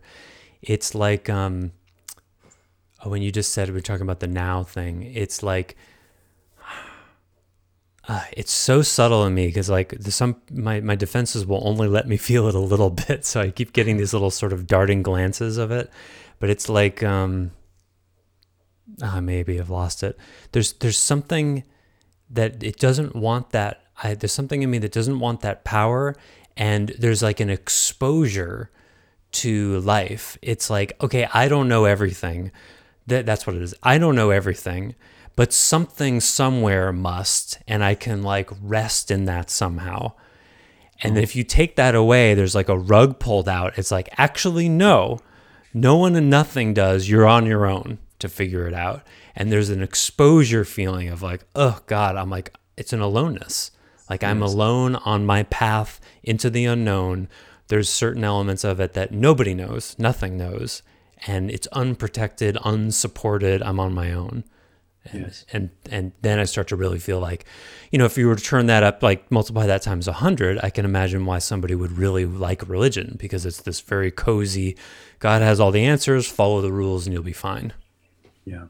it's 0.61 0.93
like 0.93 1.27
um, 1.27 1.71
oh, 3.03 3.09
when 3.09 3.23
you 3.23 3.31
just 3.31 3.51
said 3.51 3.71
we 3.71 3.79
are 3.79 3.81
talking 3.81 4.03
about 4.03 4.19
the 4.19 4.27
now 4.27 4.61
thing. 4.61 5.01
It's 5.01 5.41
like 5.41 5.75
uh, 8.07 8.23
it's 8.31 8.53
so 8.53 8.81
subtle 8.81 9.25
in 9.25 9.33
me 9.33 9.47
because 9.47 9.69
like 9.69 9.93
some 10.03 10.41
my 10.51 10.79
my 10.79 10.95
defenses 10.95 11.45
will 11.45 11.61
only 11.67 11.87
let 11.87 12.07
me 12.07 12.17
feel 12.29 12.47
it 12.47 12.55
a 12.55 12.59
little 12.59 12.89
bit, 12.89 13.25
so 13.25 13.41
I 13.41 13.51
keep 13.51 13.73
getting 13.73 13.97
these 13.97 14.13
little 14.13 14.31
sort 14.31 14.53
of 14.53 14.65
darting 14.67 15.03
glances 15.03 15.57
of 15.57 15.71
it. 15.71 15.91
But 16.39 16.49
it's 16.49 16.69
like 16.69 17.03
um, 17.03 17.51
uh, 19.01 19.19
maybe 19.19 19.59
I've 19.59 19.69
lost 19.69 20.03
it. 20.03 20.17
There's 20.53 20.73
there's 20.73 20.97
something 20.97 21.63
that 22.29 22.63
it 22.63 22.79
doesn't 22.79 23.15
want 23.15 23.49
that. 23.51 23.83
I, 24.01 24.13
there's 24.13 24.33
something 24.33 24.61
in 24.61 24.69
me 24.69 24.77
that 24.79 24.91
doesn't 24.91 25.19
want 25.19 25.41
that 25.41 25.63
power, 25.65 26.15
and 26.55 26.93
there's 26.99 27.21
like 27.21 27.39
an 27.39 27.49
exposure 27.49 28.71
to 29.31 29.79
life. 29.81 30.37
It's 30.41 30.69
like 30.69 30.93
okay, 31.01 31.27
I 31.33 31.49
don't 31.49 31.67
know 31.67 31.83
everything. 31.83 32.51
That 33.07 33.25
that's 33.25 33.45
what 33.45 33.55
it 33.57 33.61
is. 33.61 33.75
I 33.83 33.97
don't 33.97 34.15
know 34.15 34.29
everything, 34.29 34.95
but 35.37 35.53
something 35.53 36.19
somewhere 36.19 36.91
must, 36.91 37.59
and 37.67 37.83
I 37.83 37.93
can 37.93 38.23
like 38.23 38.49
rest 38.59 39.11
in 39.11 39.25
that 39.25 39.51
somehow. 39.51 40.13
And 41.03 41.15
mm. 41.15 41.21
if 41.21 41.35
you 41.35 41.43
take 41.43 41.75
that 41.75 41.93
away, 41.93 42.33
there's 42.33 42.55
like 42.55 42.69
a 42.69 42.77
rug 42.77 43.19
pulled 43.19 43.47
out. 43.47 43.77
It's 43.77 43.91
like 43.91 44.09
actually 44.17 44.67
no, 44.67 45.19
no 45.75 45.95
one 45.95 46.15
and 46.15 46.27
nothing 46.27 46.73
does. 46.73 47.07
You're 47.07 47.27
on 47.27 47.45
your 47.45 47.67
own 47.67 47.99
to 48.17 48.27
figure 48.27 48.67
it 48.67 48.73
out. 48.73 49.03
And 49.35 49.51
there's 49.51 49.69
an 49.69 49.83
exposure 49.83 50.65
feeling 50.65 51.07
of 51.07 51.21
like, 51.21 51.45
oh 51.55 51.81
God, 51.85 52.15
I'm 52.15 52.31
like, 52.31 52.55
it's 52.75 52.91
an 52.91 52.99
aloneness. 52.99 53.69
Like 54.09 54.23
I'm 54.23 54.41
alone 54.41 54.95
on 54.95 55.23
my 55.23 55.43
path 55.43 56.01
into 56.23 56.49
the 56.49 56.65
unknown. 56.65 57.29
There's 57.67 57.89
certain 57.89 58.23
elements 58.23 58.63
of 58.63 58.79
it 58.79 58.93
that 58.93 59.11
nobody 59.11 59.53
knows, 59.53 59.95
nothing 59.99 60.35
knows, 60.35 60.81
and 61.27 61.51
it's 61.51 61.67
unprotected, 61.67 62.57
unsupported. 62.65 63.61
I'm 63.61 63.79
on 63.79 63.93
my 63.93 64.11
own. 64.11 64.43
And, 65.11 65.21
yes. 65.21 65.45
and 65.51 65.69
and 65.89 66.11
then 66.21 66.39
I 66.39 66.43
start 66.45 66.67
to 66.69 66.75
really 66.75 66.99
feel 66.99 67.19
like, 67.19 67.45
you 67.91 67.99
know, 67.99 68.05
if 68.05 68.17
you 68.17 68.27
were 68.27 68.35
to 68.35 68.43
turn 68.43 68.65
that 68.67 68.83
up, 68.83 69.01
like 69.01 69.31
multiply 69.31 69.65
that 69.65 69.81
times 69.81 70.07
a 70.07 70.13
hundred, 70.13 70.59
I 70.63 70.69
can 70.69 70.85
imagine 70.85 71.25
why 71.25 71.39
somebody 71.39 71.75
would 71.75 71.91
really 71.91 72.25
like 72.25 72.67
religion 72.67 73.15
because 73.17 73.45
it's 73.45 73.61
this 73.61 73.79
very 73.79 74.11
cozy. 74.11 74.77
God 75.19 75.41
has 75.41 75.59
all 75.59 75.71
the 75.71 75.83
answers. 75.83 76.27
Follow 76.27 76.61
the 76.61 76.71
rules, 76.71 77.05
and 77.05 77.13
you'll 77.13 77.23
be 77.23 77.33
fine. 77.33 77.73
Yeah. 78.45 78.65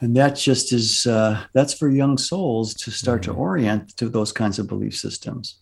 And 0.00 0.16
that 0.16 0.36
just 0.36 0.72
is, 0.72 1.06
uh, 1.06 1.44
that's 1.54 1.72
for 1.72 1.88
young 1.88 2.18
souls 2.18 2.74
to 2.74 2.90
start 2.90 3.22
mm-hmm. 3.22 3.32
to 3.32 3.38
orient 3.38 3.96
to 3.96 4.08
those 4.08 4.32
kinds 4.32 4.58
of 4.58 4.66
belief 4.66 4.96
systems. 4.96 5.56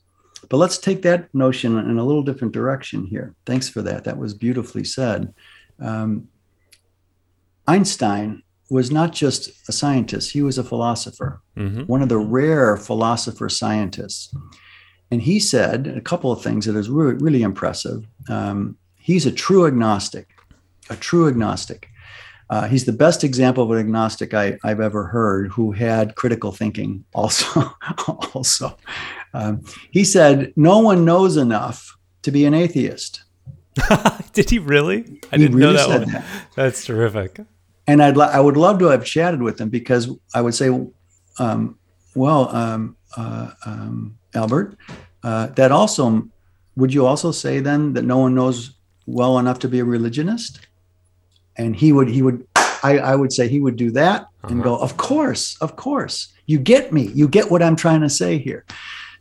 But 0.48 0.56
let's 0.56 0.78
take 0.78 1.02
that 1.02 1.32
notion 1.34 1.78
in 1.78 1.98
a 1.98 2.04
little 2.04 2.22
different 2.22 2.52
direction 2.52 3.06
here. 3.06 3.34
Thanks 3.46 3.68
for 3.68 3.82
that. 3.82 4.04
That 4.04 4.18
was 4.18 4.34
beautifully 4.34 4.84
said. 4.84 5.32
Um, 5.78 6.28
Einstein 7.68 8.42
was 8.70 8.90
not 8.90 9.12
just 9.12 9.50
a 9.68 9.72
scientist, 9.72 10.32
he 10.32 10.42
was 10.42 10.58
a 10.58 10.64
philosopher, 10.64 11.40
mm-hmm. 11.56 11.82
one 11.82 12.02
of 12.02 12.08
the 12.08 12.18
rare 12.18 12.76
philosopher 12.76 13.48
scientists. 13.48 14.34
And 15.10 15.20
he 15.20 15.40
said 15.40 15.88
a 15.88 16.00
couple 16.00 16.32
of 16.32 16.42
things 16.42 16.64
that 16.64 16.76
is 16.76 16.88
really, 16.88 17.14
really 17.14 17.42
impressive. 17.42 18.06
Um, 18.30 18.78
he's 18.98 19.26
a 19.26 19.32
true 19.32 19.66
agnostic, 19.66 20.28
a 20.88 20.96
true 20.96 21.28
agnostic. 21.28 21.88
Uh, 22.48 22.66
he's 22.66 22.84
the 22.84 22.92
best 22.92 23.24
example 23.24 23.64
of 23.64 23.70
an 23.70 23.78
agnostic 23.78 24.34
I, 24.34 24.58
have 24.62 24.80
ever 24.80 25.04
heard 25.04 25.50
who 25.50 25.72
had 25.72 26.16
critical 26.16 26.52
thinking 26.52 27.04
also. 27.14 27.74
also, 28.34 28.76
um, 29.32 29.62
he 29.90 30.04
said, 30.04 30.52
"No 30.56 30.78
one 30.78 31.04
knows 31.04 31.36
enough 31.36 31.96
to 32.22 32.30
be 32.30 32.44
an 32.44 32.52
atheist." 32.52 33.22
Did 34.32 34.50
he 34.50 34.58
really? 34.58 35.20
I 35.32 35.36
he 35.36 35.42
didn't 35.42 35.56
really 35.56 35.74
know 35.74 35.88
that, 35.88 36.00
one. 36.00 36.12
that. 36.12 36.24
That's 36.54 36.84
terrific. 36.84 37.40
And 37.86 38.02
I'd 38.02 38.16
I 38.18 38.40
would 38.40 38.56
love 38.56 38.78
to 38.78 38.86
have 38.86 39.04
chatted 39.04 39.42
with 39.42 39.60
him 39.60 39.68
because 39.68 40.08
I 40.34 40.40
would 40.40 40.54
say, 40.54 40.68
um, 41.38 41.78
"Well, 42.14 42.54
um, 42.54 42.96
uh, 43.16 43.50
um, 43.66 44.16
Albert, 44.34 44.76
uh, 45.24 45.48
that 45.48 45.72
also 45.72 46.28
would 46.76 46.94
you 46.94 47.06
also 47.06 47.32
say 47.32 47.60
then 47.60 47.92
that 47.94 48.04
no 48.04 48.18
one 48.18 48.34
knows 48.34 48.74
well 49.06 49.38
enough 49.38 49.58
to 49.60 49.68
be 49.68 49.80
a 49.80 49.84
religionist?" 49.84 50.60
and 51.56 51.76
he 51.76 51.92
would 51.92 52.08
he 52.08 52.22
would 52.22 52.46
I, 52.82 52.98
I 52.98 53.16
would 53.16 53.32
say 53.32 53.48
he 53.48 53.60
would 53.60 53.76
do 53.76 53.90
that 53.92 54.26
and 54.44 54.60
uh-huh. 54.60 54.62
go, 54.62 54.76
of 54.76 54.96
course, 54.96 55.56
of 55.60 55.76
course, 55.76 56.32
you 56.46 56.58
get 56.58 56.92
me, 56.92 57.08
you 57.14 57.28
get 57.28 57.50
what 57.50 57.62
I'm 57.62 57.76
trying 57.76 58.00
to 58.00 58.10
say 58.10 58.38
here. 58.38 58.64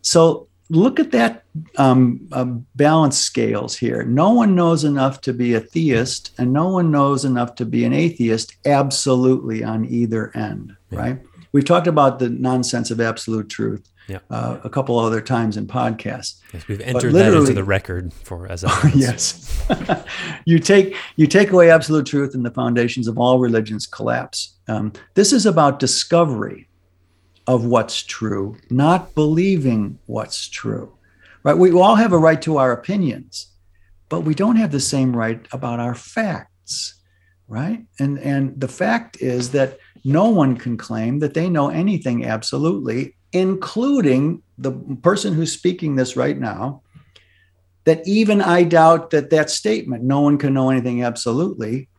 So 0.01 0.47
look 0.71 0.99
at 0.99 1.11
that 1.11 1.43
um, 1.77 2.27
uh, 2.31 2.45
balance 2.75 3.17
scales 3.17 3.77
here. 3.77 4.03
No 4.03 4.31
one 4.31 4.55
knows 4.55 4.83
enough 4.83 5.21
to 5.21 5.33
be 5.33 5.53
a 5.53 5.59
theist, 5.59 6.31
and 6.37 6.51
no 6.51 6.69
one 6.69 6.91
knows 6.91 7.25
enough 7.25 7.55
to 7.55 7.65
be 7.65 7.85
an 7.85 7.93
atheist. 7.93 8.55
Absolutely 8.65 9.63
on 9.63 9.85
either 9.85 10.35
end, 10.35 10.75
yeah. 10.89 10.99
right? 10.99 11.19
We've 11.51 11.65
talked 11.65 11.87
about 11.87 12.19
the 12.19 12.29
nonsense 12.29 12.91
of 12.91 13.01
absolute 13.01 13.49
truth 13.49 13.91
yeah. 14.07 14.19
Uh, 14.29 14.57
a 14.63 14.69
couple 14.69 14.99
other 14.99 15.21
times 15.21 15.55
in 15.55 15.67
podcasts. 15.67 16.41
Yes, 16.53 16.67
we've 16.67 16.81
entered 16.81 17.13
that 17.13 17.33
into 17.33 17.53
the 17.53 17.63
record 17.63 18.11
for 18.13 18.45
as 18.47 18.63
yes. 18.95 19.65
you 20.45 20.59
take 20.59 20.95
you 21.15 21.27
take 21.27 21.51
away 21.51 21.71
absolute 21.71 22.05
truth, 22.05 22.33
and 22.33 22.45
the 22.45 22.51
foundations 22.51 23.07
of 23.07 23.17
all 23.17 23.39
religions 23.39 23.85
collapse. 23.85 24.57
Um, 24.67 24.91
this 25.13 25.31
is 25.31 25.45
about 25.45 25.79
discovery 25.79 26.67
of 27.47 27.65
what's 27.65 28.03
true, 28.03 28.57
not 28.69 29.15
believing 29.15 29.99
what's 30.05 30.47
true. 30.47 30.93
Right? 31.43 31.57
We 31.57 31.71
all 31.71 31.95
have 31.95 32.13
a 32.13 32.17
right 32.17 32.41
to 32.43 32.57
our 32.57 32.71
opinions, 32.71 33.47
but 34.09 34.21
we 34.21 34.35
don't 34.35 34.57
have 34.57 34.71
the 34.71 34.79
same 34.79 35.15
right 35.15 35.45
about 35.51 35.79
our 35.79 35.95
facts, 35.95 36.95
right? 37.47 37.83
And 37.99 38.19
and 38.19 38.59
the 38.59 38.67
fact 38.67 39.17
is 39.21 39.51
that 39.51 39.79
no 40.03 40.29
one 40.29 40.55
can 40.57 40.77
claim 40.77 41.19
that 41.19 41.33
they 41.33 41.49
know 41.49 41.69
anything 41.69 42.25
absolutely, 42.25 43.15
including 43.33 44.41
the 44.57 44.71
person 45.01 45.33
who's 45.33 45.51
speaking 45.51 45.95
this 45.95 46.15
right 46.15 46.37
now. 46.37 46.81
That 47.85 48.07
even 48.07 48.41
I 48.41 48.63
doubt 48.63 49.09
that 49.09 49.31
that 49.31 49.49
statement, 49.49 50.03
no 50.03 50.21
one 50.21 50.37
can 50.37 50.53
know 50.53 50.69
anything 50.69 51.03
absolutely. 51.03 51.89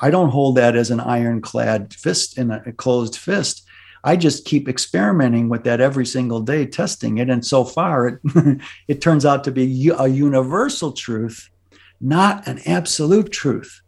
I 0.00 0.10
don't 0.10 0.28
hold 0.28 0.56
that 0.56 0.76
as 0.76 0.90
an 0.90 1.00
ironclad 1.00 1.94
fist 1.94 2.36
in 2.36 2.50
a 2.50 2.72
closed 2.72 3.16
fist. 3.16 3.63
I 4.04 4.16
just 4.16 4.44
keep 4.44 4.68
experimenting 4.68 5.48
with 5.48 5.64
that 5.64 5.80
every 5.80 6.04
single 6.04 6.40
day, 6.40 6.66
testing 6.66 7.18
it. 7.18 7.30
And 7.30 7.44
so 7.44 7.64
far, 7.64 8.06
it, 8.06 8.60
it 8.88 9.00
turns 9.00 9.24
out 9.24 9.44
to 9.44 9.50
be 9.50 9.90
a 9.98 10.06
universal 10.06 10.92
truth, 10.92 11.48
not 12.00 12.46
an 12.46 12.60
absolute 12.66 13.32
truth. 13.32 13.80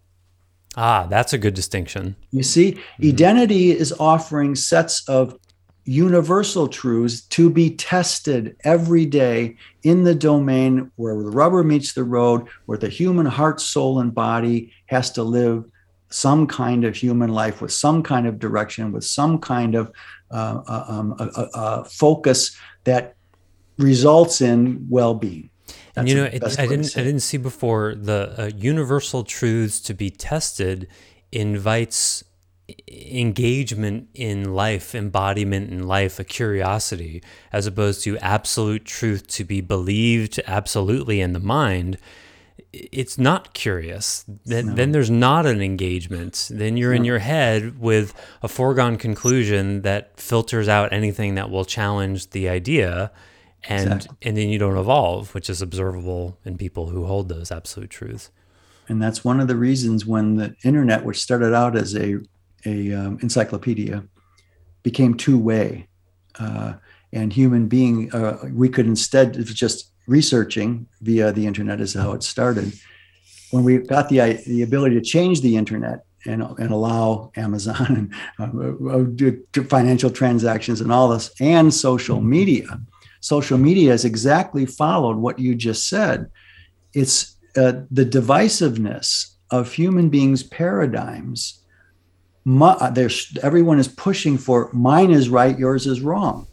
Ah, 0.75 1.07
that's 1.09 1.35
a 1.35 1.39
good 1.39 1.55
distinction. 1.55 2.17
You 2.33 2.43
see, 2.43 2.73
mm-hmm. 2.73 3.09
identity 3.09 3.71
is 3.71 3.93
offering 3.99 4.55
sets 4.55 5.07
of 5.07 5.39
universal 5.85 6.67
truths 6.67 7.21
to 7.21 7.49
be 7.49 7.71
tested 7.77 8.57
every 8.65 9.07
day 9.07 9.57
in 9.85 10.03
the 10.03 10.15
domain 10.15 10.91
where 10.97 11.15
the 11.15 11.31
rubber 11.31 11.63
meets 11.63 11.93
the 11.93 12.05
road, 12.05 12.47
where 12.65 12.79
the 12.79 12.89
human 12.89 13.27
heart, 13.27 13.61
soul, 13.61 14.01
and 14.01 14.15
body 14.15 14.73
has 14.87 15.11
to 15.13 15.23
live 15.23 15.65
some 16.17 16.47
kind 16.47 16.85
of 16.85 16.97
human 16.97 17.31
life 17.31 17.61
with 17.61 17.73
some 17.73 18.03
kind 18.03 18.27
of 18.27 18.39
direction, 18.39 18.91
with 18.91 19.05
some 19.05 19.39
kind 19.39 19.75
of 19.75 19.93
uh, 20.31 20.63
uh 20.67 20.85
um, 20.89 21.15
a, 21.19 21.49
a, 21.55 21.85
focus 21.85 22.57
that 22.85 23.15
results 23.77 24.41
in 24.41 24.87
well-being. 24.89 25.51
and 25.95 26.09
you 26.09 26.15
know, 26.15 26.25
it, 26.25 26.43
I 26.59 26.67
didn't 26.67 26.97
I 26.97 27.03
didn't 27.03 27.21
see 27.21 27.37
before 27.37 27.95
the 27.95 28.35
uh, 28.39 28.51
universal 28.57 29.25
truths 29.25 29.79
to 29.81 29.95
be 29.95 30.09
tested 30.11 30.89
invites 31.33 32.25
engagement 32.89 34.09
in 34.15 34.55
life, 34.55 34.95
embodiment 34.95 35.71
in 35.71 35.87
life, 35.87 36.19
a 36.19 36.25
curiosity, 36.25 37.23
as 37.53 37.67
opposed 37.67 38.03
to 38.05 38.17
absolute 38.19 38.85
truth 38.87 39.27
to 39.29 39.45
be 39.45 39.61
believed 39.61 40.41
absolutely 40.47 41.21
in 41.21 41.33
the 41.35 41.41
mind 41.41 41.99
it's 42.73 43.19
not 43.19 43.55
curious. 43.55 44.25
Then, 44.45 44.67
no. 44.67 44.75
then 44.75 44.93
there's 44.93 45.11
not 45.11 45.47
an 45.47 45.63
engagement. 45.63 46.49
Then 46.51 46.77
you're 46.77 46.93
no. 46.93 46.97
in 46.97 47.05
your 47.05 47.19
head 47.19 47.79
with 47.79 48.15
a 48.43 48.49
foregone 48.49 48.97
conclusion 48.97 49.83
that 49.83 50.19
filters 50.21 50.69
out 50.69 50.93
anything 50.93 51.35
that 51.37 51.51
will 51.51 51.65
challenge 51.65 52.31
the 52.31 52.49
idea, 52.49 53.11
and 53.69 53.93
exactly. 53.93 54.17
and 54.23 54.37
then 54.37 54.49
you 54.49 54.59
don't 54.59 54.77
evolve, 54.77 55.35
which 55.35 55.49
is 55.49 55.63
observable 55.63 56.39
in 56.45 56.57
people 56.59 56.89
who 56.89 57.07
hold 57.07 57.29
those 57.29 57.51
absolute 57.51 57.91
truths. 57.91 58.31
And 58.89 59.03
that's 59.03 59.25
one 59.25 59.41
of 59.41 59.49
the 59.49 59.57
reasons 59.57 60.07
when 60.07 60.37
the 60.37 60.55
internet, 60.63 61.05
which 61.05 61.21
started 61.21 61.55
out 61.55 61.77
as 61.77 61.95
a 61.97 62.19
a 62.65 62.93
um, 62.93 63.19
encyclopedia, 63.23 64.05
became 64.83 65.15
two 65.15 65.39
way, 65.39 65.89
uh, 66.39 66.75
and 67.13 67.33
human 67.33 67.69
being, 67.69 68.13
uh, 68.13 68.39
we 68.53 68.69
could 68.69 68.87
instead 68.87 69.35
just 69.47 69.91
researching 70.07 70.87
via 71.01 71.33
the 71.33 71.47
internet 71.47 71.81
is 71.81 71.95
how 71.95 72.13
it 72.13 72.23
started. 72.23 72.73
When 73.51 73.65
we 73.65 73.79
got 73.79 74.09
the 74.09 74.43
the 74.47 74.63
ability 74.63 74.97
to 74.97 75.01
change 75.01 75.41
the 75.41 75.57
internet 75.57 76.05
and, 76.27 76.43
and 76.43 76.71
allow 76.71 77.31
Amazon 77.37 78.11
and 78.39 79.23
uh, 79.57 79.63
financial 79.65 80.11
transactions 80.11 80.81
and 80.81 80.93
all 80.93 81.09
this 81.09 81.31
and 81.41 81.73
social 81.73 82.21
media, 82.21 82.81
social 83.21 83.59
media 83.59 83.91
has 83.91 84.05
exactly 84.05 84.67
followed 84.67 85.17
what 85.17 85.39
you 85.39 85.55
just 85.55 85.89
said. 85.89 86.31
It's 86.93 87.37
uh, 87.57 87.83
the 87.91 88.05
divisiveness 88.05 89.35
of 89.51 89.73
human 89.73 90.09
beings' 90.09 90.43
paradigms. 90.43 91.63
My, 92.45 92.91
there's, 92.91 93.37
everyone 93.43 93.79
is 93.79 93.89
pushing 93.89 94.39
for 94.39 94.71
mine 94.73 95.11
is 95.11 95.29
right, 95.29 95.59
yours 95.59 95.87
is 95.87 96.01
wrong 96.01 96.47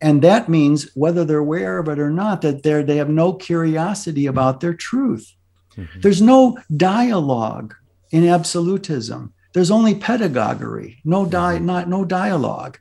and 0.00 0.22
that 0.22 0.48
means 0.48 0.90
whether 0.94 1.24
they're 1.24 1.38
aware 1.38 1.78
of 1.78 1.88
it 1.88 1.98
or 1.98 2.10
not 2.10 2.42
that 2.42 2.62
they're 2.62 2.82
they 2.82 2.96
have 2.96 3.08
no 3.08 3.32
curiosity 3.32 4.26
about 4.26 4.60
their 4.60 4.74
truth 4.74 5.34
mm-hmm. 5.76 6.00
there's 6.00 6.22
no 6.22 6.58
dialogue 6.76 7.74
in 8.10 8.26
absolutism 8.26 9.32
there's 9.52 9.70
only 9.70 9.94
pedagogy 9.94 10.98
no 11.04 11.26
di- 11.26 11.56
mm-hmm. 11.56 11.66
not 11.66 11.88
no 11.88 12.04
dialogue 12.04 12.78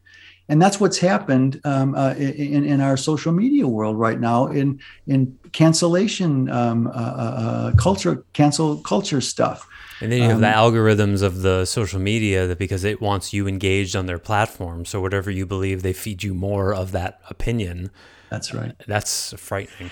and 0.48 0.62
that's 0.62 0.80
what's 0.80 1.00
happened 1.00 1.60
um, 1.64 1.96
uh, 1.96 2.14
in, 2.14 2.64
in 2.66 2.80
our 2.80 2.98
social 2.98 3.32
media 3.32 3.68
world 3.68 3.98
right 3.98 4.20
now 4.20 4.48
in 4.48 4.80
in 5.08 5.38
cancellation 5.52 6.50
um, 6.50 6.88
uh, 6.88 6.92
uh, 6.92 6.94
uh 6.94 7.76
culture 7.76 8.24
cancel 8.34 8.78
culture 8.78 9.22
stuff 9.22 9.68
and 10.02 10.12
then 10.12 10.22
you 10.22 10.26
have 10.26 10.36
um, 10.36 10.42
the 10.42 10.48
algorithms 10.48 11.22
of 11.22 11.42
the 11.42 11.66
social 11.66 12.00
media 12.00 12.48
that 12.48 12.60
because 12.60 12.84
it 12.84 13.02
wants 13.02 13.34
you 13.34 13.48
engaged 13.48 13.96
on 13.96 14.06
their 14.06 14.20
platform. 14.20 14.86
So 14.86 15.02
whatever 15.02 15.32
you 15.32 15.46
believe, 15.46 15.84
they 15.84 15.94
feed 15.94 16.24
you 16.24 16.34
more 16.34 16.74
of 16.74 16.92
that 16.92 17.22
opinion. 17.30 17.92
That's 18.30 18.54
right. 18.54 18.74
That's 18.88 19.34
frightening 19.34 19.92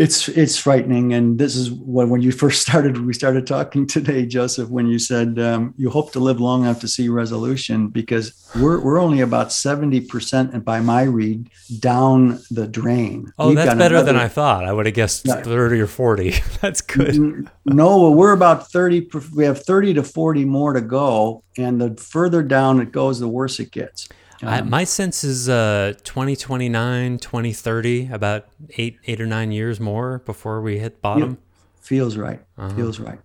it's 0.00 0.28
it's 0.30 0.56
frightening. 0.56 1.12
And 1.12 1.38
this 1.38 1.54
is 1.54 1.70
when 1.70 2.08
when 2.08 2.22
you 2.22 2.32
first 2.32 2.62
started 2.66 3.04
we 3.04 3.12
started 3.12 3.46
talking 3.46 3.86
today 3.86 4.24
joseph 4.24 4.68
when 4.70 4.86
you 4.86 4.98
said 4.98 5.38
um, 5.38 5.74
you 5.76 5.90
hope 5.90 6.12
to 6.12 6.20
live 6.20 6.40
long 6.40 6.62
enough 6.62 6.80
to 6.80 6.88
see 6.88 7.08
resolution 7.08 7.88
because 7.88 8.32
we're, 8.56 8.80
we're 8.80 8.98
only 8.98 9.20
about 9.20 9.48
70% 9.48 10.54
and 10.54 10.64
by 10.64 10.80
my 10.80 11.02
read 11.02 11.50
down 11.78 12.40
the 12.50 12.66
drain. 12.66 13.32
Oh 13.38 13.48
We've 13.48 13.56
that's 13.56 13.74
better 13.74 13.96
another, 13.96 14.12
than 14.12 14.16
i 14.16 14.26
thought. 14.26 14.64
I 14.64 14.72
would 14.72 14.86
have 14.86 14.94
guessed 14.94 15.26
30 15.26 15.80
or 15.80 15.86
40 15.86 16.30
that's 16.60 16.80
good. 16.80 17.50
no 17.66 18.10
we're 18.10 18.32
about 18.32 18.70
30 18.72 19.10
we 19.34 19.44
have 19.44 19.62
30 19.62 19.94
to 19.94 20.02
40 20.02 20.44
more 20.46 20.72
to 20.72 20.80
go. 20.80 21.44
And 21.58 21.80
the 21.80 21.94
further 22.00 22.42
down 22.42 22.80
it 22.80 22.90
goes 22.90 23.20
the 23.20 23.28
worse 23.28 23.60
it 23.60 23.70
gets 23.70 24.08
I, 24.42 24.62
my 24.62 24.84
sense 24.84 25.22
is 25.22 25.48
uh, 25.48 25.94
2029, 26.02 27.18
2030, 27.18 28.10
about 28.10 28.46
eight, 28.76 28.98
eight 29.06 29.20
or 29.20 29.26
nine 29.26 29.52
years 29.52 29.80
more 29.80 30.20
before 30.20 30.62
we 30.62 30.78
hit 30.78 31.02
bottom. 31.02 31.38
Feels 31.80 32.16
right. 32.16 32.40
Uh-huh. 32.56 32.74
Feels 32.74 32.98
right. 32.98 33.18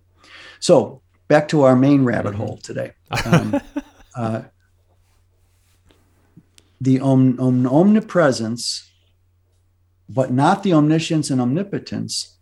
So 0.60 1.02
back 1.28 1.48
to 1.48 1.62
our 1.62 1.76
main 1.76 2.04
rabbit 2.04 2.34
mm-hmm. 2.34 2.42
hole 2.42 2.56
today. 2.58 2.92
Um, 3.24 3.60
uh, 4.16 4.42
the 6.80 7.00
om- 7.00 7.38
om- 7.38 7.66
omnipresence, 7.66 8.90
but 10.08 10.32
not 10.32 10.62
the 10.62 10.72
omniscience 10.72 11.30
and 11.30 11.40
omnipotence, 11.40 12.36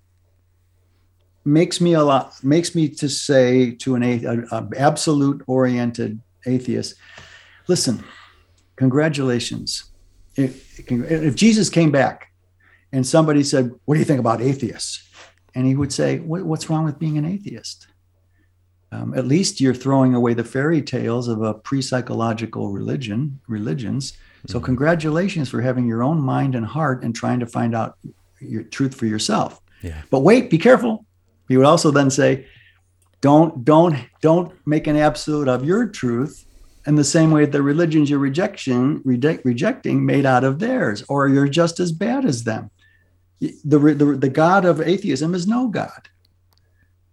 makes 1.45 1.81
me 1.81 1.93
a 1.93 2.03
lot 2.03 2.43
makes 2.43 2.75
me 2.75 2.89
to 2.89 3.09
say 3.09 3.72
to 3.72 3.95
an 3.95 4.03
a, 4.03 4.47
a 4.51 4.68
absolute 4.79 5.43
oriented 5.47 6.20
atheist, 6.47 6.95
listen 7.68 8.03
congratulations. 8.77 9.85
If, 10.37 11.37
Jesus 11.37 11.70
came 11.70 11.91
back 11.91 12.33
and 12.93 13.07
somebody 13.07 13.43
said, 13.43 13.72
What 13.85 13.95
do 13.95 13.99
you 14.01 14.05
think 14.05 14.20
about 14.20 14.41
atheists? 14.41 15.09
And 15.55 15.66
he 15.66 15.75
would 15.75 15.93
say, 15.93 16.18
What's 16.18 16.68
wrong 16.68 16.85
with 16.85 16.99
being 16.99 17.18
an 17.18 17.25
atheist? 17.25 17.87
Um, 18.93 19.14
at 19.14 19.27
least 19.27 19.61
you're 19.61 19.75
throwing 19.75 20.14
away 20.14 20.35
the 20.35 20.45
fairy 20.45 20.81
tales 20.81 21.27
of 21.27 21.43
a 21.43 21.55
pre-psychological 21.55 22.70
religion, 22.70 23.41
religions. 23.49 24.12
So 24.47 24.59
mm-hmm. 24.59 24.66
congratulations 24.66 25.49
for 25.49 25.61
having 25.61 25.87
your 25.87 26.03
own 26.03 26.20
mind 26.20 26.55
and 26.55 26.64
heart 26.64 27.03
and 27.03 27.14
trying 27.14 27.41
to 27.41 27.47
find 27.47 27.75
out 27.75 27.99
your 28.41 28.62
truth 28.62 28.95
for 28.95 29.07
yourself. 29.07 29.61
Yeah. 29.83 30.01
But 30.11 30.20
wait, 30.20 30.49
be 30.49 30.59
careful. 30.59 31.07
He 31.49 31.57
would 31.57 31.66
also 31.66 31.91
then 31.91 32.09
say, 32.11 32.47
don't 33.20 33.64
don't 33.64 33.97
don't 34.20 34.53
make 34.66 34.87
an 34.87 34.97
absolute 34.97 35.49
of 35.49 35.64
your 35.64 35.89
truth 35.89 36.45
in 36.87 36.97
the 36.97 37.05
same 37.05 37.30
way 37.30 37.47
the 37.47 37.62
religions 37.62 38.11
you're 38.11 38.18
rejection, 38.18 39.01
reject, 39.05 39.45
rejecting 39.45 40.05
made 40.05 40.26
out 40.26 40.45
of 40.45 40.59
theirs, 40.59 41.03
or 41.09 41.28
you're 41.28 41.49
just 41.49 41.80
as 41.80 41.93
bad 41.93 42.24
as 42.24 42.45
them. 42.45 42.70
The, 43.41 43.78
the, 43.78 44.16
the 44.16 44.28
God 44.28 44.64
of 44.64 44.80
atheism 44.80 45.35
is 45.35 45.47
no 45.47 45.68
God. 45.68 46.09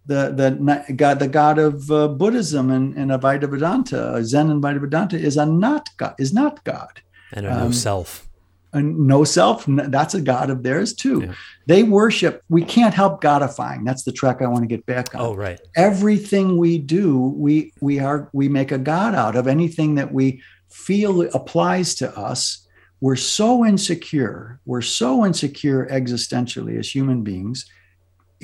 The, 0.04 0.32
the 0.34 0.92
God, 0.94 1.20
the 1.20 1.28
God 1.28 1.58
of 1.58 1.90
uh, 1.90 2.08
Buddhism 2.08 2.70
and, 2.70 2.96
and 2.96 3.10
Advaita 3.10 3.48
Vedanta, 3.48 4.24
Zen 4.24 4.50
and 4.50 4.62
Advaita 4.62 4.80
Vedanta 4.80 5.16
is 5.16 5.36
a 5.36 5.46
not 5.46 5.88
God, 5.96 6.14
is 6.18 6.32
not 6.32 6.64
God. 6.64 7.02
And 7.32 7.46
a 7.46 7.50
no 7.50 7.66
um, 7.66 7.72
self 7.72 8.28
and 8.72 8.98
no 8.98 9.24
self 9.24 9.64
that's 9.66 10.14
a 10.14 10.20
god 10.20 10.50
of 10.50 10.62
theirs 10.62 10.94
too. 10.94 11.22
Yeah. 11.22 11.34
they 11.66 11.82
worship 11.82 12.42
we 12.48 12.64
can't 12.64 12.94
help 12.94 13.22
godifying. 13.22 13.84
That's 13.84 14.04
the 14.04 14.12
track 14.12 14.40
i 14.42 14.46
want 14.46 14.62
to 14.62 14.66
get 14.68 14.86
back 14.86 15.14
on. 15.14 15.20
Oh 15.20 15.34
right. 15.34 15.60
Everything 15.76 16.56
we 16.56 16.78
do 16.78 17.18
we 17.18 17.72
we 17.80 17.98
are 18.00 18.28
we 18.32 18.48
make 18.48 18.72
a 18.72 18.78
god 18.78 19.14
out 19.14 19.36
of. 19.36 19.46
Anything 19.46 19.96
that 19.96 20.12
we 20.12 20.42
feel 20.70 21.22
applies 21.34 21.94
to 21.96 22.16
us. 22.18 22.66
We're 23.00 23.16
so 23.16 23.64
insecure 23.64 24.60
we're 24.64 24.80
so 24.82 25.26
insecure 25.26 25.86
existentially 25.90 26.78
as 26.78 26.94
human 26.94 27.22
beings 27.22 27.66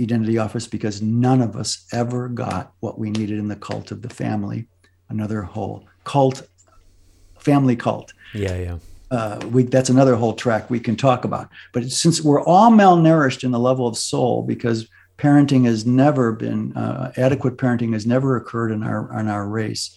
identity 0.01 0.39
office 0.39 0.67
because 0.67 1.03
none 1.03 1.41
of 1.43 1.57
us 1.57 1.87
ever 1.93 2.29
got 2.29 2.73
what 2.81 2.99
we 2.99 3.11
needed 3.11 3.39
in 3.39 3.49
the 3.49 3.57
cult 3.57 3.91
of 3.91 4.03
the 4.03 4.09
family 4.09 4.67
another 5.09 5.43
whole 5.43 5.87
cult 6.05 6.43
family 7.39 7.77
cult. 7.77 8.13
Yeah 8.35 8.57
yeah 8.57 8.79
uh, 9.11 9.41
we, 9.51 9.63
that's 9.65 9.91
another 9.91 10.17
whole 10.17 10.35
track 10.35 10.71
we 10.71 10.81
can 10.81 10.97
talk 10.97 11.25
about. 11.25 11.49
But 11.73 11.91
since 11.91 12.23
we're 12.23 12.43
all 12.43 12.71
malnourished 12.71 13.45
in 13.45 13.51
the 13.51 13.59
level 13.59 13.87
of 13.87 13.97
soul, 13.97 14.43
because 14.43 14.89
parenting 15.19 15.67
has 15.67 15.85
never 15.85 16.33
been 16.33 16.75
uh, 16.77 17.13
adequate 17.17 17.59
parenting 17.59 17.93
has 17.93 18.07
never 18.07 18.37
occurred 18.37 18.71
in 18.71 18.83
our 18.83 19.19
in 19.19 19.29
our 19.29 19.47
race 19.47 19.97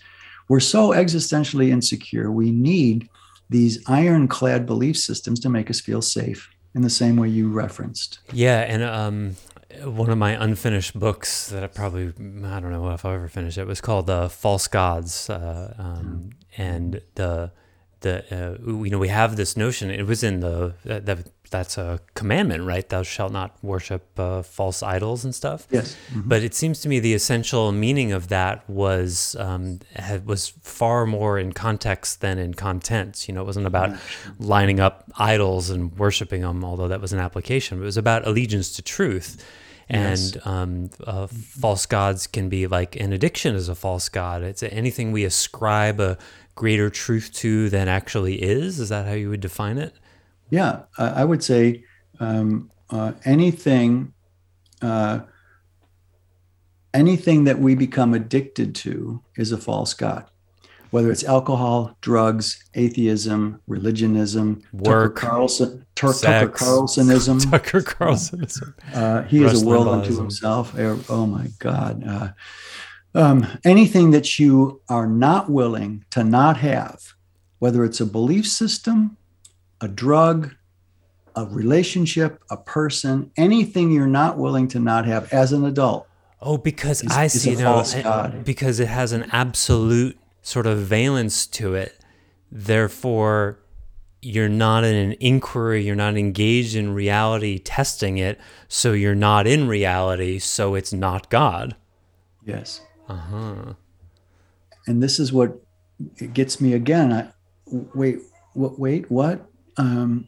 we're 0.49 0.59
so 0.59 0.89
existentially 0.89 1.69
insecure 1.69 2.31
we 2.31 2.51
need 2.51 3.07
these 3.49 3.81
ironclad 3.87 4.65
belief 4.65 4.97
systems 4.97 5.39
to 5.39 5.49
make 5.49 5.69
us 5.69 5.79
feel 5.79 6.01
safe 6.01 6.49
in 6.73 6.81
the 6.81 6.89
same 6.89 7.15
way 7.15 7.29
you 7.29 7.49
referenced 7.49 8.19
yeah 8.33 8.61
and 8.61 8.83
um 8.83 9.35
one 9.83 10.09
of 10.09 10.17
my 10.17 10.31
unfinished 10.31 10.99
books 10.99 11.47
that 11.49 11.63
I 11.63 11.67
probably 11.67 12.07
I 12.07 12.59
don't 12.59 12.71
know 12.71 12.89
if 12.89 13.05
I'll 13.05 13.13
ever 13.13 13.29
finished 13.29 13.57
it 13.57 13.65
was 13.65 13.79
called 13.79 14.09
uh, 14.09 14.27
False 14.27 14.67
Gods, 14.67 15.29
uh, 15.29 15.73
um, 15.77 16.31
and 16.57 17.01
the 17.15 17.53
the 18.01 18.23
uh, 18.31 18.71
you 18.83 18.89
know 18.89 18.99
we 18.99 19.07
have 19.07 19.35
this 19.35 19.55
notion 19.55 19.89
it 19.89 20.05
was 20.05 20.23
in 20.23 20.41
the 20.41 20.73
that 20.83 21.27
that's 21.49 21.77
a 21.77 21.99
commandment 22.15 22.63
right? 22.63 22.87
Thou 22.87 23.03
shalt 23.03 23.33
not 23.33 23.57
worship 23.61 24.17
uh, 24.17 24.41
false 24.41 24.81
idols 24.81 25.25
and 25.25 25.35
stuff. 25.35 25.67
Yes. 25.69 25.95
Mm-hmm. 26.09 26.29
but 26.29 26.43
it 26.43 26.53
seems 26.53 26.79
to 26.81 26.89
me 26.89 26.99
the 26.99 27.13
essential 27.13 27.71
meaning 27.71 28.11
of 28.11 28.29
that 28.29 28.67
was 28.69 29.35
um, 29.37 29.79
had, 29.93 30.25
was 30.25 30.49
far 30.61 31.05
more 31.05 31.37
in 31.37 31.51
context 31.51 32.21
than 32.21 32.37
in 32.37 32.53
content. 32.53 33.27
You 33.27 33.33
know 33.33 33.41
it 33.41 33.45
wasn't 33.45 33.67
about 33.67 33.97
lining 34.39 34.79
up 34.79 35.11
idols 35.17 35.69
and 35.69 35.97
worshiping 35.97 36.41
them 36.41 36.63
although 36.63 36.87
that 36.87 37.01
was 37.01 37.13
an 37.13 37.19
application 37.19 37.81
it 37.81 37.85
was 37.85 37.97
about 37.97 38.27
allegiance 38.27 38.73
to 38.75 38.81
truth. 38.81 39.43
And 39.89 40.35
yes. 40.35 40.47
um, 40.47 40.89
uh, 41.05 41.27
false 41.27 41.85
gods 41.85 42.25
can 42.25 42.47
be 42.47 42.65
like 42.65 42.95
an 42.95 43.11
addiction 43.11 43.55
as 43.55 43.67
a 43.67 43.75
false 43.75 44.07
god. 44.07 44.41
It's 44.41 44.63
anything 44.63 45.11
we 45.11 45.25
ascribe 45.25 45.99
a 45.99 46.17
greater 46.55 46.89
truth 46.89 47.31
to 47.33 47.69
than 47.69 47.87
actually 47.87 48.41
is? 48.41 48.79
Is 48.79 48.89
that 48.89 49.05
how 49.05 49.13
you 49.13 49.29
would 49.29 49.41
define 49.41 49.77
it? 49.77 49.95
Yeah, 50.49 50.83
I 50.97 51.23
would 51.23 51.43
say 51.43 51.85
um, 52.19 52.69
uh, 52.89 53.13
anything, 53.25 54.13
uh, 54.81 55.21
anything 56.93 57.45
that 57.45 57.59
we 57.59 57.73
become 57.75 58.13
addicted 58.13 58.75
to 58.75 59.23
is 59.37 59.51
a 59.51 59.57
false 59.57 59.93
god. 59.93 60.25
Whether 60.91 61.09
it's 61.09 61.23
alcohol, 61.23 61.95
drugs, 62.01 62.65
atheism, 62.73 63.61
religionism, 63.65 64.61
work, 64.73 65.15
Tucker 65.15 65.27
Carlson, 65.27 65.85
Tur- 65.95 66.13
Tucker 66.13 66.49
Carlsonism, 66.49 67.39
Tucker 67.51 67.81
Carlsonism. 67.81 68.73
Uh, 68.93 69.23
he 69.23 69.41
is 69.41 69.63
a 69.63 69.65
world 69.65 69.87
unto 69.87 70.17
himself. 70.17 70.75
Oh 70.77 71.25
my 71.25 71.47
God! 71.59 72.33
Um, 73.13 73.45
anything 73.65 74.11
that 74.11 74.39
you 74.39 74.81
are 74.87 75.07
not 75.07 75.49
willing 75.49 76.05
to 76.11 76.23
not 76.23 76.57
have, 76.57 77.13
whether 77.59 77.83
it's 77.83 77.99
a 77.99 78.05
belief 78.05 78.47
system, 78.47 79.17
a 79.81 79.87
drug, 79.87 80.55
a 81.35 81.45
relationship, 81.45 82.41
a 82.49 82.57
person, 82.57 83.31
anything 83.37 83.91
you're 83.91 84.07
not 84.07 84.37
willing 84.37 84.67
to 84.69 84.79
not 84.79 85.05
have 85.05 85.31
as 85.33 85.51
an 85.51 85.65
adult. 85.65 86.07
Oh, 86.41 86.57
because 86.57 87.03
is, 87.03 87.11
I 87.11 87.27
see, 87.27 87.55
know, 87.55 87.83
because 88.43 88.79
it 88.79 88.87
has 88.87 89.11
an 89.11 89.23
absolute 89.31 90.17
sort 90.41 90.65
of 90.65 90.79
valence 90.79 91.45
to 91.47 91.75
it. 91.75 91.97
Therefore, 92.51 93.59
you're 94.21 94.49
not 94.49 94.83
in 94.83 94.95
an 94.95 95.15
inquiry, 95.19 95.83
you're 95.83 95.95
not 95.95 96.17
engaged 96.17 96.75
in 96.75 96.93
reality 96.93 97.59
testing 97.59 98.17
it, 98.17 98.39
so 98.67 98.93
you're 98.93 99.15
not 99.15 99.47
in 99.47 99.67
reality, 99.67 100.39
so 100.39 100.75
it's 100.75 100.93
not 100.93 101.29
God. 101.29 101.75
Yes. 102.43 102.81
Uh-huh. 103.11 103.73
And 104.87 105.03
this 105.03 105.19
is 105.19 105.33
what 105.33 105.59
it 106.17 106.33
gets 106.33 106.61
me 106.61 106.73
again. 106.73 107.11
I, 107.11 107.29
wait, 107.65 108.19
what, 108.53 108.79
wait, 108.79 109.11
what? 109.11 109.45
Um, 109.77 110.27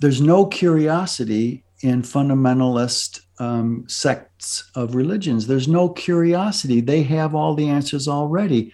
there's 0.00 0.20
no 0.20 0.46
curiosity 0.46 1.64
in 1.82 2.02
fundamentalist 2.02 3.20
um, 3.38 3.84
sects 3.88 4.68
of 4.74 4.96
religions. 4.96 5.46
There's 5.46 5.68
no 5.68 5.88
curiosity. 5.90 6.80
They 6.80 7.02
have 7.04 7.36
all 7.36 7.54
the 7.54 7.68
answers 7.68 8.08
already. 8.08 8.72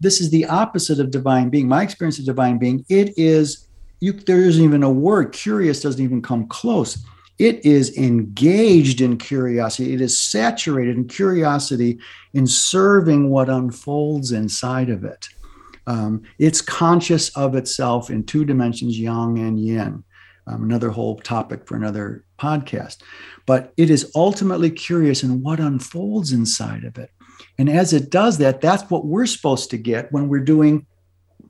This 0.00 0.20
is 0.20 0.30
the 0.30 0.44
opposite 0.46 0.98
of 0.98 1.12
divine 1.12 1.50
being. 1.50 1.68
My 1.68 1.84
experience 1.84 2.18
of 2.18 2.24
divine 2.24 2.58
being, 2.58 2.84
it 2.88 3.16
is, 3.16 3.68
you, 4.00 4.12
there 4.12 4.40
isn't 4.40 4.62
even 4.62 4.82
a 4.82 4.90
word. 4.90 5.32
Curious 5.32 5.82
doesn't 5.82 6.02
even 6.02 6.20
come 6.20 6.48
close 6.48 6.98
it 7.38 7.64
is 7.64 7.96
engaged 7.96 9.00
in 9.00 9.18
curiosity. 9.18 9.92
It 9.92 10.00
is 10.00 10.18
saturated 10.18 10.96
in 10.96 11.06
curiosity 11.06 11.98
in 12.32 12.46
serving 12.46 13.28
what 13.28 13.48
unfolds 13.50 14.32
inside 14.32 14.88
of 14.88 15.04
it. 15.04 15.28
Um, 15.86 16.22
it's 16.38 16.60
conscious 16.60 17.28
of 17.36 17.54
itself 17.54 18.10
in 18.10 18.24
two 18.24 18.44
dimensions, 18.44 18.98
yang 18.98 19.38
and 19.38 19.60
yin. 19.60 20.02
Um, 20.48 20.62
another 20.62 20.90
whole 20.90 21.16
topic 21.16 21.66
for 21.66 21.74
another 21.74 22.24
podcast. 22.38 22.98
But 23.46 23.72
it 23.76 23.90
is 23.90 24.12
ultimately 24.14 24.70
curious 24.70 25.22
in 25.22 25.42
what 25.42 25.58
unfolds 25.58 26.32
inside 26.32 26.84
of 26.84 26.98
it. 26.98 27.10
And 27.58 27.68
as 27.68 27.92
it 27.92 28.10
does 28.10 28.38
that, 28.38 28.60
that's 28.60 28.88
what 28.90 29.06
we're 29.06 29.26
supposed 29.26 29.70
to 29.70 29.76
get 29.76 30.12
when 30.12 30.28
we're 30.28 30.40
doing 30.40 30.86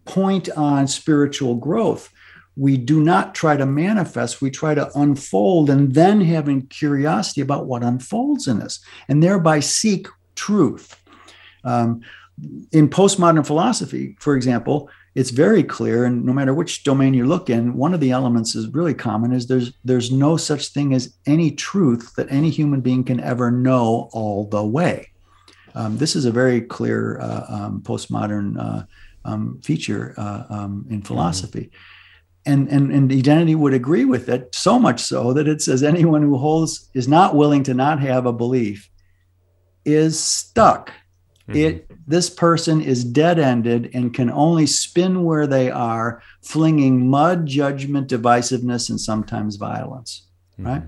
point 0.07 0.49
on 0.57 0.89
spiritual 0.89 1.57
growth 1.57 2.11
we 2.57 2.79
do 2.79 3.03
not 3.03 3.35
try 3.35 3.57
to 3.57 3.67
manifest, 3.67 4.41
we 4.41 4.51
try 4.51 4.75
to 4.75 4.91
unfold 4.99 5.69
and 5.69 5.95
then 5.95 6.23
having 6.23 6.67
curiosity 6.69 7.43
about 7.43 7.67
what 7.67 7.85
unfolds 7.85 8.49
in 8.49 8.63
us 8.63 8.81
and 9.09 9.23
thereby 9.23 9.61
seek 9.61 10.09
truth. 10.35 10.99
Um, 11.65 12.01
in 12.73 12.89
postmodern 12.89 13.47
philosophy, 13.47 14.17
for 14.21 14.37
example, 14.37 14.89
it's 15.15 15.31
very 15.31 15.63
clear, 15.63 16.05
and 16.05 16.25
no 16.25 16.35
matter 16.35 16.53
which 16.53 16.85
domain 16.85 17.15
you 17.15 17.25
look 17.25 17.49
in, 17.49 17.75
one 17.75 17.95
of 17.95 18.01
the 18.01 18.11
elements 18.11 18.55
is 18.55 18.69
really 18.69 18.93
common 18.93 19.33
is 19.33 19.47
there's 19.47 19.73
there's 19.83 20.13
no 20.13 20.37
such 20.37 20.69
thing 20.69 20.93
as 20.93 21.15
any 21.25 21.51
truth 21.51 22.13
that 22.17 22.31
any 22.31 22.51
human 22.51 22.83
being 22.83 23.03
can 23.03 23.21
ever 23.21 23.51
know 23.51 24.11
all 24.13 24.47
the 24.47 24.63
way. 24.63 25.09
Um, 25.75 25.97
this 25.97 26.17
is 26.17 26.27
a 26.27 26.31
very 26.31 26.61
clear 26.61 27.19
uh, 27.21 27.47
um, 27.49 27.81
postmodern 27.83 28.59
uh, 28.59 28.85
um, 29.25 29.59
feature 29.63 30.15
uh, 30.19 30.45
um, 30.51 30.87
in 30.91 31.01
philosophy. 31.01 31.71
Mm-hmm 31.71 31.96
and, 32.47 32.69
and, 32.69 32.93
and 32.93 33.13
identity 33.13 33.55
would 33.55 33.75
agree 33.75 34.05
with 34.05 34.29
it 34.29 34.55
so 34.55 34.79
much 34.79 35.01
so 35.01 35.33
that 35.33 35.49
it 35.49 35.61
says 35.61 35.83
anyone 35.83 36.23
who 36.23 36.39
holds 36.39 36.89
is 36.95 37.09
not 37.09 37.35
willing 37.35 37.63
to 37.65 37.75
not 37.75 38.01
have 38.01 38.25
a 38.25 38.33
belief 38.33 38.89
is 39.85 40.19
stuck 40.19 40.91
mm-hmm. 41.49 41.57
it 41.57 41.91
this 42.09 42.31
person 42.31 42.81
is 42.81 43.05
dead-ended 43.05 43.91
and 43.95 44.15
can 44.15 44.31
only 44.31 44.67
spin 44.67 45.25
where 45.25 45.47
they 45.47 45.71
are 45.71 46.23
flinging 46.43 47.09
mud 47.09 47.47
judgment 47.47 48.09
divisiveness 48.09 48.89
and 48.89 49.01
sometimes 49.01 49.57
violence 49.57 50.29
mm-hmm. 50.59 50.69
right 50.69 50.83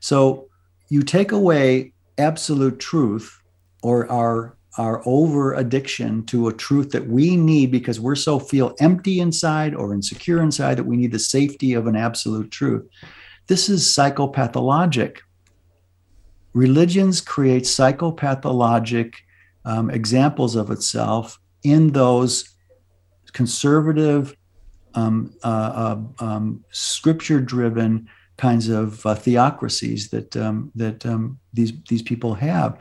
so 0.00 0.48
you 0.88 1.02
take 1.02 1.32
away 1.32 1.92
absolute 2.18 2.78
truth 2.78 3.42
or 3.82 4.10
our 4.10 4.55
our 4.78 5.02
over 5.06 5.54
addiction 5.54 6.24
to 6.26 6.48
a 6.48 6.52
truth 6.52 6.90
that 6.90 7.06
we 7.06 7.36
need 7.36 7.70
because 7.70 7.98
we're 7.98 8.14
so 8.14 8.38
feel 8.38 8.74
empty 8.80 9.20
inside 9.20 9.74
or 9.74 9.94
insecure 9.94 10.42
inside 10.42 10.76
that 10.76 10.84
we 10.84 10.96
need 10.96 11.12
the 11.12 11.18
safety 11.18 11.74
of 11.74 11.86
an 11.86 11.96
absolute 11.96 12.50
truth. 12.50 12.86
This 13.46 13.68
is 13.68 13.84
psychopathologic. 13.84 15.18
Religions 16.52 17.20
create 17.20 17.62
psychopathologic 17.64 19.14
um, 19.64 19.90
examples 19.90 20.56
of 20.56 20.70
itself 20.70 21.38
in 21.62 21.92
those 21.92 22.56
conservative, 23.32 24.36
um, 24.94 25.34
uh, 25.44 25.96
uh, 26.18 26.24
um, 26.24 26.64
scripture 26.70 27.40
driven 27.40 28.08
kinds 28.38 28.68
of 28.68 29.04
uh, 29.06 29.14
theocracies 29.14 30.10
that 30.10 30.36
um, 30.36 30.70
that 30.74 31.04
um, 31.06 31.38
these 31.52 31.72
these 31.88 32.02
people 32.02 32.34
have. 32.34 32.78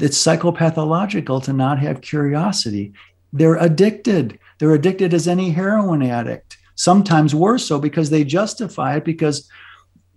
It's 0.00 0.22
psychopathological 0.22 1.42
to 1.44 1.52
not 1.52 1.78
have 1.78 2.00
curiosity. 2.00 2.92
They're 3.32 3.56
addicted. 3.56 4.38
They're 4.58 4.74
addicted 4.74 5.14
as 5.14 5.28
any 5.28 5.50
heroin 5.50 6.02
addict. 6.02 6.56
Sometimes 6.74 7.34
worse 7.34 7.66
so 7.66 7.78
because 7.78 8.10
they 8.10 8.24
justify 8.24 8.96
it 8.96 9.04
because 9.04 9.48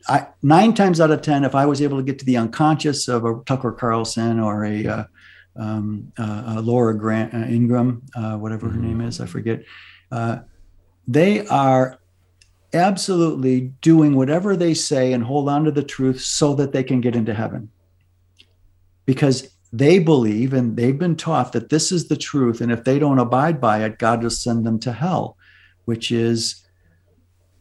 I, 0.08 0.28
nine 0.42 0.74
times 0.74 1.00
out 1.00 1.12
of 1.12 1.22
ten, 1.22 1.44
if 1.44 1.56
I 1.56 1.66
was 1.66 1.82
able 1.82 1.98
to 1.98 2.04
get 2.04 2.20
to 2.20 2.26
the 2.26 2.38
unconscious 2.38 3.08
of 3.08 3.26
a 3.26 3.42
Tucker 3.46 3.72
Carlson 3.72 4.40
or 4.40 4.66
a, 4.66 4.88
uh, 4.88 5.04
um, 5.56 6.12
uh, 6.18 6.56
a 6.58 6.62
Laura 6.62 6.98
Grant 6.98 7.34
uh, 7.34 7.38
Ingraham, 7.38 8.04
uh, 8.16 8.38
whatever 8.38 8.70
her 8.70 8.80
name 8.80 9.02
is, 9.02 9.22
I 9.22 9.26
forget. 9.26 9.64
Uh, 10.12 10.40
they 11.08 11.46
are 11.48 12.01
absolutely 12.74 13.74
doing 13.82 14.16
whatever 14.16 14.56
they 14.56 14.74
say 14.74 15.14
and 15.14 15.24
hold 15.24 15.50
on 15.50 15.64
to 15.66 15.72
the 15.72 15.84
truth 15.84 16.22
so 16.22 16.54
that 16.56 16.72
they 16.72 16.84
can 16.84 17.02
get 17.02 17.16
into 17.16 17.34
heaven. 17.34 17.70
Because 19.06 19.56
they 19.74 20.00
believe 20.00 20.54
and 20.54 20.76
they've 20.76 20.98
been 21.00 21.16
taught 21.16 21.54
that 21.54 21.70
this 21.70 21.92
is 21.92 22.08
the 22.08 22.18
truth. 22.18 22.62
And 22.62 22.72
if 22.72 22.84
they 22.84 23.00
don't 23.00 23.20
abide 23.20 23.62
by 23.62 23.84
it, 23.84 24.00
God 24.00 24.24
will 24.24 24.30
send 24.30 24.66
them 24.66 24.80
to 24.80 24.92
hell, 24.92 25.38
which 25.86 26.12
is, 26.12 26.66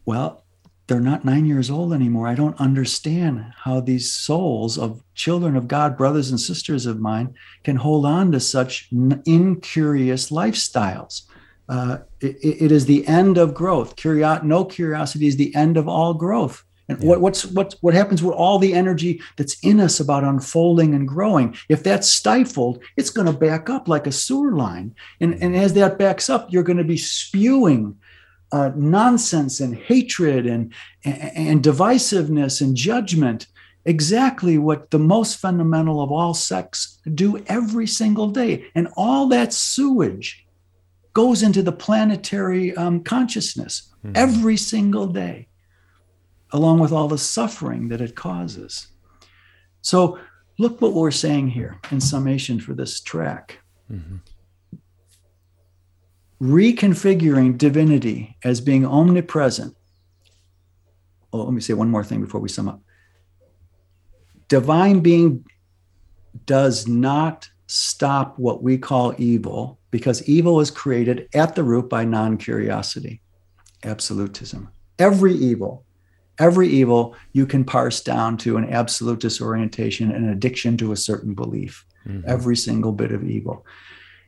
well, 0.05 0.45
they're 0.87 0.99
not 0.99 1.23
nine 1.23 1.45
years 1.45 1.71
old 1.71 1.93
anymore. 1.93 2.27
I 2.27 2.35
don't 2.35 2.59
understand 2.59 3.45
how 3.63 3.79
these 3.79 4.11
souls 4.11 4.77
of 4.77 5.01
children 5.15 5.55
of 5.55 5.69
God, 5.69 5.97
brothers 5.97 6.31
and 6.31 6.39
sisters 6.39 6.85
of 6.85 6.99
mine, 6.99 7.33
can 7.63 7.77
hold 7.77 8.05
on 8.05 8.33
to 8.33 8.41
such 8.41 8.89
incurious 9.25 10.31
lifestyles. 10.31 11.21
Uh, 11.69 11.99
it, 12.19 12.37
it 12.41 12.71
is 12.71 12.85
the 12.85 13.07
end 13.07 13.37
of 13.37 13.53
growth. 13.53 13.95
Curio- 13.95 14.41
no 14.43 14.65
curiosity 14.65 15.27
is 15.27 15.37
the 15.37 15.55
end 15.55 15.77
of 15.77 15.87
all 15.87 16.13
growth. 16.13 16.63
And 16.89 17.01
yeah. 17.01 17.09
what, 17.09 17.21
what's 17.21 17.45
what 17.45 17.75
what 17.81 17.93
happens 17.93 18.21
with 18.21 18.35
all 18.35 18.59
the 18.59 18.73
energy 18.73 19.21
that's 19.37 19.57
in 19.63 19.79
us 19.79 19.99
about 19.99 20.25
unfolding 20.25 20.93
and 20.93 21.07
growing? 21.07 21.55
If 21.69 21.83
that's 21.83 22.11
stifled, 22.11 22.83
it's 22.97 23.09
going 23.09 23.27
to 23.27 23.33
back 23.33 23.69
up 23.69 23.87
like 23.87 24.07
a 24.07 24.11
sewer 24.11 24.51
line. 24.51 24.93
And, 25.21 25.35
and 25.41 25.55
as 25.55 25.73
that 25.73 25.97
backs 25.97 26.29
up, 26.29 26.51
you're 26.51 26.63
going 26.63 26.77
to 26.77 26.83
be 26.83 26.97
spewing 26.97 27.97
uh, 28.51 28.71
nonsense 28.75 29.61
and 29.61 29.75
hatred 29.75 30.45
and, 30.45 30.73
and, 31.05 31.31
and 31.35 31.63
divisiveness 31.63 32.59
and 32.59 32.75
judgment. 32.75 33.47
Exactly 33.85 34.57
what 34.57 34.91
the 34.91 34.99
most 34.99 35.37
fundamental 35.37 36.01
of 36.01 36.11
all 36.11 36.33
sects 36.33 36.99
do 37.15 37.43
every 37.47 37.87
single 37.87 38.29
day. 38.29 38.65
And 38.75 38.89
all 38.95 39.27
that 39.29 39.53
sewage 39.53 40.40
goes 41.13 41.43
into 41.43 41.61
the 41.61 41.71
planetary 41.71 42.75
um, 42.75 43.03
consciousness 43.03 43.93
mm-hmm. 44.03 44.13
every 44.15 44.57
single 44.57 45.07
day 45.07 45.47
along 46.51 46.79
with 46.79 46.91
all 46.91 47.07
the 47.07 47.17
suffering 47.17 47.89
that 47.89 48.01
it 48.01 48.15
causes. 48.15 48.87
So, 49.81 50.19
look 50.57 50.81
what 50.81 50.93
we're 50.93 51.11
saying 51.11 51.49
here 51.49 51.79
in 51.91 52.01
summation 52.01 52.59
for 52.59 52.73
this 52.73 53.01
track. 53.01 53.59
Mm-hmm. 53.91 54.17
Reconfiguring 56.41 57.57
divinity 57.57 58.37
as 58.43 58.61
being 58.61 58.85
omnipresent. 58.85 59.75
Oh, 61.33 61.43
let 61.43 61.53
me 61.53 61.61
say 61.61 61.73
one 61.73 61.89
more 61.89 62.03
thing 62.03 62.21
before 62.21 62.41
we 62.41 62.49
sum 62.49 62.67
up. 62.67 62.81
Divine 64.49 64.99
being 64.99 65.45
does 66.45 66.87
not 66.87 67.49
stop 67.71 68.37
what 68.37 68.61
we 68.61 68.77
call 68.77 69.13
evil 69.17 69.79
because 69.91 70.27
evil 70.27 70.59
is 70.59 70.71
created 70.71 71.27
at 71.33 71.55
the 71.55 71.63
root 71.63 71.89
by 71.89 72.05
non 72.05 72.37
curiosity, 72.37 73.21
absolutism. 73.83 74.69
Every 74.99 75.33
evil 75.33 75.85
every 76.41 76.67
evil 76.67 77.15
you 77.33 77.45
can 77.45 77.63
parse 77.63 78.01
down 78.01 78.35
to 78.35 78.57
an 78.57 78.67
absolute 78.69 79.19
disorientation 79.19 80.11
an 80.11 80.29
addiction 80.29 80.75
to 80.75 80.91
a 80.91 80.97
certain 80.97 81.33
belief 81.33 81.85
mm-hmm. 82.05 82.27
every 82.27 82.55
single 82.55 82.91
bit 82.91 83.11
of 83.11 83.23
evil 83.23 83.65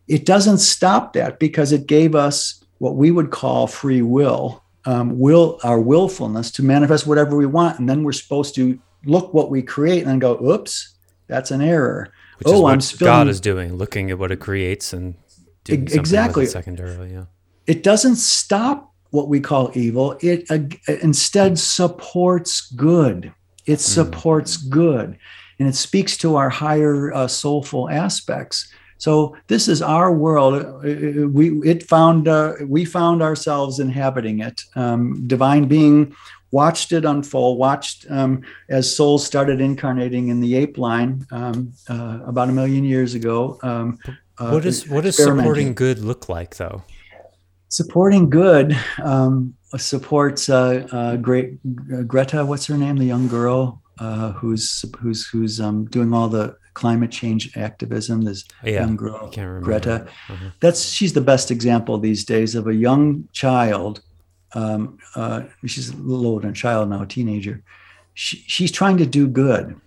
it 0.07 0.25
doesn't 0.25 0.59
stop 0.59 1.13
that 1.13 1.39
because 1.39 1.71
it 1.71 1.87
gave 1.87 2.13
us 2.13 2.63
what 2.77 2.95
we 2.95 3.09
would 3.09 3.31
call 3.31 3.67
free 3.67 4.01
will 4.01 4.63
um, 4.85 5.17
will 5.17 5.59
our 5.63 5.79
willfulness 5.79 6.51
to 6.51 6.61
manifest 6.61 7.07
whatever 7.07 7.35
we 7.35 7.45
want 7.45 7.79
and 7.79 7.89
then 7.89 8.03
we're 8.03 8.11
supposed 8.11 8.53
to 8.53 8.79
look 9.05 9.33
what 9.33 9.49
we 9.49 9.61
create 9.61 10.01
and 10.01 10.09
then 10.09 10.19
go 10.19 10.39
oops 10.45 10.95
that's 11.27 11.51
an 11.51 11.61
error 11.61 12.11
Which 12.37 12.47
oh 12.47 12.67
i'm 12.67 12.81
spilling. 12.81 13.11
god 13.11 13.27
is 13.27 13.39
doing 13.39 13.75
looking 13.75 14.11
at 14.11 14.19
what 14.19 14.31
it 14.31 14.39
creates 14.39 14.93
and 14.93 15.15
doing 15.63 15.83
exactly 15.91 16.45
secondarily 16.45 17.11
yeah 17.11 17.25
it 17.67 17.83
doesn't 17.83 18.17
stop 18.17 18.93
what 19.13 19.27
we 19.27 19.39
call 19.39 19.69
evil, 19.75 20.17
it 20.21 20.49
uh, 20.49 20.57
instead 21.03 21.59
supports 21.59 22.61
good. 22.71 23.31
It 23.67 23.73
hmm. 23.73 23.77
supports 23.77 24.57
mm. 24.57 24.69
good, 24.71 25.19
and 25.59 25.69
it 25.69 25.75
speaks 25.75 26.17
to 26.17 26.35
our 26.35 26.49
higher 26.49 27.13
uh, 27.13 27.27
soulful 27.27 27.91
aspects. 27.91 28.73
So 28.97 29.37
this 29.47 29.67
is 29.67 29.83
our 29.83 30.11
world. 30.11 30.55
Uh, 30.55 31.23
uh, 31.23 31.27
we 31.27 31.61
it 31.61 31.87
found 31.87 32.27
uh, 32.27 32.53
we 32.67 32.85
found 32.85 33.21
ourselves 33.21 33.79
inhabiting 33.79 34.39
it. 34.39 34.63
Um, 34.75 35.27
divine 35.27 35.67
being 35.67 36.15
watched 36.53 36.93
it 36.93 37.03
unfold. 37.03 37.57
Watched 37.57 38.05
um, 38.09 38.41
as 38.69 38.95
souls 38.95 39.25
started 39.25 39.59
incarnating 39.59 40.29
in 40.29 40.39
the 40.39 40.55
ape 40.55 40.77
line 40.77 41.25
um, 41.31 41.73
uh, 41.89 42.19
about 42.25 42.47
a 42.47 42.53
million 42.53 42.85
years 42.85 43.13
ago. 43.13 43.59
Um, 43.63 43.99
what 44.37 44.65
is 44.65 44.87
what 44.87 45.03
does 45.03 45.17
supporting 45.17 45.73
good 45.73 45.99
look 45.99 46.29
like, 46.29 46.55
though? 46.55 46.83
supporting 47.73 48.29
good 48.29 48.77
um, 49.01 49.55
supports 49.77 50.47
uh, 50.47 50.87
uh, 50.91 51.15
great 51.17 51.57
uh, 51.91 52.03
Greta. 52.03 52.45
What's 52.45 52.67
her 52.67 52.77
name? 52.77 52.97
The 52.97 53.05
young 53.05 53.27
girl 53.27 53.81
uh, 53.99 54.31
who's 54.33 54.85
who's 54.99 55.27
who's 55.27 55.59
um, 55.59 55.85
doing 55.85 56.13
all 56.13 56.29
the 56.29 56.55
climate 56.75 57.11
change 57.11 57.57
activism. 57.57 58.21
This 58.21 58.45
yeah, 58.63 58.81
young 58.81 58.95
girl, 58.95 59.31
Greta. 59.61 60.07
Uh-huh. 60.29 60.49
That's 60.59 60.83
she's 60.83 61.13
the 61.13 61.21
best 61.21 61.49
example 61.51 61.97
these 61.97 62.23
days 62.23 62.55
of 62.55 62.67
a 62.67 62.75
young 62.75 63.27
child. 63.31 64.01
Um, 64.53 64.99
uh, 65.15 65.43
she's 65.65 65.89
a 65.89 65.95
little 65.95 66.27
older 66.27 66.43
than 66.43 66.51
a 66.51 66.55
child 66.55 66.89
now, 66.89 67.03
a 67.03 67.07
teenager. 67.07 67.63
She, 68.13 68.37
she's 68.47 68.71
trying 68.71 68.97
to 68.97 69.05
do 69.05 69.27
good. 69.27 69.79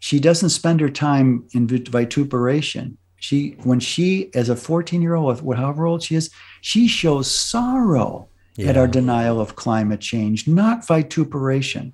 She 0.00 0.18
doesn't 0.20 0.50
spend 0.50 0.80
her 0.80 0.90
time 0.90 1.48
in 1.52 1.66
vituperation 1.66 2.98
she 3.18 3.56
when 3.64 3.80
she 3.80 4.30
as 4.34 4.48
a 4.48 4.56
14 4.56 5.02
year 5.02 5.14
old 5.14 5.56
however 5.56 5.86
old 5.86 6.02
she 6.02 6.14
is 6.14 6.30
she 6.60 6.86
shows 6.86 7.30
sorrow 7.30 8.28
yeah. 8.56 8.68
at 8.68 8.76
our 8.76 8.86
denial 8.86 9.40
of 9.40 9.56
climate 9.56 10.00
change 10.00 10.46
not 10.46 10.86
vituperation 10.86 11.92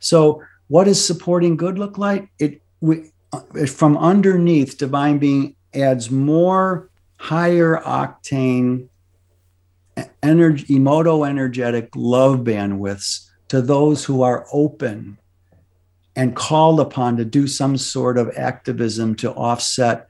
so 0.00 0.42
what 0.68 0.84
does 0.84 1.04
supporting 1.04 1.56
good 1.56 1.78
look 1.78 1.98
like 1.98 2.28
it 2.38 2.60
we, 2.80 3.10
uh, 3.32 3.66
from 3.66 3.96
underneath 3.98 4.78
divine 4.78 5.18
being 5.18 5.54
adds 5.74 6.10
more 6.10 6.88
higher 7.18 7.80
octane 7.84 8.88
energy 10.22 10.64
emoto 10.66 11.28
energetic 11.28 11.88
love 11.94 12.40
bandwidths 12.40 13.28
to 13.48 13.62
those 13.62 14.04
who 14.04 14.22
are 14.22 14.46
open 14.52 15.18
and 16.14 16.34
called 16.34 16.80
upon 16.80 17.16
to 17.16 17.24
do 17.24 17.46
some 17.46 17.76
sort 17.76 18.18
of 18.18 18.30
activism 18.36 19.14
to 19.14 19.30
offset 19.32 20.06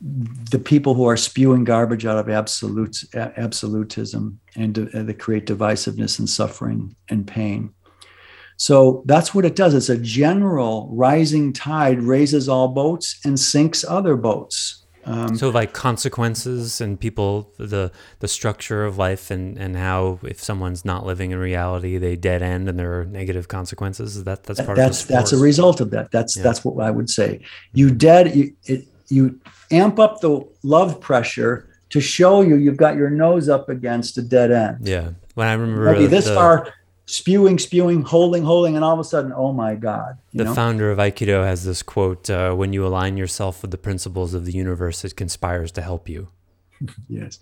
the 0.00 0.58
people 0.58 0.94
who 0.94 1.06
are 1.06 1.16
spewing 1.16 1.64
garbage 1.64 2.04
out 2.04 2.18
of 2.18 2.28
absolute 2.28 3.02
absolutism 3.14 4.38
and 4.54 4.74
to, 4.74 5.14
create 5.14 5.46
divisiveness 5.46 6.18
and 6.18 6.28
suffering 6.28 6.94
and 7.08 7.26
pain. 7.26 7.72
So 8.58 9.02
that's 9.06 9.34
what 9.34 9.44
it 9.44 9.56
does. 9.56 9.74
It's 9.74 9.88
a 9.88 9.98
general 9.98 10.88
rising 10.92 11.52
tide 11.52 12.02
raises 12.02 12.48
all 12.48 12.68
boats 12.68 13.18
and 13.24 13.38
sinks 13.38 13.84
other 13.84 14.16
boats. 14.16 14.85
Um, 15.06 15.36
so 15.36 15.50
like 15.50 15.72
consequences 15.72 16.80
and 16.80 16.98
people 16.98 17.52
the 17.58 17.92
the 18.18 18.26
structure 18.26 18.84
of 18.84 18.98
life 18.98 19.30
and 19.30 19.56
and 19.56 19.76
how 19.76 20.18
if 20.22 20.42
someone's 20.42 20.84
not 20.84 21.06
living 21.06 21.30
in 21.30 21.38
reality 21.38 21.96
they 21.96 22.16
dead 22.16 22.42
end 22.42 22.68
and 22.68 22.76
there 22.76 23.00
are 23.00 23.04
negative 23.04 23.46
consequences 23.46 24.24
that 24.24 24.42
that's 24.42 24.60
part 24.60 24.76
that's 24.76 25.02
of 25.02 25.08
that's 25.08 25.32
a 25.32 25.38
result 25.38 25.80
of 25.80 25.90
that 25.90 26.10
that's 26.10 26.36
yeah. 26.36 26.42
that's 26.42 26.64
what 26.64 26.84
I 26.84 26.90
would 26.90 27.08
say 27.08 27.40
you 27.72 27.90
dead 27.90 28.34
you, 28.34 28.52
it, 28.64 28.88
you 29.08 29.40
amp 29.70 30.00
up 30.00 30.20
the 30.20 30.44
love 30.64 31.00
pressure 31.00 31.68
to 31.90 32.00
show 32.00 32.42
you 32.42 32.56
you've 32.56 32.76
got 32.76 32.96
your 32.96 33.10
nose 33.10 33.48
up 33.48 33.68
against 33.68 34.18
a 34.18 34.22
dead 34.22 34.50
end. 34.50 34.86
Yeah. 34.86 35.10
When 35.34 35.46
I 35.46 35.52
remember 35.52 35.92
Maybe 35.92 36.06
this 36.06 36.24
the, 36.24 36.34
far 36.34 36.72
spewing, 37.06 37.58
spewing, 37.58 38.02
holding, 38.02 38.42
holding, 38.42 38.74
and 38.74 38.84
all 38.84 38.92
of 38.92 38.98
a 38.98 39.04
sudden, 39.04 39.32
oh 39.34 39.52
my 39.52 39.74
God. 39.74 40.18
the 40.34 40.44
know? 40.44 40.54
founder 40.54 40.90
of 40.90 40.98
Aikido 40.98 41.44
has 41.44 41.64
this 41.64 41.82
quote 41.82 42.28
uh, 42.28 42.52
When 42.54 42.72
you 42.72 42.84
align 42.86 43.16
yourself 43.16 43.62
with 43.62 43.70
the 43.70 43.78
principles 43.78 44.34
of 44.34 44.44
the 44.44 44.52
universe, 44.52 45.04
it 45.04 45.16
conspires 45.16 45.72
to 45.72 45.82
help 45.82 46.08
you. 46.08 46.28
yes. 47.08 47.38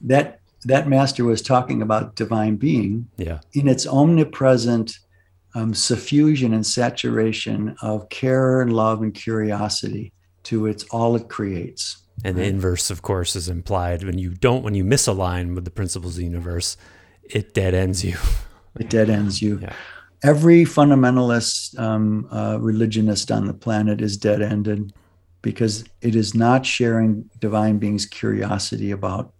That 0.00 0.40
that 0.64 0.88
master 0.88 1.24
was 1.24 1.42
talking 1.42 1.82
about 1.82 2.14
divine 2.14 2.54
being 2.54 3.08
yeah. 3.16 3.40
in 3.52 3.66
its 3.66 3.84
omnipresent 3.84 4.96
um, 5.56 5.72
suffusion 5.72 6.54
and 6.54 6.64
saturation 6.64 7.74
of 7.82 8.08
care 8.10 8.62
and 8.62 8.72
love 8.72 9.02
and 9.02 9.12
curiosity 9.12 10.12
to 10.44 10.66
its 10.66 10.84
all 10.84 11.16
it 11.16 11.28
creates. 11.28 11.98
And 12.24 12.36
the 12.36 12.44
inverse, 12.44 12.90
of 12.90 13.02
course, 13.02 13.34
is 13.34 13.48
implied 13.48 14.04
when 14.04 14.18
you 14.18 14.30
don't 14.30 14.62
when 14.62 14.74
you 14.74 14.84
misalign 14.84 15.54
with 15.54 15.64
the 15.64 15.70
principles 15.70 16.14
of 16.14 16.18
the 16.18 16.24
universe, 16.24 16.76
it 17.24 17.54
dead 17.54 17.74
ends 17.74 18.04
you. 18.04 18.16
it 18.78 18.90
dead 18.90 19.10
ends 19.10 19.42
you. 19.42 19.58
Yeah. 19.60 19.74
Every 20.22 20.64
fundamentalist 20.64 21.78
um, 21.78 22.28
uh, 22.30 22.58
religionist 22.60 23.30
on 23.30 23.46
the 23.46 23.54
planet 23.54 24.00
is 24.00 24.16
dead 24.16 24.40
ended 24.40 24.92
because 25.42 25.84
it 26.00 26.14
is 26.14 26.34
not 26.34 26.64
sharing 26.64 27.28
divine 27.40 27.78
beings' 27.78 28.06
curiosity 28.06 28.92
about 28.92 29.32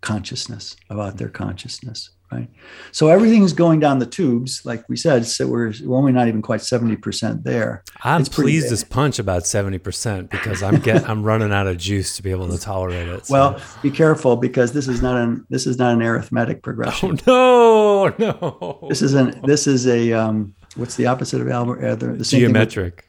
consciousness, 0.00 0.76
about 0.90 1.18
their 1.18 1.28
consciousness 1.28 2.10
right? 2.30 2.48
So 2.92 3.08
everything's 3.08 3.52
going 3.52 3.80
down 3.80 3.98
the 3.98 4.06
tubes, 4.06 4.62
like 4.64 4.88
we 4.88 4.96
said. 4.96 5.26
So 5.26 5.46
we're, 5.46 5.72
we're 5.84 5.96
only 5.96 6.12
not 6.12 6.28
even 6.28 6.42
quite 6.42 6.60
seventy 6.60 6.96
percent 6.96 7.44
there. 7.44 7.84
I'm 8.02 8.22
it's 8.22 8.28
pleased 8.28 8.72
as 8.72 8.84
punch 8.84 9.18
about 9.18 9.46
seventy 9.46 9.78
percent 9.78 10.30
because 10.30 10.62
I'm 10.62 10.80
get 10.80 11.08
I'm 11.08 11.22
running 11.22 11.52
out 11.52 11.66
of 11.66 11.78
juice 11.78 12.16
to 12.16 12.22
be 12.22 12.30
able 12.30 12.48
to 12.48 12.58
tolerate 12.58 13.08
it. 13.08 13.26
So. 13.26 13.32
Well, 13.32 13.60
be 13.82 13.90
careful 13.90 14.36
because 14.36 14.72
this 14.72 14.88
is 14.88 15.02
not 15.02 15.16
an 15.16 15.46
this 15.50 15.66
is 15.66 15.78
not 15.78 15.94
an 15.94 16.02
arithmetic 16.02 16.62
progression. 16.62 17.18
Oh 17.26 18.14
no, 18.18 18.32
no. 18.40 18.86
This 18.88 19.02
is 19.02 19.14
an 19.14 19.40
this 19.44 19.66
is 19.66 19.86
a 19.86 20.12
um, 20.12 20.54
what's 20.76 20.96
the 20.96 21.06
opposite 21.06 21.40
of 21.40 21.48
Albert? 21.48 21.84
Uh, 21.84 21.94
the, 21.94 22.06
the 22.08 22.24
geometric. 22.24 23.04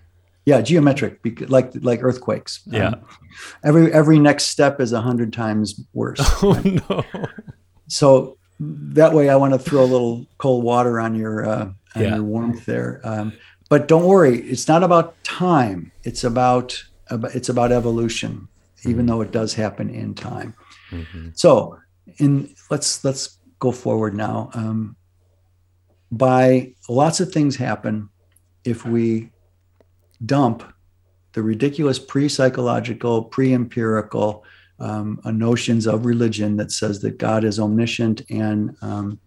yeah, 0.45 0.61
geometric, 0.61 1.19
like 1.49 1.71
like 1.81 2.03
earthquakes. 2.03 2.61
Yeah. 2.65 2.87
Um, 2.87 3.05
every 3.63 3.91
every 3.91 4.19
next 4.19 4.45
step 4.45 4.79
is 4.79 4.93
a 4.93 5.01
hundred 5.01 5.33
times 5.33 5.81
worse. 5.93 6.19
Oh 6.43 6.53
right? 6.53 6.89
no. 6.89 7.03
So 7.87 8.36
that 8.59 9.13
way 9.13 9.29
I 9.29 9.35
want 9.35 9.53
to 9.53 9.59
throw 9.59 9.83
a 9.83 9.85
little 9.85 10.25
cold 10.37 10.63
water 10.63 10.99
on 10.99 11.15
your 11.15 11.45
uh, 11.45 11.65
on 11.95 12.03
yeah. 12.03 12.15
your 12.15 12.23
warmth 12.23 12.65
there. 12.65 13.01
Um, 13.03 13.33
but 13.69 13.87
don't 13.87 14.05
worry, 14.05 14.39
it's 14.39 14.67
not 14.67 14.83
about 14.83 15.21
time. 15.23 15.91
It's 16.03 16.23
about, 16.23 16.81
about 17.09 17.35
it's 17.35 17.49
about 17.49 17.71
evolution, 17.71 18.47
mm-hmm. 18.79 18.89
even 18.89 19.05
though 19.05 19.21
it 19.21 19.31
does 19.31 19.53
happen 19.53 19.89
in 19.89 20.13
time. 20.15 20.55
Mm-hmm. 20.91 21.29
So, 21.33 21.77
in 22.17 22.55
let's 22.69 23.03
let's 23.03 23.37
go 23.59 23.71
forward 23.71 24.15
now. 24.15 24.49
Um, 24.53 24.95
by 26.11 26.73
lots 26.87 27.19
of 27.19 27.31
things 27.31 27.57
happen 27.57 28.09
if 28.63 28.85
we 28.85 29.31
dump 30.25 30.63
the 31.33 31.43
ridiculous 31.43 31.99
pre-psychological, 31.99 33.25
pre-empirical 33.25 34.43
um, 34.79 35.19
notions 35.25 35.87
of 35.87 36.05
religion 36.05 36.57
that 36.57 36.71
says 36.71 37.01
that 37.01 37.17
God 37.17 37.43
is 37.43 37.59
omniscient 37.59 38.21
and 38.29 38.75
um, 38.81 39.19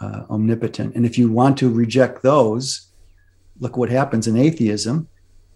uh, 0.00 0.22
omnipotent. 0.30 0.94
And 0.94 1.04
if 1.04 1.18
you 1.18 1.30
want 1.30 1.58
to 1.58 1.70
reject 1.70 2.22
those, 2.22 2.88
look 3.60 3.76
what 3.76 3.90
happens 3.90 4.26
in 4.26 4.36
atheism. 4.36 5.08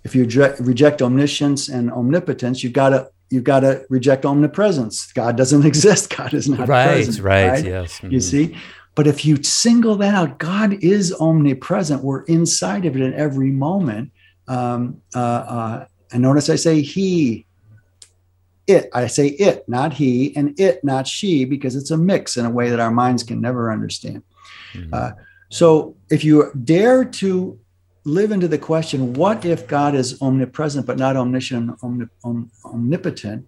If 0.05 0.15
you 0.15 0.25
reject 0.61 1.03
omniscience 1.03 1.69
and 1.69 1.91
omnipotence, 1.93 2.63
you've 2.63 2.73
got 2.73 2.91
to 2.91 3.11
you've 3.29 3.45
got 3.45 3.61
to 3.61 3.85
reject 3.91 4.25
omnipresence. 4.25 5.13
God 5.13 5.37
doesn't 5.37 5.65
exist. 5.73 6.15
God 6.17 6.35
is 6.35 6.49
not 6.49 6.69
right, 6.69 7.05
present. 7.05 7.25
Right, 7.25 7.49
right, 7.49 7.65
yes. 7.65 7.99
Mm-hmm. 7.99 8.13
You 8.13 8.21
see, 8.21 8.57
but 8.95 9.07
if 9.07 9.25
you 9.25 9.43
single 9.43 9.97
that 9.97 10.15
out, 10.15 10.39
God 10.39 10.75
is 10.83 11.15
omnipresent. 11.15 12.03
We're 12.03 12.23
inside 12.25 12.87
of 12.87 12.97
it 12.97 13.03
at 13.03 13.15
every 13.15 13.51
moment. 13.51 14.13
Um, 14.49 15.01
uh, 15.15 15.19
uh, 15.19 15.87
and 16.13 16.23
notice 16.23 16.51
I 16.51 16.57
say 16.57 16.81
He, 16.81 17.47
it. 18.71 18.89
I 18.93 19.07
say 19.07 19.29
it, 19.29 19.69
not 19.69 19.93
He, 19.93 20.35
and 20.37 20.59
it, 20.59 20.83
not 20.83 21.07
she, 21.07 21.45
because 21.45 21.77
it's 21.77 21.91
a 21.91 21.97
mix 21.97 22.37
in 22.37 22.45
a 22.47 22.51
way 22.51 22.71
that 22.71 22.81
our 22.81 22.91
minds 22.91 23.23
can 23.23 23.41
never 23.41 23.73
understand. 23.73 24.23
Mm-hmm. 24.73 24.95
Uh, 24.95 25.11
so 25.49 25.97
if 26.11 26.25
you 26.25 26.51
dare 26.65 27.05
to 27.05 27.59
live 28.05 28.31
into 28.33 28.49
the 28.49 28.59
question, 28.59 29.13
what 29.15 29.45
if 29.45 29.67
God 29.67 29.95
is 29.95 30.21
omnipresent 30.23 30.87
but 30.87 30.97
not 30.97 31.17
omniscient, 31.17 31.79
omnip- 31.81 32.11
om- 32.25 32.51
omnipotent? 32.65 33.47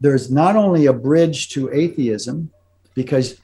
There's 0.00 0.30
not 0.30 0.56
only 0.56 0.86
a 0.86 0.92
bridge 0.92 1.50
to 1.50 1.70
atheism, 1.72 2.50
because, 2.94 3.38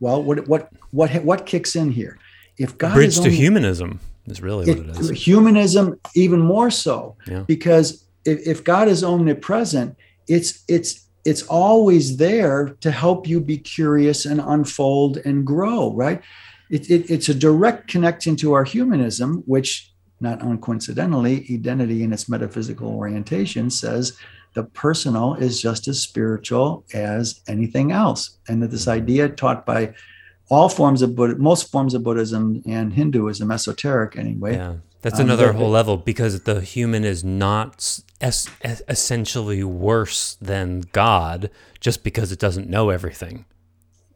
well, 0.00 0.22
what 0.22 0.48
what 0.48 0.68
what 0.90 1.10
what 1.22 1.46
kicks 1.46 1.76
in 1.76 1.90
here? 1.90 2.18
If 2.58 2.78
God 2.78 2.94
bridge 2.94 3.08
is 3.08 3.18
only, 3.18 3.30
to 3.30 3.36
humanism 3.36 4.00
is 4.26 4.40
really 4.40 4.66
what 4.66 4.78
it, 4.78 4.88
it 4.88 4.98
is. 4.98 5.10
Humanism, 5.10 6.00
even 6.14 6.40
more 6.40 6.70
so, 6.70 7.16
yeah. 7.26 7.44
because 7.46 8.04
if, 8.24 8.46
if 8.46 8.64
God 8.64 8.88
is 8.88 9.02
omnipresent, 9.04 9.96
it's 10.28 10.64
it's 10.68 11.08
it's 11.24 11.42
always 11.44 12.16
there 12.16 12.76
to 12.80 12.90
help 12.90 13.28
you 13.28 13.40
be 13.40 13.58
curious 13.58 14.26
and 14.26 14.40
unfold 14.40 15.18
and 15.18 15.46
grow, 15.46 15.92
right? 15.94 16.22
it, 16.72 16.90
it, 16.90 17.10
it's 17.10 17.28
a 17.28 17.34
direct 17.34 17.86
connection 17.86 18.34
to 18.36 18.54
our 18.54 18.64
humanism, 18.64 19.42
which, 19.46 19.92
not 20.20 20.40
uncoincidentally, 20.40 21.48
identity 21.52 22.02
in 22.02 22.14
its 22.14 22.30
metaphysical 22.30 22.88
orientation 22.88 23.68
says 23.68 24.16
the 24.54 24.64
personal 24.64 25.34
is 25.34 25.60
just 25.60 25.86
as 25.86 26.00
spiritual 26.00 26.84
as 26.94 27.42
anything 27.46 27.92
else. 27.92 28.38
And 28.48 28.62
that 28.62 28.70
this 28.70 28.88
idea 28.88 29.28
taught 29.28 29.66
by 29.66 29.94
all 30.50 30.70
forms 30.70 31.02
of 31.02 31.14
Buddha, 31.14 31.36
most 31.36 31.70
forms 31.70 31.92
of 31.92 32.02
Buddhism 32.02 32.62
and 32.66 32.94
Hinduism, 32.94 33.50
esoteric 33.50 34.16
anyway. 34.16 34.54
Yeah, 34.54 34.76
that's 35.02 35.18
um, 35.18 35.26
another 35.26 35.52
whole 35.52 35.70
level 35.70 35.96
because 35.96 36.42
the 36.42 36.60
human 36.60 37.04
is 37.04 37.22
not 37.22 38.00
es- 38.20 38.48
essentially 38.88 39.62
worse 39.64 40.36
than 40.40 40.84
God 40.92 41.50
just 41.80 42.04
because 42.04 42.32
it 42.32 42.38
doesn't 42.38 42.68
know 42.68 42.90
everything. 42.90 43.44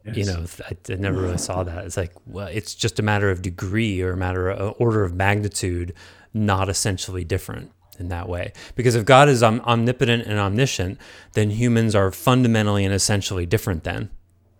Yes. 0.05 0.17
You 0.17 0.25
know, 0.25 0.45
I, 0.65 0.93
I, 0.93 0.95
never 0.95 1.21
really 1.21 1.37
saw 1.37 1.63
that. 1.63 1.85
It's 1.85 1.97
like, 1.97 2.13
well, 2.25 2.47
it's 2.47 2.73
just 2.73 2.97
a 2.97 3.03
matter 3.03 3.29
of 3.29 3.41
degree 3.41 4.01
or 4.01 4.13
a 4.13 4.17
matter 4.17 4.49
of 4.49 4.75
order 4.79 5.03
of 5.03 5.13
magnitude, 5.13 5.93
not 6.33 6.69
essentially 6.69 7.25
different 7.25 7.73
in 7.99 8.07
that 8.07 8.29
way. 8.29 8.53
Because 8.75 8.95
if 8.95 9.03
God 9.03 9.27
is 9.27 9.43
om- 9.43 9.59
omnipotent 9.61 10.25
and 10.25 10.39
omniscient, 10.39 10.97
then 11.33 11.49
humans 11.49 11.93
are 11.93 12.11
fundamentally 12.11 12.85
and 12.85 12.93
essentially 12.93 13.45
different. 13.45 13.83
Then, 13.83 14.09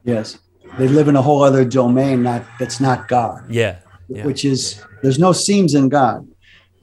yes, 0.04 0.40
they 0.78 0.90
live 0.90 1.08
in 1.08 1.16
a 1.16 1.22
whole 1.22 1.44
other 1.44 1.64
domain 1.64 2.24
not 2.24 2.44
that's 2.60 2.82
not 2.82 3.08
God. 3.08 3.50
Yeah, 3.50 3.78
yeah. 4.10 4.26
which 4.26 4.46
is 4.46 4.82
there's 5.02 5.20
no 5.20 5.32
seams 5.32 5.76
in 5.76 5.90
God. 5.90 6.28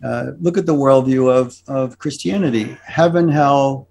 Uh, 0.02 0.32
look 0.40 0.58
at 0.58 0.66
the 0.66 0.74
worldview 0.74 1.32
of 1.32 1.56
of 1.66 1.98
Christianity: 1.98 2.76
heaven, 2.84 3.28
hell, 3.28 3.88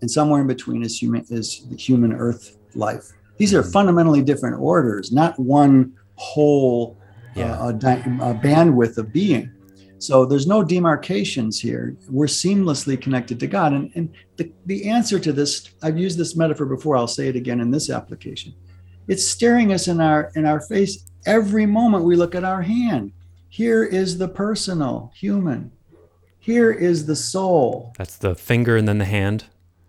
and 0.00 0.10
somewhere 0.10 0.40
in 0.40 0.46
between 0.46 0.82
is 0.82 1.00
human 1.00 1.24
is 1.30 1.66
the 1.68 1.76
human 1.76 2.12
Earth 2.12 2.56
life 2.74 3.12
these 3.38 3.54
are 3.54 3.62
fundamentally 3.62 4.20
different 4.20 4.60
orders, 4.60 5.10
not 5.10 5.38
one 5.38 5.94
whole 6.16 6.98
yeah. 7.34 7.58
uh, 7.58 7.70
a 7.70 7.72
bandwidth 7.72 8.98
of 8.98 9.12
being. 9.12 9.50
So 10.00 10.26
there's 10.26 10.46
no 10.46 10.62
demarcations 10.62 11.60
here. 11.60 11.96
We're 12.08 12.26
seamlessly 12.26 13.00
connected 13.00 13.40
to 13.40 13.46
God. 13.46 13.72
And, 13.72 13.90
and 13.94 14.12
the, 14.36 14.52
the 14.66 14.88
answer 14.88 15.18
to 15.18 15.32
this, 15.32 15.70
I've 15.82 15.98
used 15.98 16.18
this 16.18 16.36
metaphor 16.36 16.66
before, 16.66 16.96
I'll 16.96 17.08
say 17.08 17.28
it 17.28 17.36
again 17.36 17.60
in 17.60 17.70
this 17.70 17.90
application. 17.90 18.54
It's 19.08 19.24
staring 19.26 19.72
us 19.72 19.88
in 19.88 20.00
our 20.00 20.30
in 20.34 20.44
our 20.44 20.60
face 20.60 21.07
every 21.28 21.66
moment 21.66 22.04
we 22.04 22.16
look 22.16 22.34
at 22.34 22.44
our 22.44 22.62
hand. 22.62 23.12
Here 23.48 23.84
is 23.84 24.18
the 24.18 24.28
personal, 24.28 25.12
human. 25.14 25.70
Here 26.38 26.70
is 26.72 27.06
the 27.06 27.16
soul. 27.16 27.94
That's 27.96 28.16
the 28.16 28.34
finger 28.34 28.76
and 28.76 28.88
then 28.88 28.98
the 28.98 29.04
hand 29.04 29.44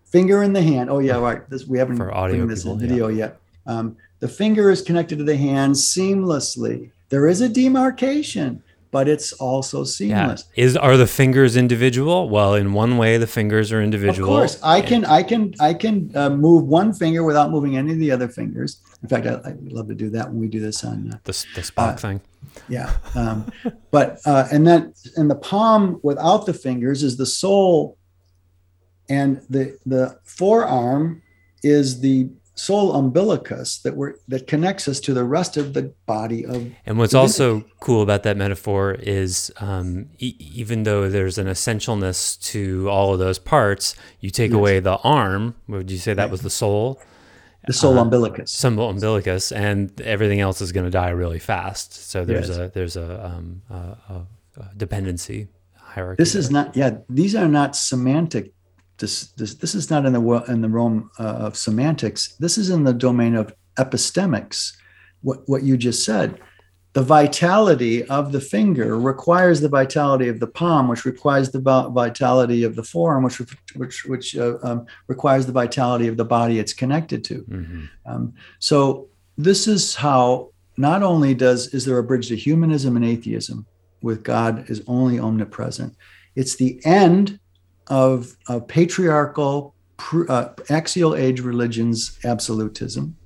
finger 0.09 0.43
in 0.43 0.53
the 0.53 0.61
hand. 0.61 0.89
Oh 0.89 0.99
yeah, 0.99 1.19
right. 1.19 1.47
This 1.49 1.65
we 1.65 1.77
haven't 1.77 1.97
for 1.97 2.13
audio 2.13 2.45
this 2.45 2.63
people, 2.63 2.73
in 2.73 2.79
video 2.79 3.07
yeah. 3.07 3.17
yet. 3.17 3.39
Um, 3.65 3.97
the 4.19 4.27
finger 4.27 4.69
is 4.69 4.81
connected 4.81 5.17
to 5.19 5.23
the 5.23 5.37
hand 5.37 5.75
seamlessly. 5.75 6.91
There 7.09 7.27
is 7.27 7.41
a 7.41 7.49
demarcation, 7.49 8.61
but 8.91 9.07
it's 9.07 9.31
also 9.33 9.83
seamless. 9.83 10.45
Yeah. 10.55 10.63
Is 10.65 10.77
are 10.77 10.97
the 10.97 11.07
fingers 11.07 11.55
individual? 11.55 12.29
Well, 12.29 12.55
in 12.55 12.73
one 12.73 12.97
way, 12.97 13.17
the 13.17 13.27
fingers 13.27 13.71
are 13.71 13.81
individual. 13.81 14.29
Of 14.29 14.39
course, 14.39 14.59
I 14.63 14.81
can, 14.81 15.05
I 15.05 15.23
can, 15.23 15.53
I 15.59 15.73
can 15.73 16.11
uh, 16.15 16.29
move 16.29 16.65
one 16.65 16.93
finger 16.93 17.23
without 17.23 17.51
moving 17.51 17.77
any 17.77 17.93
of 17.93 17.99
the 17.99 18.11
other 18.11 18.27
fingers. 18.27 18.79
In 19.01 19.09
fact, 19.09 19.27
I, 19.27 19.49
I 19.49 19.55
love 19.61 19.87
to 19.87 19.95
do 19.95 20.09
that 20.09 20.29
when 20.29 20.39
we 20.39 20.47
do 20.47 20.59
this 20.59 20.83
on 20.83 21.11
uh, 21.13 21.17
the, 21.23 21.45
the 21.55 21.61
Spock 21.61 21.93
uh, 21.93 21.95
thing. 21.95 22.21
Yeah, 22.67 22.93
um, 23.15 23.49
but 23.91 24.19
uh, 24.25 24.47
and 24.51 24.67
then 24.67 24.93
and 25.15 25.29
the 25.29 25.35
palm 25.35 25.99
without 26.03 26.45
the 26.45 26.53
fingers 26.53 27.03
is 27.03 27.17
the 27.17 27.25
soul 27.25 27.97
and 29.09 29.41
the 29.49 29.77
the 29.85 30.19
forearm 30.23 31.21
is 31.63 31.99
the 32.01 32.29
soul 32.55 32.93
umbilicus 32.93 33.79
that 33.79 33.95
we're 33.95 34.15
that 34.27 34.45
connects 34.45 34.87
us 34.87 34.99
to 34.99 35.13
the 35.13 35.23
rest 35.23 35.55
of 35.55 35.73
the 35.73 35.93
body 36.05 36.45
of 36.45 36.69
and 36.85 36.97
what's 36.97 37.13
also 37.13 37.61
cool 37.79 38.01
about 38.01 38.23
that 38.23 38.35
metaphor 38.35 38.93
is 38.99 39.49
um, 39.59 40.09
e- 40.19 40.35
even 40.39 40.83
though 40.83 41.09
there's 41.09 41.37
an 41.37 41.47
essentialness 41.47 42.39
to 42.41 42.89
all 42.89 43.13
of 43.13 43.19
those 43.19 43.39
parts 43.39 43.95
you 44.19 44.29
take 44.29 44.51
yes. 44.51 44.57
away 44.57 44.79
the 44.81 44.97
arm 44.97 45.55
would 45.69 45.89
you 45.89 45.97
say 45.97 46.13
that 46.13 46.23
right. 46.23 46.31
was 46.31 46.41
the 46.41 46.49
soul 46.49 47.01
the 47.68 47.74
soul 47.74 47.97
uh, 47.97 48.01
umbilicus 48.01 48.51
soul 48.51 48.89
umbilicus 48.89 49.51
and 49.51 49.99
everything 50.01 50.39
else 50.39 50.62
is 50.62 50.72
going 50.72 50.86
to 50.86 50.91
die 50.91 51.10
really 51.10 51.39
fast 51.39 51.93
so 51.93 52.26
there's 52.26 52.49
yes. 52.49 52.57
a 52.57 52.72
there's 52.74 52.95
a, 52.95 53.26
um, 53.26 53.62
a, 53.70 53.76
a, 53.76 54.26
dependency 54.76 55.47
hierarchy 55.76 56.22
this 56.22 56.36
is 56.36 56.49
not 56.49 56.76
yeah 56.76 56.97
these 57.10 57.36
are 57.36 57.47
not 57.47 57.76
semantic 57.76 58.53
this 58.99 59.32
this 59.32 59.55
this 59.55 59.74
is 59.74 59.89
not 59.89 60.05
in 60.05 60.14
the 60.14 60.43
in 60.47 60.62
the 60.62 60.70
realm 60.70 61.10
uh, 61.20 61.24
of 61.24 61.57
semantics. 61.57 62.36
This 62.39 62.57
is 62.57 62.70
in 62.70 62.84
the 62.84 62.93
domain 62.93 63.36
of 63.36 63.53
epistemics. 63.78 64.76
What 65.22 65.47
what 65.47 65.64
you 65.64 65.78
just 65.78 66.05
said, 66.05 66.39
the 66.93 67.01
vitality 67.03 68.03
of 68.05 68.31
the 68.31 68.41
finger 68.41 68.97
requires 68.97 69.61
the 69.61 69.69
vitality 69.69 70.27
of 70.27 70.39
the 70.39 70.47
palm, 70.47 70.87
which 70.87 71.05
requires 71.05 71.51
the 71.51 71.59
vitality 71.59 72.63
of 72.63 72.75
the 72.75 72.83
forearm, 72.83 73.23
which 73.23 73.39
which 73.75 74.05
which 74.05 74.35
uh, 74.35 74.57
um, 74.63 74.87
requires 75.07 75.45
the 75.45 75.51
vitality 75.51 76.07
of 76.07 76.17
the 76.17 76.25
body 76.25 76.57
it's 76.57 76.73
connected 76.73 77.23
to. 77.25 77.43
Mm-hmm. 77.43 77.85
Um, 78.05 78.33
so 78.57 79.07
this 79.37 79.67
is 79.67 79.95
how 79.95 80.49
not 80.77 81.03
only 81.03 81.35
does 81.35 81.73
is 81.73 81.85
there 81.85 81.97
a 81.97 82.03
bridge 82.03 82.29
to 82.29 82.35
humanism 82.35 82.95
and 82.95 83.05
atheism 83.05 83.65
with 84.01 84.23
God 84.23 84.69
is 84.69 84.81
only 84.87 85.19
omnipresent. 85.19 85.95
It's 86.35 86.55
the 86.55 86.81
end 86.85 87.39
of, 87.87 88.35
of 88.47 88.67
patriarchal 88.67 89.75
uh, 90.29 90.49
axial 90.69 91.15
age 91.15 91.41
religions 91.41 92.17
absolutism 92.23 93.17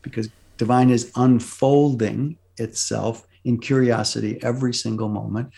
because 0.00 0.30
divine 0.56 0.88
is 0.88 1.12
unfolding 1.16 2.38
itself 2.58 3.26
in 3.44 3.58
curiosity 3.58 4.38
every 4.42 4.74
single 4.74 5.08
moment. 5.08 5.50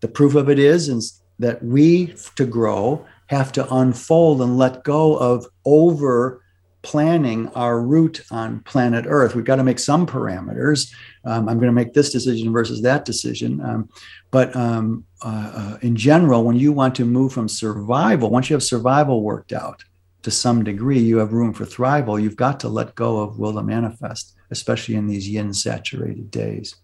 The 0.00 0.08
proof 0.08 0.34
of 0.34 0.48
it 0.48 0.58
is, 0.58 0.88
is 0.88 1.20
that 1.38 1.62
we 1.62 2.14
to 2.36 2.46
grow 2.46 3.06
have 3.26 3.52
to 3.52 3.74
unfold 3.74 4.42
and 4.42 4.58
let 4.58 4.82
go 4.84 5.16
of 5.16 5.46
over 5.64 6.42
planning 6.82 7.48
our 7.48 7.80
route 7.80 8.20
on 8.30 8.60
planet 8.60 9.04
earth. 9.06 9.34
We've 9.34 9.44
got 9.44 9.56
to 9.56 9.64
make 9.64 9.78
some 9.78 10.06
parameters. 10.06 10.92
Um, 11.24 11.48
i'm 11.48 11.58
going 11.58 11.68
to 11.68 11.72
make 11.72 11.92
this 11.92 12.10
decision 12.10 12.52
versus 12.52 12.80
that 12.82 13.04
decision. 13.04 13.60
Um, 13.60 13.88
but 14.30 14.54
um, 14.56 15.04
uh, 15.22 15.52
uh, 15.54 15.78
in 15.82 15.94
general, 15.94 16.44
when 16.44 16.56
you 16.56 16.72
want 16.72 16.94
to 16.96 17.04
move 17.04 17.32
from 17.32 17.48
survival, 17.48 18.30
once 18.30 18.48
you 18.48 18.54
have 18.54 18.62
survival 18.62 19.22
worked 19.22 19.52
out 19.52 19.84
to 20.22 20.30
some 20.30 20.64
degree, 20.64 20.98
you 20.98 21.18
have 21.18 21.32
room 21.32 21.52
for 21.52 21.64
thrival. 21.64 22.22
You've 22.22 22.36
got 22.36 22.60
to 22.60 22.68
let 22.68 22.94
go 22.94 23.20
of 23.20 23.38
will 23.38 23.54
to 23.54 23.62
manifest, 23.62 24.34
especially 24.50 24.96
in 24.96 25.06
these 25.06 25.28
yin 25.28 25.54
saturated 25.54 26.30
days. 26.30 26.76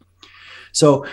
So 0.72 1.06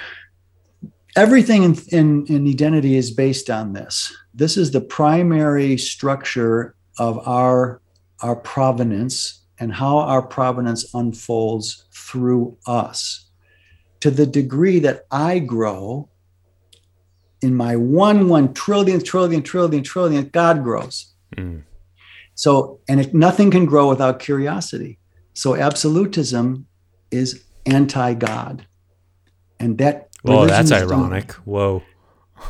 everything 1.15 1.63
in, 1.63 1.77
in, 1.89 2.25
in 2.27 2.47
identity 2.47 2.95
is 2.95 3.11
based 3.11 3.49
on 3.49 3.73
this. 3.73 4.15
This 4.33 4.57
is 4.57 4.71
the 4.71 4.81
primary 4.81 5.77
structure 5.77 6.75
of 6.97 7.27
our, 7.27 7.81
our 8.21 8.35
provenance 8.35 9.41
and 9.59 9.73
how 9.73 9.97
our 9.99 10.21
provenance 10.21 10.93
unfolds 10.93 11.85
through 11.91 12.57
us. 12.65 13.29
To 14.01 14.11
the 14.11 14.25
degree 14.25 14.79
that 14.79 15.05
I 15.11 15.39
grow 15.39 16.09
in 17.41 17.55
my 17.55 17.75
one, 17.75 18.27
one 18.27 18.53
trillion, 18.53 19.01
trillion, 19.01 19.43
trillion, 19.43 19.83
trillion, 19.83 20.29
God 20.29 20.63
grows. 20.63 21.13
Mm. 21.37 21.63
So, 22.35 22.79
and 22.87 22.99
it, 22.99 23.13
nothing 23.13 23.51
can 23.51 23.65
grow 23.65 23.89
without 23.89 24.19
curiosity. 24.19 24.99
So, 25.33 25.55
absolutism 25.55 26.67
is 27.11 27.43
anti 27.65 28.13
God. 28.13 28.65
And 29.59 29.77
that. 29.77 30.09
Whoa, 30.23 30.47
that's 30.47 30.71
ironic. 30.71 31.31
Whoa. 31.45 31.83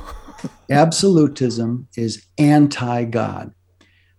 absolutism 0.70 1.88
is 1.96 2.26
anti 2.38 3.06
God. 3.06 3.54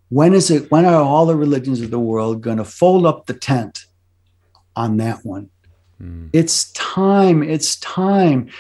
When 0.09 0.35
is 0.35 0.51
it, 0.51 0.71
when 0.71 0.85
are 0.85 1.03
all 1.03 1.27
the 1.27 1.37
religions 1.37 1.81
of 1.81 1.91
the 1.91 1.99
world 1.99 2.41
going 2.41 2.59
to 2.59 2.65
fold 2.65 3.07
up 3.07 3.27
the 3.27 3.35
tent 3.35 3.87
on 4.77 4.99
that 4.99 5.25
one? 5.25 5.51
Mm. 6.01 6.31
It's 6.33 6.71
time. 6.73 7.43
It's 7.43 7.77
time. 7.77 8.51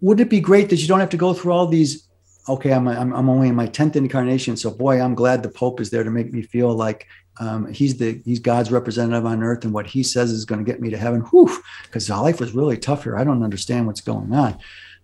Would 0.00 0.20
it 0.20 0.30
be 0.30 0.40
great 0.40 0.70
that 0.70 0.76
you 0.76 0.88
don't 0.88 1.00
have 1.00 1.10
to 1.10 1.16
go 1.16 1.34
through 1.34 1.52
all 1.52 1.66
these 1.66 2.07
okay, 2.48 2.72
I'm, 2.72 2.88
I'm, 2.88 3.12
I'm 3.12 3.28
only 3.28 3.48
in 3.48 3.54
my 3.54 3.66
10th 3.66 3.96
incarnation. 3.96 4.56
So 4.56 4.70
boy, 4.70 5.00
I'm 5.00 5.14
glad 5.14 5.42
the 5.42 5.48
Pope 5.48 5.80
is 5.80 5.90
there 5.90 6.04
to 6.04 6.10
make 6.10 6.32
me 6.32 6.42
feel 6.42 6.74
like 6.74 7.06
um, 7.40 7.72
he's 7.72 7.96
the 7.98 8.20
he's 8.24 8.40
God's 8.40 8.72
representative 8.72 9.24
on 9.24 9.42
earth, 9.42 9.64
and 9.64 9.72
what 9.72 9.86
he 9.86 10.02
says 10.02 10.30
is 10.30 10.44
going 10.44 10.64
to 10.64 10.70
get 10.70 10.80
me 10.80 10.90
to 10.90 10.96
heaven. 10.96 11.20
Whew, 11.20 11.62
because 11.84 12.10
life 12.10 12.40
was 12.40 12.52
really 12.52 12.76
tough 12.76 13.04
here. 13.04 13.16
I 13.16 13.24
don't 13.24 13.42
understand 13.42 13.86
what's 13.86 14.00
going 14.00 14.32
on. 14.34 14.58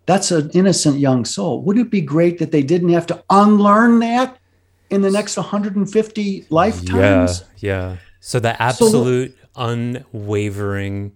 That's 0.07 0.31
an 0.31 0.51
innocent 0.53 0.99
young 0.99 1.25
soul. 1.25 1.63
Would 1.63 1.79
it 1.79 1.91
be 1.91 2.01
great 2.01 2.39
that 2.39 2.53
they 2.53 2.63
didn't 2.63 2.91
have 2.91 3.07
to 3.07 3.25
unlearn 3.31 4.01
that 4.01 4.39
in 4.91 5.01
the 5.01 5.11
next 5.11 5.37
150 5.37 6.47
lifetimes? 6.51 7.45
Yeah, 7.61 7.71
yeah. 7.71 7.97
So 8.21 8.41
the 8.41 8.61
absolute, 8.61 9.37
so, 9.37 9.49
unwavering, 9.57 11.13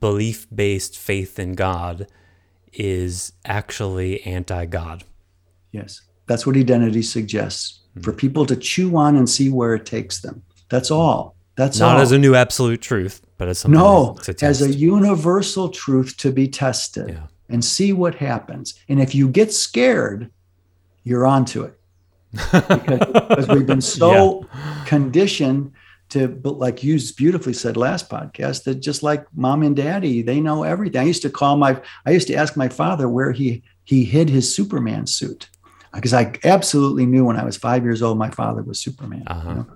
belief-based 0.00 0.96
faith 0.96 1.38
in 1.38 1.52
God 1.54 2.06
is 2.72 3.32
actually 3.44 4.22
anti-God. 4.22 5.04
Yes, 5.72 6.02
that's 6.26 6.46
what 6.46 6.56
identity 6.56 7.02
suggests 7.02 7.80
mm-hmm. 7.90 8.02
for 8.02 8.12
people 8.12 8.46
to 8.46 8.56
chew 8.56 8.96
on 8.96 9.16
and 9.16 9.28
see 9.28 9.50
where 9.50 9.74
it 9.74 9.86
takes 9.86 10.20
them. 10.20 10.42
That's 10.68 10.90
all. 10.90 11.36
That's 11.56 11.80
all 11.80 11.88
not 11.88 11.96
all. 11.96 12.02
as 12.02 12.12
a 12.12 12.18
new 12.18 12.34
absolute 12.34 12.80
truth, 12.80 13.20
but 13.36 13.48
as 13.48 13.58
something 13.58 13.78
no, 13.78 14.16
as 14.40 14.62
a 14.62 14.70
universal 14.70 15.68
truth 15.68 16.16
to 16.18 16.32
be 16.32 16.48
tested 16.48 17.10
yeah. 17.10 17.26
and 17.48 17.64
see 17.64 17.92
what 17.92 18.14
happens. 18.14 18.74
And 18.88 19.00
if 19.00 19.14
you 19.14 19.28
get 19.28 19.52
scared, 19.52 20.30
you're 21.04 21.26
onto 21.26 21.64
it 21.64 21.78
because, 22.32 22.98
because 23.12 23.48
we've 23.48 23.66
been 23.66 23.80
so 23.80 24.46
yeah. 24.54 24.84
conditioned 24.86 25.72
to 26.10 26.40
like 26.44 26.82
you 26.82 26.98
beautifully 27.16 27.54
said 27.54 27.76
last 27.76 28.10
podcast 28.10 28.64
that 28.64 28.76
just 28.76 29.02
like 29.02 29.24
mom 29.34 29.62
and 29.62 29.76
daddy 29.76 30.20
they 30.20 30.40
know 30.40 30.62
everything 30.62 31.00
i 31.00 31.04
used 31.04 31.22
to 31.22 31.30
call 31.30 31.56
my 31.56 31.80
i 32.04 32.10
used 32.10 32.26
to 32.26 32.34
ask 32.34 32.54
my 32.54 32.68
father 32.68 33.08
where 33.08 33.32
he 33.32 33.62
he 33.84 34.04
hid 34.04 34.28
his 34.28 34.54
superman 34.54 35.06
suit 35.06 35.48
because 35.94 36.14
I 36.14 36.34
absolutely 36.44 37.06
knew 37.06 37.24
when 37.24 37.36
I 37.36 37.44
was 37.44 37.56
five 37.56 37.84
years 37.84 38.02
old 38.02 38.18
my 38.18 38.30
father 38.30 38.62
was 38.62 38.80
Superman. 38.80 39.24
Uh-huh. 39.26 39.48
You 39.48 39.54
know? 39.54 39.66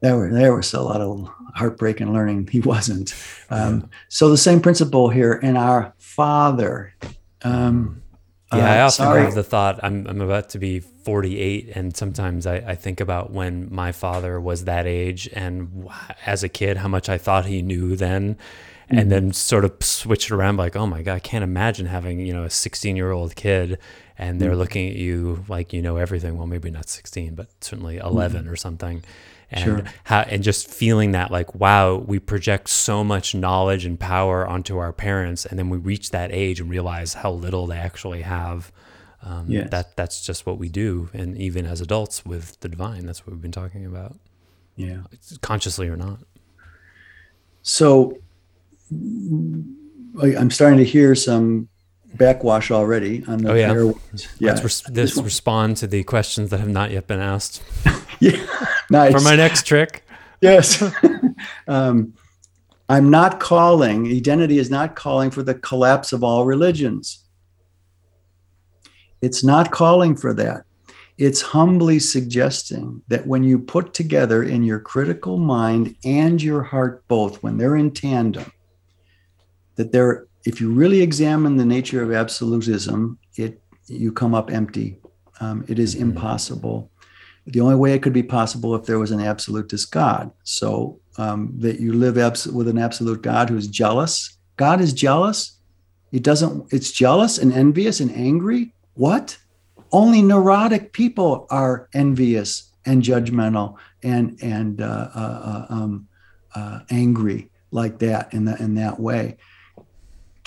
There 0.00 0.16
were 0.16 0.32
there 0.32 0.54
was 0.54 0.72
a 0.74 0.80
lot 0.80 1.00
of 1.00 1.28
heartbreak 1.54 2.00
and 2.00 2.12
learning. 2.12 2.48
He 2.50 2.60
wasn't. 2.60 3.14
Um, 3.50 3.80
yeah. 3.80 3.86
So 4.08 4.30
the 4.30 4.36
same 4.36 4.60
principle 4.60 5.08
here 5.08 5.32
in 5.34 5.56
our 5.56 5.94
Father. 5.98 6.94
Um, 7.42 8.02
yeah, 8.52 8.58
uh, 8.58 8.74
I 8.74 8.80
often 8.80 9.04
sorry. 9.04 9.22
have 9.22 9.34
the 9.34 9.42
thought 9.42 9.80
I'm 9.82 10.06
I'm 10.06 10.20
about 10.20 10.50
to 10.50 10.58
be 10.58 10.80
48, 10.80 11.72
and 11.74 11.96
sometimes 11.96 12.46
I, 12.46 12.56
I 12.56 12.74
think 12.76 13.00
about 13.00 13.30
when 13.30 13.68
my 13.72 13.92
father 13.92 14.40
was 14.40 14.64
that 14.64 14.86
age, 14.86 15.28
and 15.32 15.88
as 16.24 16.42
a 16.42 16.48
kid, 16.48 16.78
how 16.78 16.88
much 16.88 17.08
I 17.08 17.18
thought 17.18 17.44
he 17.44 17.60
knew 17.60 17.94
then, 17.94 18.38
and 18.88 19.00
mm-hmm. 19.00 19.08
then 19.08 19.32
sort 19.32 19.64
of 19.64 19.76
switch 19.80 20.30
it 20.30 20.34
around 20.34 20.56
like 20.56 20.76
oh 20.76 20.86
my 20.86 21.02
god 21.02 21.14
i 21.14 21.18
can't 21.18 21.44
imagine 21.44 21.86
having 21.86 22.20
you 22.20 22.32
know 22.32 22.44
a 22.44 22.50
16 22.50 22.96
year 22.96 23.10
old 23.10 23.36
kid 23.36 23.78
and 24.18 24.40
they're 24.40 24.50
mm-hmm. 24.50 24.58
looking 24.58 24.88
at 24.90 24.96
you 24.96 25.44
like 25.48 25.72
you 25.72 25.80
know 25.80 25.96
everything 25.96 26.36
well 26.36 26.46
maybe 26.46 26.70
not 26.70 26.88
16 26.88 27.34
but 27.34 27.48
certainly 27.60 27.96
mm-hmm. 27.96 28.06
11 28.06 28.42
mm-hmm. 28.42 28.50
or 28.50 28.56
something 28.56 29.02
and 29.50 29.64
sure. 29.64 29.82
how, 30.04 30.20
and 30.20 30.42
just 30.42 30.68
feeling 30.68 31.12
that 31.12 31.30
like 31.30 31.54
wow 31.54 31.94
we 31.96 32.18
project 32.18 32.68
so 32.68 33.02
much 33.02 33.34
knowledge 33.34 33.84
and 33.84 33.98
power 33.98 34.46
onto 34.46 34.76
our 34.78 34.92
parents 34.92 35.46
and 35.46 35.58
then 35.58 35.70
we 35.70 35.78
reach 35.78 36.10
that 36.10 36.30
age 36.32 36.60
and 36.60 36.68
realize 36.68 37.14
how 37.14 37.30
little 37.30 37.66
they 37.66 37.78
actually 37.78 38.22
have 38.22 38.72
um, 39.22 39.46
yes. 39.48 39.70
that 39.70 39.96
that's 39.96 40.24
just 40.24 40.46
what 40.46 40.58
we 40.58 40.68
do 40.68 41.08
and 41.12 41.36
even 41.38 41.64
as 41.64 41.80
adults 41.80 42.24
with 42.24 42.58
the 42.60 42.68
divine 42.68 43.06
that's 43.06 43.26
what 43.26 43.32
we've 43.32 43.42
been 43.42 43.52
talking 43.52 43.86
about 43.86 44.16
yeah 44.76 44.98
consciously 45.40 45.88
or 45.88 45.96
not 45.96 46.18
so 47.62 48.18
I'm 48.90 50.50
starting 50.50 50.78
to 50.78 50.84
hear 50.84 51.14
some 51.14 51.68
backwash 52.14 52.70
already 52.70 53.24
on 53.26 53.38
the 53.38 53.52
oh, 53.52 53.54
yeah. 53.54 53.92
Yeah. 54.38 54.52
Let's, 54.52 54.88
let's 54.88 55.16
respond 55.16 55.76
to 55.78 55.86
the 55.86 56.04
questions 56.04 56.50
that 56.50 56.60
have 56.60 56.68
not 56.68 56.90
yet 56.90 57.06
been 57.06 57.20
asked. 57.20 57.62
yeah. 58.20 58.44
Nice. 58.90 59.12
For 59.12 59.20
my 59.20 59.36
next 59.36 59.66
trick. 59.66 60.04
Yes. 60.40 60.82
um, 61.68 62.14
I'm 62.88 63.10
not 63.10 63.38
calling, 63.38 64.06
identity 64.06 64.58
is 64.58 64.70
not 64.70 64.96
calling 64.96 65.30
for 65.30 65.42
the 65.42 65.54
collapse 65.54 66.12
of 66.12 66.24
all 66.24 66.46
religions. 66.46 67.24
It's 69.20 69.44
not 69.44 69.70
calling 69.72 70.16
for 70.16 70.32
that. 70.34 70.64
It's 71.18 71.42
humbly 71.42 71.98
suggesting 71.98 73.02
that 73.08 73.26
when 73.26 73.42
you 73.42 73.58
put 73.58 73.92
together 73.92 74.44
in 74.44 74.62
your 74.62 74.78
critical 74.78 75.36
mind 75.36 75.96
and 76.04 76.40
your 76.40 76.62
heart 76.62 77.06
both, 77.08 77.42
when 77.42 77.58
they're 77.58 77.76
in 77.76 77.90
tandem, 77.90 78.52
that 79.74 79.90
there, 79.90 80.27
if 80.48 80.62
you 80.62 80.70
really 80.70 81.02
examine 81.02 81.56
the 81.56 81.66
nature 81.66 82.02
of 82.02 82.10
absolutism, 82.10 83.18
it 83.36 83.60
you 83.86 84.10
come 84.10 84.34
up 84.34 84.50
empty. 84.50 84.98
Um, 85.40 85.64
it 85.68 85.78
is 85.78 85.94
mm-hmm. 85.94 86.08
impossible. 86.08 86.90
The 87.46 87.60
only 87.60 87.76
way 87.76 87.92
it 87.92 88.02
could 88.02 88.14
be 88.14 88.22
possible 88.22 88.74
if 88.74 88.86
there 88.86 88.98
was 88.98 89.10
an 89.10 89.20
absolutist 89.20 89.92
God. 89.92 90.30
So 90.44 91.00
um, 91.18 91.52
that 91.58 91.80
you 91.80 91.92
live 91.92 92.16
abs- 92.16 92.46
with 92.46 92.66
an 92.68 92.78
absolute 92.78 93.22
God 93.22 93.50
who's 93.50 93.68
jealous. 93.68 94.38
God 94.56 94.80
is 94.80 94.94
jealous. 94.94 95.58
It 96.12 96.22
doesn't. 96.22 96.72
It's 96.72 96.92
jealous 96.92 97.36
and 97.36 97.52
envious 97.52 98.00
and 98.00 98.10
angry. 98.12 98.72
What? 98.94 99.36
Only 99.92 100.22
neurotic 100.22 100.94
people 100.94 101.46
are 101.50 101.90
envious 101.92 102.72
and 102.86 103.02
judgmental 103.02 103.76
and 104.02 104.38
and 104.42 104.80
uh, 104.80 105.08
uh, 105.14 105.40
uh 105.50 105.66
um, 105.74 106.08
uh, 106.54 106.80
angry 106.88 107.50
like 107.70 107.98
that 107.98 108.32
in 108.32 108.46
that 108.46 108.60
in 108.60 108.76
that 108.76 108.98
way 108.98 109.36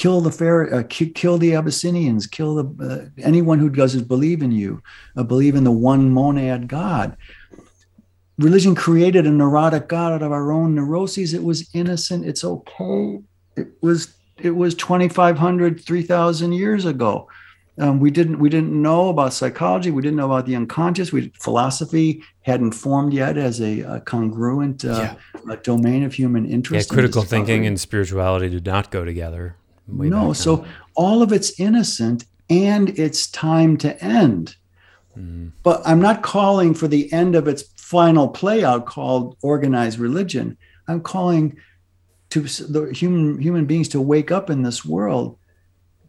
kill 0.02 0.20
the 0.20 0.32
fair, 0.32 0.74
uh, 0.74 0.84
kill 0.89 1.38
the 1.38 1.54
Abyssinians, 1.54 2.26
kill 2.26 2.56
the 2.56 2.66
uh, 2.84 3.22
anyone 3.24 3.60
who 3.60 3.70
doesn't 3.70 4.08
believe 4.08 4.41
in 4.41 4.52
you, 4.52 4.82
uh, 5.16 5.22
believe 5.22 5.54
in 5.54 5.64
the 5.64 5.72
one 5.72 6.10
monad 6.10 6.68
God. 6.68 7.16
Religion 8.39 8.74
created 8.74 9.28
a 9.28 9.30
neurotic 9.30 9.88
God 9.88 10.14
out 10.14 10.24
of 10.24 10.32
our 10.32 10.52
own 10.52 10.74
neuroses. 10.74 11.36
It 11.36 11.43
was 11.43 11.70
innocent. 11.76 12.26
It's 12.26 12.43
okay. 12.43 13.20
It 13.56 13.68
was 13.82 14.16
it 14.39 14.56
was 14.56 14.74
2,500, 14.74 15.80
3,000 15.80 16.52
years 16.52 16.86
ago. 16.86 17.28
Um, 17.78 17.99
we 17.99 18.10
didn't 18.10 18.39
we 18.39 18.49
didn't 18.49 18.74
know 18.82 19.10
about 19.10 19.34
psychology. 19.34 19.91
We 19.91 20.02
didn't 20.02 20.18
know 20.18 20.26
about 20.26 20.47
the 20.47 20.56
unconscious. 20.56 21.12
We 21.12 21.32
philosophy 21.39 22.24
hadn't 22.41 22.72
formed 22.72 23.14
yet 23.14 23.38
as 23.38 23.62
a, 23.62 23.82
a 23.82 24.02
congruent 24.02 24.84
uh, 24.84 25.16
yeah. 25.45 25.54
a 25.54 25.58
domain 25.58 26.02
of 26.02 26.16
human 26.16 26.47
interest. 26.47 26.89
Yeah, 26.89 26.93
critical 26.95 27.22
thinking 27.22 27.68
and 27.68 27.80
spirituality 27.80 28.49
did 28.49 28.66
not 28.66 28.89
go 28.89 29.06
together 29.06 29.58
no 29.91 30.33
so 30.33 30.65
all 30.95 31.21
of 31.21 31.31
it's 31.31 31.59
innocent 31.59 32.25
and 32.49 32.89
it's 32.99 33.27
time 33.27 33.77
to 33.77 34.01
end. 34.03 34.55
Mm-hmm. 35.17 35.49
but 35.61 35.81
i'm 35.85 35.99
not 35.99 36.23
calling 36.23 36.73
for 36.73 36.87
the 36.87 37.11
end 37.11 37.35
of 37.35 37.45
its 37.45 37.63
final 37.91 38.29
play 38.29 38.63
out 38.63 38.85
called 38.85 39.35
organized 39.41 39.99
religion. 39.99 40.57
I'm 40.87 41.01
calling 41.01 41.57
to 42.29 42.39
the 42.39 42.89
human 42.93 43.41
human 43.41 43.65
beings 43.65 43.89
to 43.89 43.99
wake 43.99 44.31
up 44.31 44.49
in 44.49 44.63
this 44.63 44.85
world 44.85 45.37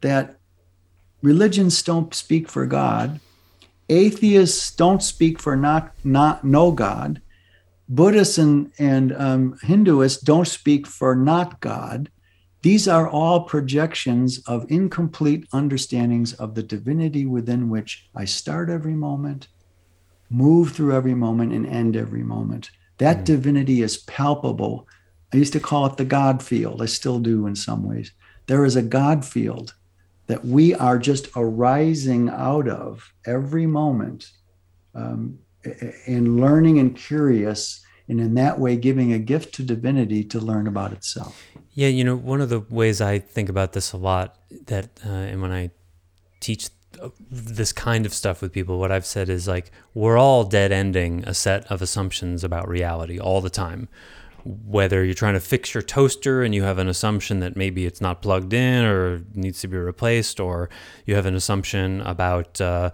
that 0.01 0.39
religions 1.23 1.83
don't 1.83 2.15
speak 2.15 2.49
for 2.49 2.67
god. 2.67 3.19
Atheists 3.89 4.71
don't 4.77 5.03
speak 5.03 5.41
for 5.41 5.57
not 5.57 5.93
not 6.05 6.45
no 6.45 6.71
god. 6.71 7.21
Buddhists 7.89 8.39
and 8.39 8.71
and 8.79 9.13
um, 9.17 9.59
hinduists 9.63 10.23
don't 10.23 10.47
speak 10.47 10.87
for 10.87 11.17
not 11.17 11.59
god 11.59 12.12
these 12.63 12.87
are 12.87 13.09
all 13.09 13.43
projections 13.43 14.39
of 14.47 14.71
incomplete 14.71 15.49
understandings 15.53 16.33
of 16.35 16.55
the 16.55 16.63
divinity 16.63 17.27
within 17.27 17.69
which 17.69 18.09
I 18.15 18.25
start 18.25 18.71
every 18.71 18.95
moment, 18.95 19.49
move 20.31 20.73
through 20.73 20.95
every 20.95 21.15
moment, 21.15 21.53
and 21.53 21.67
end 21.67 21.97
every 21.97 22.23
moment. 22.23 22.71
That 22.99 23.19
mm. 23.19 23.25
divinity 23.25 23.83
is 23.83 23.99
palpable. 23.99 24.87
I 25.33 25.39
used 25.39 25.53
to 25.55 25.61
call 25.61 25.87
it 25.87 25.97
the 25.97 26.05
God 26.05 26.41
field. 26.41 26.81
I 26.81 26.87
still 26.87 27.19
do 27.19 27.49
in 27.49 27.57
some 27.57 27.83
ways. 27.83 28.13
There 28.47 28.65
is 28.65 28.77
a 28.77 28.83
God 28.83 29.25
field 29.25 29.75
that 30.29 30.45
we 30.45 30.73
are 30.75 30.99
just 30.99 31.29
arising 31.35 32.29
out 32.29 32.69
of 32.69 33.13
every 33.27 33.67
moment 33.67 34.31
um, 34.95 35.39
and 36.07 36.41
learning 36.41 36.79
and 36.79 36.97
curious 36.97 37.85
and 38.09 38.21
in 38.21 38.35
that 38.35 38.59
way 38.59 38.77
giving 38.77 39.13
a 39.13 39.19
gift 39.19 39.55
to 39.55 39.63
divinity 39.63 40.23
to 40.25 40.39
learn 40.39 40.67
about 40.67 40.93
itself. 40.93 41.43
Yeah, 41.75 41.89
you 41.89 42.05
know, 42.05 42.17
one 42.17 42.43
of 42.43 42.51
the 42.51 42.61
ways 42.61 43.01
I 43.01 43.19
think 43.19 43.49
about 43.49 43.73
this 43.73 43.93
a 43.93 43.97
lot 43.97 44.37
that, 44.67 44.91
uh, 45.07 45.09
and 45.09 45.41
when 45.41 45.53
I 45.53 45.71
teach 46.41 46.69
uh, 47.01 47.09
this 47.31 47.73
kind 47.73 48.05
of 48.05 48.13
stuff 48.13 48.43
with 48.43 48.53
people, 48.53 48.79
what 48.79 48.93
I've 48.93 49.07
said 49.07 49.31
is 49.31 49.49
like, 49.49 49.71
we're 49.95 50.19
all 50.19 50.45
dead 50.45 50.71
ending 50.71 51.25
a 51.27 51.33
set 51.33 51.71
of 51.73 51.81
assumptions 51.81 52.45
about 52.45 52.69
reality 52.69 53.19
all 53.19 53.41
the 53.41 53.49
time. 53.49 53.89
Whether 54.45 55.03
you're 55.03 55.15
trying 55.15 55.35
to 55.35 55.41
fix 55.41 55.73
your 55.73 55.83
toaster 55.83 56.43
and 56.43 56.55
you 56.55 56.63
have 56.65 56.79
an 56.79 56.89
assumption 56.89 57.41
that 57.41 57.57
maybe 57.57 57.87
it's 57.87 58.01
not 58.01 58.21
plugged 58.21 58.53
in 58.53 58.85
or 58.85 59.23
needs 59.35 59.61
to 59.63 59.69
be 59.69 59.79
replaced, 59.79 60.41
or 60.41 60.69
you 61.07 61.15
have 61.15 61.27
an 61.27 61.35
assumption 61.35 62.03
about, 62.03 62.61
uh, 62.61 62.91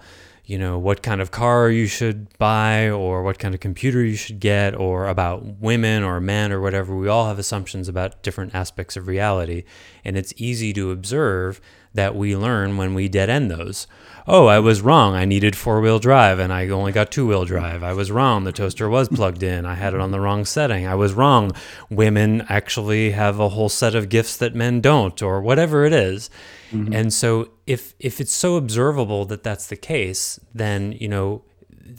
you 0.48 0.56
know, 0.56 0.78
what 0.78 1.02
kind 1.02 1.20
of 1.20 1.30
car 1.30 1.68
you 1.68 1.86
should 1.86 2.26
buy 2.38 2.88
or 2.88 3.22
what 3.22 3.38
kind 3.38 3.54
of 3.54 3.60
computer 3.60 4.02
you 4.02 4.16
should 4.16 4.40
get 4.40 4.74
or 4.74 5.06
about 5.06 5.44
women 5.44 6.02
or 6.02 6.22
men 6.22 6.52
or 6.52 6.58
whatever. 6.58 6.96
We 6.96 7.06
all 7.06 7.26
have 7.26 7.38
assumptions 7.38 7.86
about 7.86 8.22
different 8.22 8.54
aspects 8.54 8.96
of 8.96 9.08
reality. 9.08 9.64
And 10.06 10.16
it's 10.16 10.32
easy 10.38 10.72
to 10.72 10.90
observe 10.90 11.60
that 11.92 12.16
we 12.16 12.34
learn 12.34 12.78
when 12.78 12.94
we 12.94 13.10
dead 13.10 13.28
end 13.28 13.50
those. 13.50 13.86
Oh, 14.30 14.46
I 14.46 14.58
was 14.58 14.82
wrong. 14.82 15.14
I 15.14 15.24
needed 15.24 15.56
four 15.56 15.80
wheel 15.80 15.98
drive 15.98 16.38
and 16.38 16.52
I 16.52 16.68
only 16.68 16.92
got 16.92 17.10
two 17.10 17.26
wheel 17.26 17.46
drive. 17.46 17.82
I 17.82 17.94
was 17.94 18.10
wrong. 18.10 18.44
The 18.44 18.52
toaster 18.52 18.86
was 18.86 19.08
plugged 19.08 19.42
in. 19.42 19.64
I 19.64 19.74
had 19.74 19.94
it 19.94 20.00
on 20.00 20.10
the 20.10 20.20
wrong 20.20 20.44
setting. 20.44 20.86
I 20.86 20.94
was 20.96 21.14
wrong. 21.14 21.52
Women 21.88 22.44
actually 22.50 23.12
have 23.12 23.40
a 23.40 23.48
whole 23.48 23.70
set 23.70 23.94
of 23.94 24.10
gifts 24.10 24.36
that 24.36 24.54
men 24.54 24.82
don't, 24.82 25.22
or 25.22 25.40
whatever 25.40 25.86
it 25.86 25.94
is. 25.94 26.28
Mm-hmm. 26.70 26.92
And 26.92 27.12
so 27.12 27.52
if 27.66 27.94
if 27.98 28.20
it's 28.20 28.32
so 28.32 28.56
observable 28.56 29.24
that 29.24 29.42
that's 29.42 29.68
the 29.68 29.76
case, 29.76 30.38
then 30.54 30.92
you 30.92 31.08
know 31.08 31.42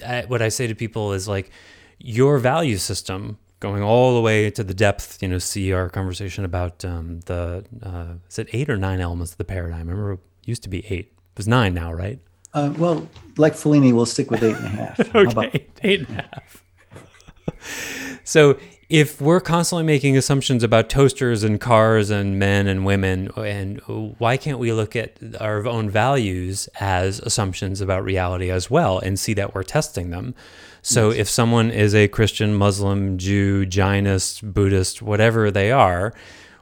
I, 0.06 0.26
what 0.28 0.44
I 0.44 0.50
say 0.50 0.68
to 0.68 0.76
people 0.76 1.14
is 1.14 1.28
like 1.28 1.50
your 1.98 2.38
value 2.38 2.78
system 2.78 3.40
going 3.60 3.82
all 3.82 4.14
the 4.14 4.22
way 4.22 4.52
to 4.52 4.64
the 4.64 4.76
depth. 4.76 5.24
You 5.24 5.30
know, 5.30 5.40
see 5.40 5.74
our 5.74 5.90
conversation 5.90 6.46
about 6.46 6.86
um, 6.86 7.22
the 7.22 7.66
uh, 7.82 8.14
is 8.30 8.38
it 8.38 8.50
eight 8.54 8.70
or 8.70 8.78
nine 8.78 9.00
elements 9.00 9.32
of 9.32 9.40
the 9.40 9.46
paradigm? 9.46 9.90
I 9.90 9.92
remember 9.92 10.14
it 10.14 10.20
used 10.46 10.62
to 10.62 10.70
be 10.70 10.86
eight. 10.94 11.12
Was 11.40 11.48
nine 11.48 11.74
now, 11.74 11.94
right? 11.94 12.20
Uh, 12.54 12.74
well, 12.78 13.08
like 13.38 13.54
Fellini, 13.54 13.94
we'll 13.94 14.06
stick 14.06 14.30
with 14.30 14.44
eight 14.44 14.58
and 14.58 14.66
a 14.66 14.70
half. 14.70 15.00
okay, 15.16 15.32
about- 15.32 15.56
eight 15.84 16.02
and 16.10 16.20
a 16.20 16.30
half. 16.34 18.22
so 18.26 18.60
if 18.90 19.22
we're 19.22 19.40
constantly 19.40 19.86
making 19.86 20.18
assumptions 20.18 20.64
about 20.64 20.90
toasters 20.90 21.46
and 21.46 21.62
cars 21.62 22.10
and 22.10 22.38
men 22.38 22.68
and 22.68 22.86
women, 22.86 23.32
and 23.38 23.80
why 24.18 24.36
can't 24.36 24.60
we 24.60 24.74
look 24.74 24.98
at 24.98 25.18
our 25.40 25.66
own 25.66 25.90
values 25.90 26.68
as 26.82 27.20
assumptions 27.20 27.80
about 27.80 28.04
reality 28.04 28.52
as 28.52 28.70
well 28.70 29.00
and 29.00 29.18
see 29.18 29.34
that 29.36 29.56
we're 29.56 29.64
testing 29.64 30.10
them? 30.10 30.36
So 30.82 31.12
yes. 31.12 31.20
if 31.20 31.30
someone 31.30 31.72
is 31.72 31.96
a 31.96 32.10
Christian, 32.10 32.54
Muslim, 32.54 33.18
Jew, 33.18 33.66
Jainist, 33.66 34.54
Buddhist, 34.54 35.02
whatever 35.02 35.52
they 35.52 35.72
are, 35.72 36.14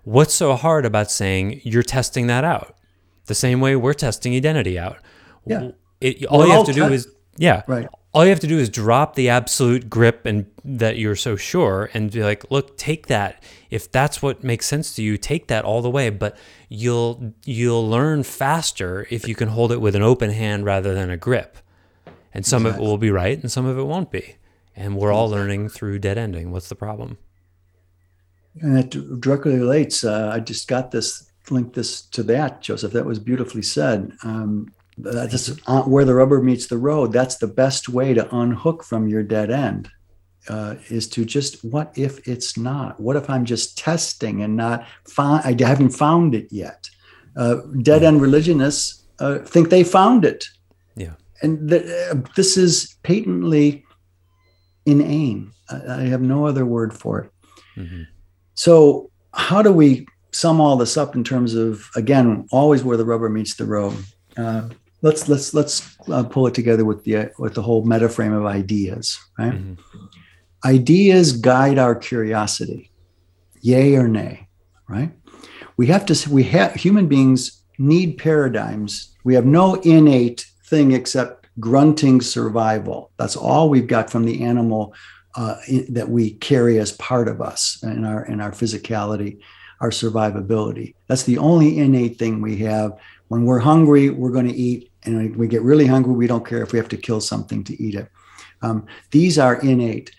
what's 0.03 0.35
so 0.35 0.53
hard 0.55 0.85
about 0.85 1.09
saying 1.09 1.61
you're 1.63 1.81
testing 1.81 2.27
that 2.27 2.43
out? 2.43 2.76
The 3.27 3.35
same 3.35 3.59
way 3.59 3.75
we're 3.75 3.93
testing 3.93 4.33
identity 4.33 4.79
out. 4.79 4.97
Yeah. 5.45 5.71
It, 6.01 6.25
all 6.25 6.45
you 6.45 6.51
have 6.51 6.65
to 6.65 6.73
do 6.73 6.85
is 6.85 7.07
yeah. 7.37 7.63
Right. 7.67 7.87
All 8.13 8.23
you 8.23 8.29
have 8.31 8.39
to 8.39 8.47
do 8.47 8.57
is 8.57 8.69
drop 8.69 9.13
the 9.13 9.29
absolute 9.29 9.89
grip 9.89 10.25
and 10.25 10.47
that 10.63 10.97
you're 10.97 11.15
so 11.15 11.35
sure 11.35 11.89
and 11.93 12.11
be 12.11 12.23
like 12.23 12.49
look 12.49 12.77
take 12.77 13.07
that. 13.07 13.43
If 13.69 13.91
that's 13.91 14.21
what 14.21 14.43
makes 14.43 14.65
sense 14.65 14.95
to 14.95 15.03
you 15.03 15.17
take 15.17 15.47
that 15.47 15.65
all 15.65 15.81
the 15.81 15.89
way. 15.89 16.09
But 16.09 16.37
you'll 16.69 17.33
you'll 17.45 17.87
learn 17.87 18.23
faster 18.23 19.07
if 19.09 19.27
you 19.27 19.35
can 19.35 19.49
hold 19.49 19.71
it 19.71 19.81
with 19.81 19.95
an 19.95 20.01
open 20.01 20.31
hand 20.31 20.65
rather 20.65 20.93
than 20.93 21.09
a 21.09 21.17
grip. 21.17 21.57
And 22.33 22.45
some 22.45 22.65
exactly. 22.65 22.83
of 22.83 22.87
it 22.87 22.89
will 22.89 22.97
be 22.97 23.11
right 23.11 23.39
and 23.39 23.51
some 23.51 23.65
of 23.65 23.77
it 23.77 23.83
won't 23.83 24.11
be. 24.11 24.35
And 24.75 24.95
we're 24.95 25.11
all 25.11 25.29
learning 25.29 25.69
through 25.69 25.99
dead 25.99 26.17
ending. 26.17 26.51
What's 26.51 26.69
the 26.69 26.75
problem? 26.75 27.17
And 28.61 28.77
it 28.77 29.21
directly 29.21 29.55
relates 29.55 30.03
uh, 30.03 30.31
i 30.33 30.39
just 30.39 30.67
got 30.67 30.91
this 30.91 31.26
link 31.51 31.73
this 31.73 32.01
to 32.01 32.23
that 32.23 32.61
joseph 32.61 32.93
that 32.93 33.05
was 33.05 33.19
beautifully 33.19 33.61
said 33.61 34.11
um, 34.23 34.71
that's 34.97 35.51
uh, 35.67 35.83
where 35.83 36.05
the 36.05 36.15
rubber 36.15 36.41
meets 36.41 36.67
the 36.67 36.77
road. 36.77 37.13
That's 37.13 37.37
the 37.37 37.47
best 37.47 37.87
way 37.87 38.13
to 38.13 38.35
unhook 38.35 38.83
from 38.83 39.07
your 39.07 39.23
dead 39.23 39.51
end. 39.51 39.89
Uh, 40.49 40.75
is 40.87 41.09
to 41.09 41.25
just 41.25 41.63
what 41.63 41.91
if 41.97 42.25
it's 42.27 42.57
not? 42.57 42.99
What 42.99 43.15
if 43.17 43.29
I'm 43.29 43.43
just 43.43 43.77
testing 43.77 44.41
and 44.41 44.55
not 44.55 44.87
find? 45.03 45.43
I 45.43 45.67
haven't 45.67 45.89
found 45.89 46.33
it 46.33 46.47
yet. 46.51 46.89
Uh, 47.35 47.57
dead 47.81 48.01
end 48.03 48.21
religionists 48.21 49.03
uh, 49.19 49.39
think 49.39 49.69
they 49.69 49.83
found 49.83 50.23
it. 50.23 50.45
Yeah, 50.95 51.13
and 51.41 51.71
uh, 51.71 52.15
this 52.35 52.55
is 52.55 52.95
patently 53.03 53.85
inane. 54.85 55.51
I, 55.69 55.75
I, 55.75 56.01
have 56.03 56.21
no 56.21 56.47
other 56.47 56.65
word 56.65 56.93
for 56.93 57.19
it. 57.19 57.31
Mm-hmm. 57.75 58.03
So 58.53 59.11
how 59.33 59.61
do 59.61 59.73
we 59.73 60.07
sum 60.37 60.61
all 60.61 60.77
this 60.77 60.97
up 60.97 61.15
in 61.15 61.23
terms 61.23 61.55
of 61.55 61.89
again, 61.95 62.47
always 62.51 62.83
where 62.83 62.97
the 62.97 63.05
rubber 63.05 63.29
meets 63.29 63.55
the 63.55 63.65
road? 63.65 63.95
Uh, 64.37 64.69
let's 65.01 65.27
let's 65.27 65.53
let's 65.53 65.97
uh, 66.09 66.23
pull 66.23 66.47
it 66.47 66.53
together 66.53 66.85
with 66.85 67.03
the 67.03 67.31
with 67.39 67.53
the 67.53 67.61
whole 67.61 67.85
meta 67.85 68.09
frame 68.09 68.33
of 68.33 68.45
ideas 68.45 69.19
right? 69.37 69.53
Mm-hmm. 69.53 69.73
ideas 70.65 71.33
guide 71.33 71.77
our 71.77 71.95
curiosity. 71.95 72.91
Yay 73.61 73.95
or 73.95 74.07
nay 74.07 74.47
right? 74.87 75.11
We 75.75 75.87
have 75.87 76.05
to 76.07 76.29
we 76.29 76.43
have 76.43 76.73
human 76.73 77.07
beings 77.07 77.63
need 77.77 78.17
paradigms. 78.17 79.15
We 79.23 79.35
have 79.35 79.45
no 79.45 79.75
innate 79.75 80.45
thing 80.65 80.91
except 80.91 81.47
grunting 81.59 82.21
survival. 82.21 83.11
That's 83.17 83.35
all 83.35 83.69
we've 83.69 83.87
got 83.87 84.09
from 84.09 84.25
the 84.25 84.43
animal 84.43 84.93
uh, 85.35 85.55
that 85.89 86.09
we 86.09 86.31
carry 86.31 86.79
as 86.79 86.93
part 86.93 87.27
of 87.27 87.41
us 87.41 87.81
in 87.83 88.05
our 88.05 88.25
in 88.25 88.41
our 88.41 88.51
physicality 88.51 89.39
our 89.79 89.89
survivability 89.89 90.93
that's 91.07 91.23
the 91.23 91.37
only 91.37 91.79
innate 91.79 92.17
thing 92.17 92.41
we 92.41 92.57
have 92.57 92.97
when 93.27 93.45
we're 93.45 93.59
hungry, 93.59 94.09
we're 94.09 94.31
going 94.31 94.47
to 94.47 94.55
eat. 94.55 94.91
And 95.03 95.35
we 95.35 95.47
get 95.47 95.61
really 95.61 95.85
hungry, 95.85 96.13
we 96.13 96.27
don't 96.27 96.45
care 96.45 96.61
if 96.61 96.73
we 96.73 96.79
have 96.79 96.89
to 96.89 96.97
kill 96.97 97.21
something 97.21 97.63
to 97.65 97.81
eat 97.81 97.95
it. 97.95 98.09
Um, 98.61 98.87
these 99.11 99.39
are 99.39 99.59
innate. 99.61 100.11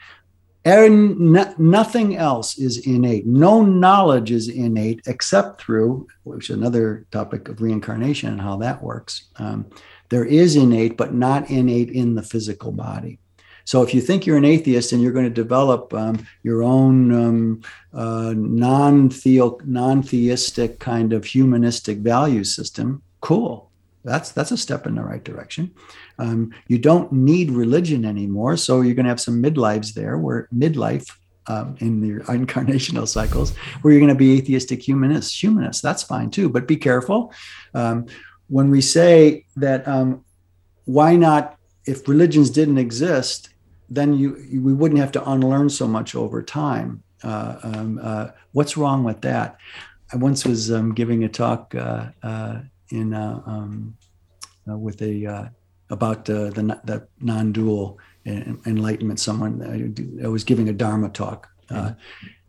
And 0.64 1.18
no, 1.18 1.54
nothing 1.58 2.16
else 2.16 2.58
is 2.58 2.86
innate. 2.86 3.26
No 3.26 3.62
knowledge 3.62 4.30
is 4.30 4.48
innate 4.48 5.02
except 5.06 5.60
through, 5.60 6.06
which 6.24 6.50
is 6.50 6.56
another 6.56 7.06
topic 7.10 7.48
of 7.48 7.60
reincarnation 7.60 8.30
and 8.30 8.40
how 8.40 8.56
that 8.58 8.82
works. 8.82 9.28
Um, 9.36 9.66
there 10.10 10.24
is 10.24 10.56
innate, 10.56 10.96
but 10.96 11.14
not 11.14 11.50
innate 11.50 11.90
in 11.90 12.14
the 12.14 12.22
physical 12.22 12.72
body. 12.72 13.18
So 13.68 13.82
if 13.82 13.92
you 13.92 14.00
think 14.00 14.24
you're 14.24 14.38
an 14.38 14.46
atheist 14.46 14.92
and 14.92 15.02
you're 15.02 15.12
going 15.12 15.26
to 15.26 15.42
develop 15.44 15.92
um, 15.92 16.26
your 16.42 16.62
own 16.62 17.12
um, 17.12 17.60
uh, 17.92 18.32
non-theo- 18.34 19.60
non-theistic 19.62 20.78
kind 20.78 21.12
of 21.12 21.26
humanistic 21.26 21.98
value 21.98 22.44
system, 22.44 23.02
cool. 23.20 23.70
That's 24.04 24.32
that's 24.32 24.52
a 24.52 24.56
step 24.56 24.86
in 24.86 24.94
the 24.94 25.02
right 25.02 25.22
direction. 25.22 25.74
Um, 26.18 26.54
you 26.68 26.78
don't 26.78 27.12
need 27.12 27.50
religion 27.50 28.06
anymore, 28.06 28.56
so 28.56 28.80
you're 28.80 28.94
going 28.94 29.04
to 29.04 29.10
have 29.10 29.20
some 29.20 29.42
midlives 29.42 29.92
there, 29.92 30.16
where 30.16 30.48
midlife 30.50 31.14
um, 31.46 31.76
in 31.80 32.02
your 32.02 32.20
incarnational 32.38 33.06
cycles, 33.06 33.54
where 33.82 33.92
you're 33.92 34.00
going 34.00 34.08
to 34.08 34.14
be 34.14 34.38
atheistic 34.38 34.80
humanists. 34.80 35.42
Humanists, 35.42 35.82
that's 35.82 36.02
fine 36.02 36.30
too, 36.30 36.48
but 36.48 36.66
be 36.66 36.78
careful. 36.78 37.34
Um, 37.74 38.06
when 38.48 38.70
we 38.70 38.80
say 38.80 39.44
that, 39.56 39.86
um, 39.86 40.24
why 40.86 41.16
not? 41.16 41.56
If 41.84 42.06
religions 42.06 42.50
didn't 42.50 42.76
exist, 42.76 43.48
then 43.88 44.14
you, 44.14 44.36
you, 44.48 44.62
we 44.62 44.72
wouldn't 44.72 45.00
have 45.00 45.12
to 45.12 45.30
unlearn 45.30 45.70
so 45.70 45.88
much 45.88 46.14
over 46.14 46.42
time. 46.42 47.02
Uh, 47.22 47.56
um, 47.62 48.00
uh, 48.02 48.28
what's 48.52 48.76
wrong 48.76 49.04
with 49.04 49.20
that? 49.22 49.56
I 50.12 50.16
once 50.16 50.44
was 50.44 50.70
um, 50.70 50.94
giving 50.94 51.24
a 51.24 51.28
talk 51.28 51.74
uh, 51.74 52.06
uh 52.22 52.60
in 52.90 53.12
uh, 53.12 53.42
um, 53.44 53.96
uh, 54.68 54.76
with 54.76 55.02
a 55.02 55.50
about 55.90 56.24
the 56.24 56.50
the 56.84 57.06
non-dual 57.20 57.98
enlightenment. 58.26 59.20
Someone 59.20 60.20
I 60.24 60.28
was 60.28 60.44
giving 60.44 60.68
a 60.68 60.72
dharma 60.72 61.08
talk, 61.10 61.48
mm-hmm. 61.70 61.94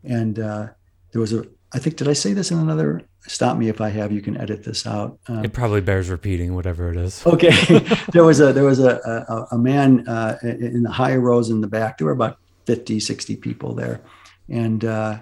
and 0.04 0.36
there 0.36 0.76
was 1.14 1.32
a. 1.32 1.44
I 1.72 1.78
think 1.78 1.96
did 1.96 2.08
I 2.08 2.14
say 2.14 2.32
this 2.32 2.50
in 2.50 2.58
another 2.58 3.02
stop 3.26 3.56
me 3.56 3.68
if 3.68 3.80
I 3.80 3.88
have. 3.90 4.12
You 4.12 4.20
can 4.20 4.36
edit 4.36 4.64
this 4.64 4.86
out. 4.86 5.18
Um, 5.28 5.44
it 5.44 5.52
probably 5.52 5.80
bears 5.80 6.08
repeating, 6.08 6.54
whatever 6.54 6.90
it 6.90 6.96
is. 6.96 7.24
Okay, 7.26 7.50
there 8.12 8.24
was 8.24 8.40
a 8.40 8.52
there 8.52 8.64
was 8.64 8.80
a 8.80 8.96
a, 9.28 9.54
a 9.56 9.58
man 9.58 10.06
uh, 10.08 10.38
in 10.42 10.82
the 10.82 10.90
high 10.90 11.16
rows 11.16 11.50
in 11.50 11.60
the 11.60 11.66
back. 11.66 11.98
There 11.98 12.06
were 12.06 12.12
about 12.12 12.38
50, 12.66 13.00
60 13.00 13.36
people 13.36 13.74
there, 13.74 14.00
and 14.48 14.84
uh, 14.84 15.20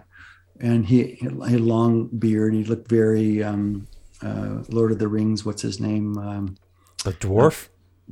and 0.60 0.86
he, 0.86 1.04
he, 1.14 1.24
had 1.24 1.34
a 1.34 1.58
long 1.58 2.08
beard. 2.08 2.54
He 2.54 2.64
looked 2.64 2.88
very 2.88 3.42
um, 3.42 3.86
uh, 4.22 4.62
Lord 4.68 4.92
of 4.92 4.98
the 4.98 5.08
Rings. 5.08 5.44
What's 5.44 5.62
his 5.62 5.80
name? 5.80 6.18
Um, 6.18 6.56
a 7.04 7.10
dwarf. 7.10 7.68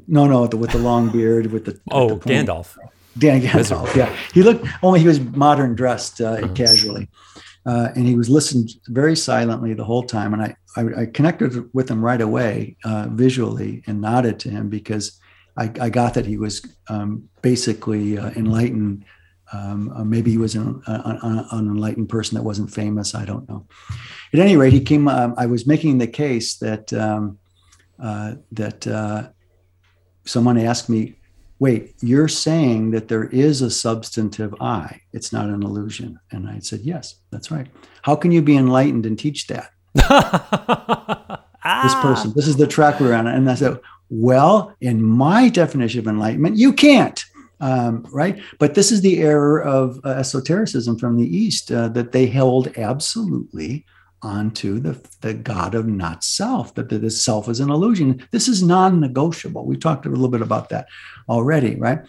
no, 0.06 0.26
no, 0.26 0.46
the, 0.46 0.56
with 0.56 0.70
the 0.70 0.78
long 0.78 1.10
beard, 1.10 1.46
with 1.46 1.64
the 1.64 1.80
oh 1.90 2.14
with 2.14 2.22
the 2.22 2.30
Gandalf. 2.30 2.76
Dan 3.18 3.40
Gandalf. 3.40 3.94
Yeah, 3.96 4.14
he 4.34 4.42
looked 4.42 4.66
only 4.82 5.00
he 5.00 5.06
was 5.06 5.20
modern 5.20 5.74
dressed 5.74 6.20
uh, 6.20 6.32
uh-huh. 6.32 6.52
casually 6.54 7.08
uh, 7.66 7.88
and 7.96 8.06
he 8.06 8.14
was 8.14 8.28
listening 8.28 8.68
very 8.86 9.16
silently 9.16 9.74
the 9.74 9.84
whole 9.84 10.04
time. 10.04 10.32
And 10.32 10.42
I, 10.42 10.56
I, 10.76 11.02
I 11.02 11.06
connected 11.06 11.68
with 11.74 11.90
him 11.90 12.04
right 12.04 12.20
away 12.20 12.76
uh, 12.84 13.08
visually 13.10 13.82
and 13.86 14.00
nodded 14.00 14.38
to 14.40 14.50
him 14.50 14.68
because 14.68 15.20
I, 15.56 15.72
I 15.80 15.90
got 15.90 16.14
that 16.14 16.26
he 16.26 16.36
was 16.36 16.64
um, 16.88 17.28
basically 17.42 18.18
uh, 18.18 18.30
enlightened 18.36 19.04
Um, 19.52 19.92
uh, 19.94 20.04
maybe 20.04 20.30
he 20.30 20.38
was 20.38 20.56
an, 20.56 20.82
an, 20.86 21.44
an, 21.52 21.66
enlightened 21.70 22.08
person 22.08 22.34
that 22.36 22.42
wasn't 22.42 22.74
famous. 22.74 23.14
I 23.14 23.24
don't 23.24 23.48
know. 23.48 23.66
At 24.34 24.40
any 24.40 24.56
rate, 24.56 24.72
he 24.72 24.80
came. 24.80 25.06
Um, 25.06 25.34
I 25.38 25.46
was 25.46 25.66
making 25.66 25.98
the 25.98 26.08
case 26.08 26.58
that 26.58 26.92
um, 26.92 27.38
uh, 28.02 28.34
that 28.50 28.86
uh, 28.86 29.28
someone 30.24 30.58
asked 30.58 30.88
me, 30.88 31.14
"Wait, 31.58 31.94
you're 32.00 32.28
saying 32.28 32.90
that 32.92 33.08
there 33.08 33.24
is 33.24 33.62
a 33.62 33.70
substantive 33.70 34.54
I? 34.60 35.00
It's 35.12 35.32
not 35.32 35.48
an 35.48 35.62
illusion?" 35.62 36.18
And 36.30 36.48
I 36.48 36.60
said, 36.60 36.80
"Yes, 36.80 37.16
that's 37.30 37.50
right. 37.50 37.66
How 38.02 38.16
can 38.16 38.32
you 38.32 38.42
be 38.42 38.56
enlightened 38.56 39.06
and 39.06 39.18
teach 39.18 39.46
that?" 39.48 39.70
This 41.82 41.96
person. 41.96 42.32
This 42.36 42.46
is 42.46 42.56
the 42.56 42.66
track 42.68 43.00
we're 43.00 43.12
on, 43.12 43.26
and 43.26 43.50
I 43.50 43.56
said, 43.56 43.80
"Well, 44.08 44.72
in 44.80 45.02
my 45.02 45.48
definition 45.48 45.98
of 45.98 46.06
enlightenment, 46.06 46.56
you 46.56 46.72
can't." 46.72 47.22
um, 47.60 48.06
right? 48.12 48.40
But 48.58 48.74
this 48.74 48.92
is 48.92 49.00
the 49.00 49.22
error 49.22 49.62
of 49.62 50.00
uh, 50.04 50.10
esotericism 50.10 50.98
from 50.98 51.16
the 51.16 51.36
East 51.36 51.72
uh, 51.72 51.88
that 51.88 52.12
they 52.12 52.26
held 52.26 52.76
absolutely 52.76 53.84
onto 54.22 54.80
the, 54.80 55.00
the 55.20 55.34
God 55.34 55.74
of 55.74 55.86
not 55.86 56.24
self, 56.24 56.74
that 56.74 56.88
the, 56.88 56.98
the 56.98 57.10
self 57.10 57.48
is 57.48 57.60
an 57.60 57.70
illusion. 57.70 58.26
This 58.30 58.48
is 58.48 58.62
non 58.62 59.00
negotiable. 59.00 59.64
We 59.66 59.76
talked 59.76 60.06
a 60.06 60.10
little 60.10 60.28
bit 60.28 60.42
about 60.42 60.68
that 60.70 60.86
already, 61.28 61.76
right? 61.76 62.00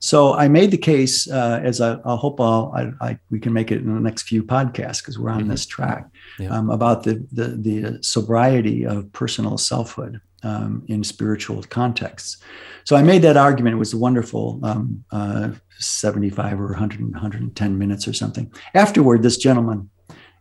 So 0.00 0.34
I 0.34 0.48
made 0.48 0.70
the 0.70 0.78
case, 0.78 1.28
uh, 1.28 1.60
as 1.62 1.80
I, 1.80 1.98
I 2.04 2.16
hope 2.16 2.40
I'll, 2.40 2.72
I, 2.74 3.08
I, 3.08 3.18
we 3.30 3.40
can 3.40 3.52
make 3.52 3.72
it 3.72 3.78
in 3.78 3.92
the 3.92 4.00
next 4.00 4.22
few 4.22 4.44
podcasts 4.44 4.98
because 5.00 5.18
we're 5.18 5.30
on 5.30 5.40
mm-hmm. 5.40 5.50
this 5.50 5.66
track 5.66 6.08
yeah. 6.38 6.50
um, 6.50 6.70
about 6.70 7.02
the, 7.02 7.26
the, 7.32 7.48
the 7.48 7.98
sobriety 8.02 8.86
of 8.86 9.12
personal 9.12 9.58
selfhood 9.58 10.20
um, 10.44 10.84
in 10.86 11.02
spiritual 11.02 11.62
contexts. 11.64 12.38
So 12.84 12.94
I 12.94 13.02
made 13.02 13.22
that 13.22 13.36
argument. 13.36 13.74
It 13.74 13.78
was 13.78 13.92
a 13.92 13.98
wonderful 13.98 14.60
um, 14.62 15.04
uh, 15.10 15.50
75 15.78 16.60
or 16.60 16.68
100, 16.68 17.00
110 17.00 17.78
minutes 17.78 18.06
or 18.06 18.12
something. 18.12 18.52
Afterward, 18.74 19.24
this 19.24 19.36
gentleman, 19.36 19.90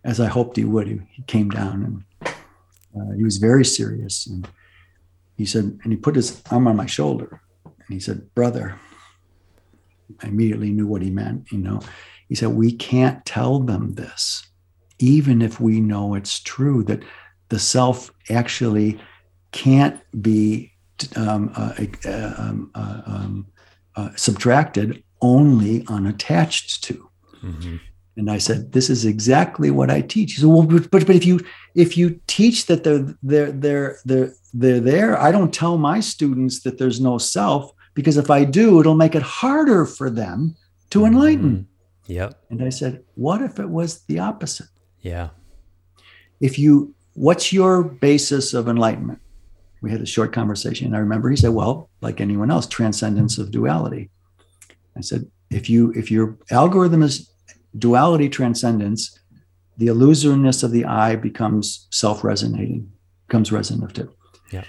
as 0.04 0.20
I 0.20 0.28
hoped 0.28 0.56
he 0.56 0.66
would, 0.66 0.88
he, 0.88 1.00
he 1.10 1.24
came 1.24 1.50
down 1.50 2.06
and 2.22 2.32
uh, 2.96 3.16
he 3.16 3.24
was 3.24 3.38
very 3.38 3.66
serious. 3.66 4.28
And 4.28 4.48
he 5.36 5.46
said, 5.46 5.80
and 5.84 5.92
he 5.92 5.96
put 5.96 6.16
his 6.16 6.44
arm 6.52 6.68
on 6.68 6.76
my 6.76 6.86
shoulder 6.86 7.42
and 7.88 7.94
he 7.94 8.00
said, 8.00 8.34
Brother, 8.36 8.80
I 10.22 10.28
immediately 10.28 10.72
knew 10.72 10.88
what 10.88 11.02
he 11.02 11.10
meant. 11.10 11.52
You 11.52 11.60
know, 11.60 11.82
he 12.28 12.36
said, 12.36 12.50
We 12.50 12.72
can't 12.72 13.26
tell 13.26 13.60
them 13.60 13.96
this, 13.96 14.46
even 15.00 15.42
if 15.42 15.60
we 15.60 15.80
know 15.80 16.14
it's 16.14 16.40
true 16.40 16.84
that 16.84 17.04
the 17.50 17.60
self 17.60 18.12
actually 18.30 19.00
can't 19.52 20.00
be 20.22 20.74
um, 21.16 21.52
uh, 21.56 21.74
uh, 22.06 22.34
um, 22.38 22.72
uh, 22.76 23.02
um, 23.06 23.48
uh, 23.96 24.10
subtracted, 24.16 25.04
only 25.22 25.86
unattached 25.88 26.84
to. 26.84 27.10
Mm-hmm. 27.44 27.78
And 28.18 28.32
I 28.32 28.40
said, 28.40 28.72
"This 28.72 28.90
is 28.90 29.06
exactly 29.06 29.70
what 29.70 29.92
I 29.92 30.02
teach." 30.02 30.34
He 30.34 30.42
said, 30.42 30.50
"Well, 30.50 30.64
but, 30.64 30.90
but 30.90 31.16
if 31.16 31.26
you 31.26 31.40
if 31.76 31.98
you 31.98 32.20
teach 32.26 32.66
that 32.66 32.84
they're 32.84 33.16
they're 33.22 33.52
they're 33.52 34.00
they're 34.06 34.34
they're 34.54 34.80
there, 34.80 35.22
I 35.22 35.32
don't 35.32 35.54
tell 35.54 35.78
my 35.78 36.00
students 36.00 36.62
that 36.62 36.80
there's 36.80 37.00
no 37.00 37.20
self 37.20 37.72
because 37.98 38.18
if 38.18 38.30
I 38.30 38.46
do, 38.46 38.80
it'll 38.80 38.96
make 38.96 39.16
it 39.16 39.24
harder 39.24 39.86
for 39.86 40.10
them 40.10 40.56
to 40.92 41.00
mm-hmm. 41.00 41.14
enlighten." 41.14 41.68
Yep. 42.06 42.40
And 42.50 42.64
I 42.64 42.70
said, 42.70 43.04
"What 43.16 43.42
if 43.42 43.60
it 43.60 43.70
was 43.70 44.04
the 44.06 44.20
opposite?" 44.20 44.70
Yeah. 45.02 45.30
If 46.40 46.60
you, 46.60 46.94
what's 47.16 47.52
your 47.52 47.84
basis 47.84 48.54
of 48.54 48.70
enlightenment? 48.70 49.20
we 49.82 49.92
had 49.92 50.02
a 50.02 50.06
short 50.06 50.34
conversation. 50.34 50.88
And 50.88 50.96
I 50.96 51.00
remember 51.00 51.30
he 51.30 51.36
said, 51.36 51.52
Well, 51.52 51.90
like 52.02 52.20
anyone 52.20 52.52
else, 52.52 52.68
transcendence 52.68 53.38
of 53.38 53.52
duality. 53.52 54.10
I 54.98 55.02
said, 55.02 55.30
if 55.50 55.70
you 55.70 55.92
if 55.92 56.12
your 56.12 56.38
algorithm 56.52 57.04
is 57.04 57.30
duality 57.78 58.30
transcendence, 58.30 59.18
the 59.78 59.88
illusoriness 59.88 60.64
of 60.64 60.72
the 60.72 60.86
I 60.86 61.16
becomes 61.16 61.88
self-resonating, 61.92 62.92
becomes 63.28 63.52
resonant. 63.52 64.00
Yeah. 64.52 64.64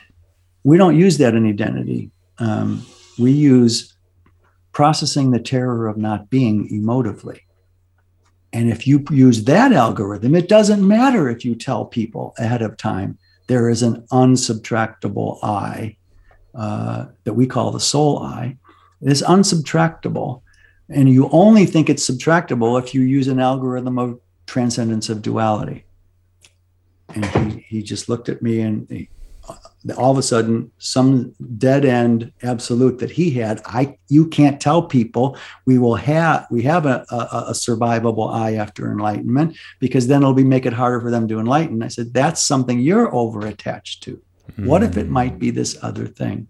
We 0.65 0.77
don't 0.77 0.97
use 0.97 1.19
that 1.19 1.35
in 1.35 1.49
identity. 1.49 2.11
Um, 2.39 2.85
we 3.19 3.33
use 3.33 3.95
processing 4.73 5.31
the 5.31 5.41
terror 5.41 5.89
of 5.89 5.97
not 5.97 6.31
being 6.31 6.69
emotively. 6.69 7.41
And 8.53 8.71
if 8.71 8.87
you 8.87 9.05
use 9.11 9.45
that 9.45 9.73
algorithm, 9.73 10.35
it 10.35 10.49
doesn't 10.49 10.87
matter 10.87 11.29
if 11.29 11.45
you 11.45 11.55
tell 11.55 11.85
people 11.85 12.35
ahead 12.39 12.63
of 12.63 12.77
time 12.77 13.19
there 13.47 13.69
is 13.69 13.83
an 13.83 14.07
unsubtractable 14.13 15.39
I 15.43 15.97
uh, 16.55 17.07
that 17.25 17.35
we 17.35 17.47
call 17.47 17.71
the 17.71 17.81
soul 17.81 18.23
I. 18.23 18.57
It 19.01 19.11
is 19.11 19.23
unsubtractable. 19.23 20.43
And 20.89 21.09
you 21.09 21.29
only 21.31 21.67
think 21.67 21.91
it's 21.91 22.09
subtractable 22.09 22.81
if 22.81 22.95
you 22.95 23.03
use 23.03 23.29
an 23.29 23.41
algorithm 23.41 23.99
of 23.99 24.21
transcendence 24.47 25.09
of 25.09 25.23
duality. 25.23 25.85
And 27.15 27.25
he, 27.27 27.61
he 27.69 27.83
just 27.83 28.09
looked 28.09 28.29
at 28.29 28.43
me 28.43 28.61
and 28.61 28.89
he, 28.89 29.09
all 29.97 30.11
of 30.11 30.19
a 30.19 30.23
sudden 30.23 30.71
some 30.79 31.35
dead 31.57 31.85
end 31.85 32.33
absolute 32.43 32.99
that 32.99 33.11
he 33.11 33.31
had 33.31 33.61
i 33.65 33.97
you 34.09 34.27
can't 34.27 34.61
tell 34.61 34.83
people. 34.83 35.37
We 35.67 35.79
will 35.79 35.95
have 35.97 36.47
we 36.51 36.63
have 36.63 36.87
a, 36.87 37.05
a, 37.11 37.45
a, 37.49 37.53
survivable 37.53 38.33
I 38.33 38.55
after 38.55 38.91
enlightenment 38.91 39.57
because 39.79 40.07
then 40.07 40.23
it'll 40.23 40.35
be 40.35 40.45
make 40.45 40.67
it 40.67 40.73
harder 40.73 41.01
for 41.01 41.11
them 41.11 41.29
to 41.29 41.39
enlighten. 41.39 41.83
I 41.83 41.89
said 41.89 42.15
that's 42.15 42.43
something 42.43 42.81
you're 42.81 43.15
over 43.15 43.47
attached 43.47 44.03
to. 44.05 44.21
Mm. 44.57 44.65
what 44.65 44.83
if 44.83 44.97
it 44.97 45.11
might 45.11 45.39
be 45.39 45.51
this 45.51 45.77
other 45.83 46.07
thing? 46.07 46.49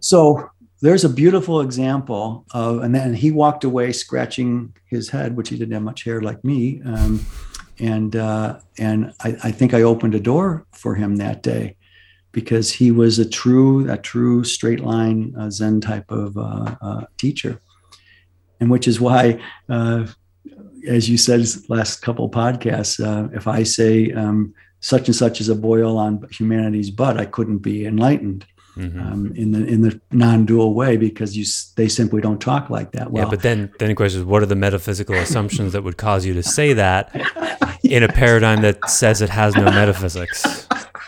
So 0.00 0.50
there's 0.82 1.04
a 1.04 1.08
beautiful 1.08 1.62
example 1.62 2.44
of 2.52 2.82
and 2.82 2.94
then 2.94 3.14
he 3.14 3.30
walked 3.30 3.64
away 3.64 3.92
scratching 3.92 4.74
his 4.86 5.08
head 5.08 5.36
which 5.36 5.48
he 5.48 5.56
didn't 5.56 5.72
have 5.72 5.82
much 5.82 6.04
hair 6.04 6.20
like 6.20 6.44
me. 6.44 6.82
Um, 6.84 7.24
and 7.78 8.14
uh, 8.14 8.60
and 8.78 9.14
I, 9.20 9.36
I 9.44 9.50
think 9.50 9.72
i 9.72 9.82
opened 9.82 10.14
a 10.14 10.20
door 10.20 10.66
for 10.72 10.94
him 10.94 11.16
that 11.16 11.42
day 11.42 11.76
because 12.32 12.72
he 12.72 12.90
was 12.90 13.18
a 13.18 13.28
true 13.28 13.90
a 13.90 13.98
true 13.98 14.42
straight 14.42 14.80
line 14.80 15.34
uh, 15.38 15.50
Zen 15.50 15.80
type 15.80 16.10
of 16.10 16.36
uh, 16.36 16.74
uh, 16.80 17.04
teacher, 17.18 17.60
and 18.58 18.70
which 18.70 18.88
is 18.88 19.00
why, 19.00 19.40
uh, 19.68 20.06
as 20.88 21.08
you 21.08 21.18
said 21.18 21.46
last 21.68 22.02
couple 22.02 22.28
podcasts, 22.30 22.98
uh, 23.04 23.28
if 23.34 23.46
I 23.46 23.62
say 23.62 24.10
um, 24.12 24.54
such 24.80 25.08
and 25.08 25.14
such 25.14 25.40
is 25.40 25.48
a 25.48 25.54
boil 25.54 25.98
on 25.98 26.26
humanity's 26.30 26.90
butt, 26.90 27.20
I 27.20 27.26
couldn't 27.26 27.58
be 27.58 27.86
enlightened. 27.86 28.46
Mm-hmm. 28.74 29.00
Um, 29.00 29.32
in 29.34 29.52
the 29.52 29.66
in 29.66 29.82
the 29.82 30.00
non-dual 30.12 30.72
way 30.72 30.96
because 30.96 31.36
you 31.36 31.44
they 31.76 31.88
simply 31.88 32.22
don't 32.22 32.40
talk 32.40 32.70
like 32.70 32.92
that. 32.92 33.10
Well, 33.10 33.24
yeah, 33.24 33.30
but 33.30 33.42
then 33.42 33.70
then 33.78 33.90
the 33.90 33.94
question 33.94 34.20
is, 34.20 34.24
what 34.24 34.42
are 34.42 34.46
the 34.46 34.56
metaphysical 34.56 35.14
assumptions 35.14 35.74
that 35.74 35.84
would 35.84 35.98
cause 35.98 36.24
you 36.24 36.32
to 36.32 36.42
say 36.42 36.72
that 36.72 37.14
in 37.84 38.02
a 38.02 38.08
paradigm 38.08 38.62
that 38.62 38.88
says 38.88 39.20
it 39.20 39.28
has 39.28 39.54
no 39.54 39.64
metaphysics? 39.64 40.66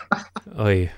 Oy 0.59 0.91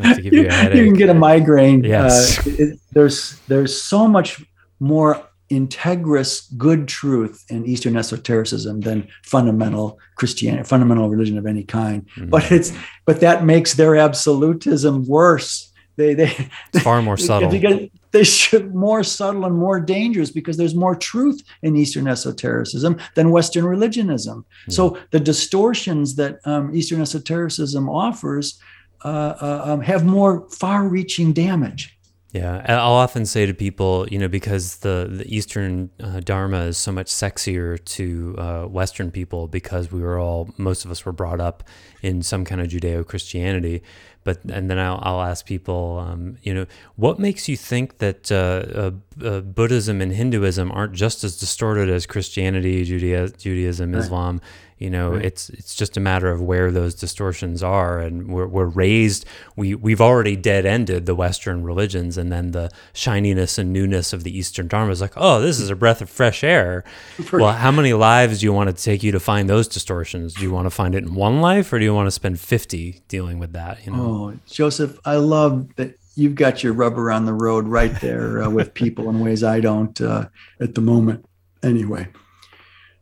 to 0.00 0.22
give 0.22 0.32
you, 0.32 0.48
a 0.48 0.52
headache. 0.52 0.76
you 0.76 0.84
can 0.84 0.94
get 0.94 1.08
a 1.08 1.14
migraine. 1.14 1.84
Yes. 1.84 2.38
Uh, 2.38 2.50
it, 2.58 2.80
there's 2.92 3.38
there's 3.48 3.80
so 3.80 4.08
much 4.08 4.42
more 4.80 5.22
integrous 5.50 6.46
good 6.56 6.88
truth 6.88 7.44
in 7.50 7.66
Eastern 7.66 7.96
esotericism 7.96 8.80
than 8.80 9.06
fundamental 9.22 9.98
Christianity, 10.16 10.64
fundamental 10.64 11.10
religion 11.10 11.36
of 11.36 11.46
any 11.46 11.62
kind. 11.62 12.06
Mm-hmm. 12.16 12.30
But 12.30 12.50
it's 12.50 12.72
but 13.04 13.20
that 13.20 13.44
makes 13.44 13.74
their 13.74 13.96
absolutism 13.96 15.06
worse. 15.06 15.70
They 15.96 16.14
they 16.14 16.48
it's 16.72 16.82
far 16.82 17.02
more 17.02 17.16
subtle. 17.28 17.50
Because 17.50 17.88
they 18.12 18.24
should 18.24 18.74
more 18.74 19.02
subtle 19.02 19.44
and 19.44 19.56
more 19.56 19.80
dangerous 19.80 20.30
because 20.30 20.56
there's 20.56 20.74
more 20.74 20.94
truth 20.94 21.42
in 21.62 21.76
Eastern 21.76 22.06
esotericism 22.06 22.98
than 23.14 23.30
Western 23.30 23.64
religionism. 23.64 24.40
Mm-hmm. 24.40 24.72
So 24.72 24.98
the 25.10 25.20
distortions 25.20 26.14
that 26.16 26.38
um, 26.46 26.74
Eastern 26.74 27.00
esotericism 27.00 27.88
offers 27.88 28.60
uh, 29.04 29.08
uh, 29.08 29.62
um, 29.64 29.80
have 29.80 30.04
more 30.04 30.48
far-reaching 30.50 31.32
damage. 31.32 31.98
Yeah, 32.32 32.64
I'll 32.66 32.92
often 32.92 33.26
say 33.26 33.44
to 33.44 33.52
people, 33.52 34.08
you 34.10 34.18
know, 34.18 34.28
because 34.28 34.78
the 34.78 35.06
the 35.10 35.26
Eastern 35.26 35.90
uh, 36.02 36.20
Dharma 36.20 36.62
is 36.62 36.78
so 36.78 36.90
much 36.90 37.08
sexier 37.08 37.84
to 37.84 38.34
uh, 38.38 38.62
Western 38.64 39.10
people 39.10 39.48
because 39.48 39.92
we 39.92 40.00
were 40.00 40.18
all 40.18 40.48
most 40.56 40.86
of 40.86 40.90
us 40.90 41.04
were 41.04 41.12
brought 41.12 41.40
up 41.40 41.62
in 42.00 42.22
some 42.22 42.46
kind 42.46 42.62
of 42.62 42.68
Judeo 42.68 43.06
Christianity. 43.06 43.82
But 44.24 44.42
and 44.44 44.70
then 44.70 44.78
I'll, 44.78 44.98
I'll 45.02 45.20
ask 45.20 45.44
people, 45.44 45.98
um, 45.98 46.38
you 46.42 46.54
know, 46.54 46.64
what 46.96 47.18
makes 47.18 47.50
you 47.50 47.56
think 47.56 47.98
that 47.98 48.32
uh, 48.32 48.90
uh, 49.22 49.26
uh 49.26 49.40
Buddhism 49.42 50.00
and 50.00 50.12
Hinduism 50.12 50.72
aren't 50.72 50.94
just 50.94 51.24
as 51.24 51.36
distorted 51.38 51.90
as 51.90 52.06
Christianity, 52.06 52.82
Judea, 52.84 53.28
Judaism. 53.28 53.94
Islam? 53.94 54.40
You 54.82 54.90
know, 54.90 55.12
right. 55.12 55.24
it's 55.24 55.48
it's 55.50 55.76
just 55.76 55.96
a 55.96 56.00
matter 56.00 56.28
of 56.28 56.42
where 56.42 56.72
those 56.72 56.96
distortions 56.96 57.62
are, 57.62 58.00
and 58.00 58.26
we're, 58.26 58.48
we're 58.48 58.66
raised. 58.66 59.24
We 59.54 59.76
we've 59.76 60.00
already 60.00 60.34
dead 60.34 60.66
ended 60.66 61.06
the 61.06 61.14
Western 61.14 61.62
religions, 61.62 62.18
and 62.18 62.32
then 62.32 62.50
the 62.50 62.68
shininess 62.92 63.58
and 63.58 63.72
newness 63.72 64.12
of 64.12 64.24
the 64.24 64.36
Eastern 64.36 64.66
Dharma 64.66 64.90
is 64.90 65.00
like, 65.00 65.12
oh, 65.16 65.40
this 65.40 65.60
is 65.60 65.70
a 65.70 65.76
breath 65.76 66.02
of 66.02 66.10
fresh 66.10 66.42
air. 66.42 66.82
well, 67.32 67.52
how 67.52 67.70
many 67.70 67.92
lives 67.92 68.40
do 68.40 68.46
you 68.46 68.52
want 68.52 68.76
to 68.76 68.82
take 68.82 69.04
you 69.04 69.12
to 69.12 69.20
find 69.20 69.48
those 69.48 69.68
distortions? 69.68 70.34
Do 70.34 70.42
you 70.42 70.50
want 70.50 70.66
to 70.66 70.70
find 70.70 70.96
it 70.96 71.04
in 71.04 71.14
one 71.14 71.40
life, 71.40 71.72
or 71.72 71.78
do 71.78 71.84
you 71.84 71.94
want 71.94 72.08
to 72.08 72.10
spend 72.10 72.40
fifty 72.40 73.02
dealing 73.06 73.38
with 73.38 73.52
that? 73.52 73.86
You 73.86 73.92
know, 73.92 74.02
oh, 74.02 74.38
Joseph, 74.48 74.98
I 75.04 75.14
love 75.14 75.76
that 75.76 75.94
you've 76.16 76.34
got 76.34 76.64
your 76.64 76.72
rubber 76.72 77.12
on 77.12 77.24
the 77.24 77.34
road 77.34 77.68
right 77.68 78.00
there 78.00 78.42
uh, 78.42 78.50
with 78.50 78.74
people 78.74 79.08
in 79.10 79.20
ways 79.20 79.44
I 79.44 79.60
don't 79.60 80.00
uh, 80.00 80.26
at 80.60 80.74
the 80.74 80.80
moment. 80.80 81.24
Anyway, 81.62 82.08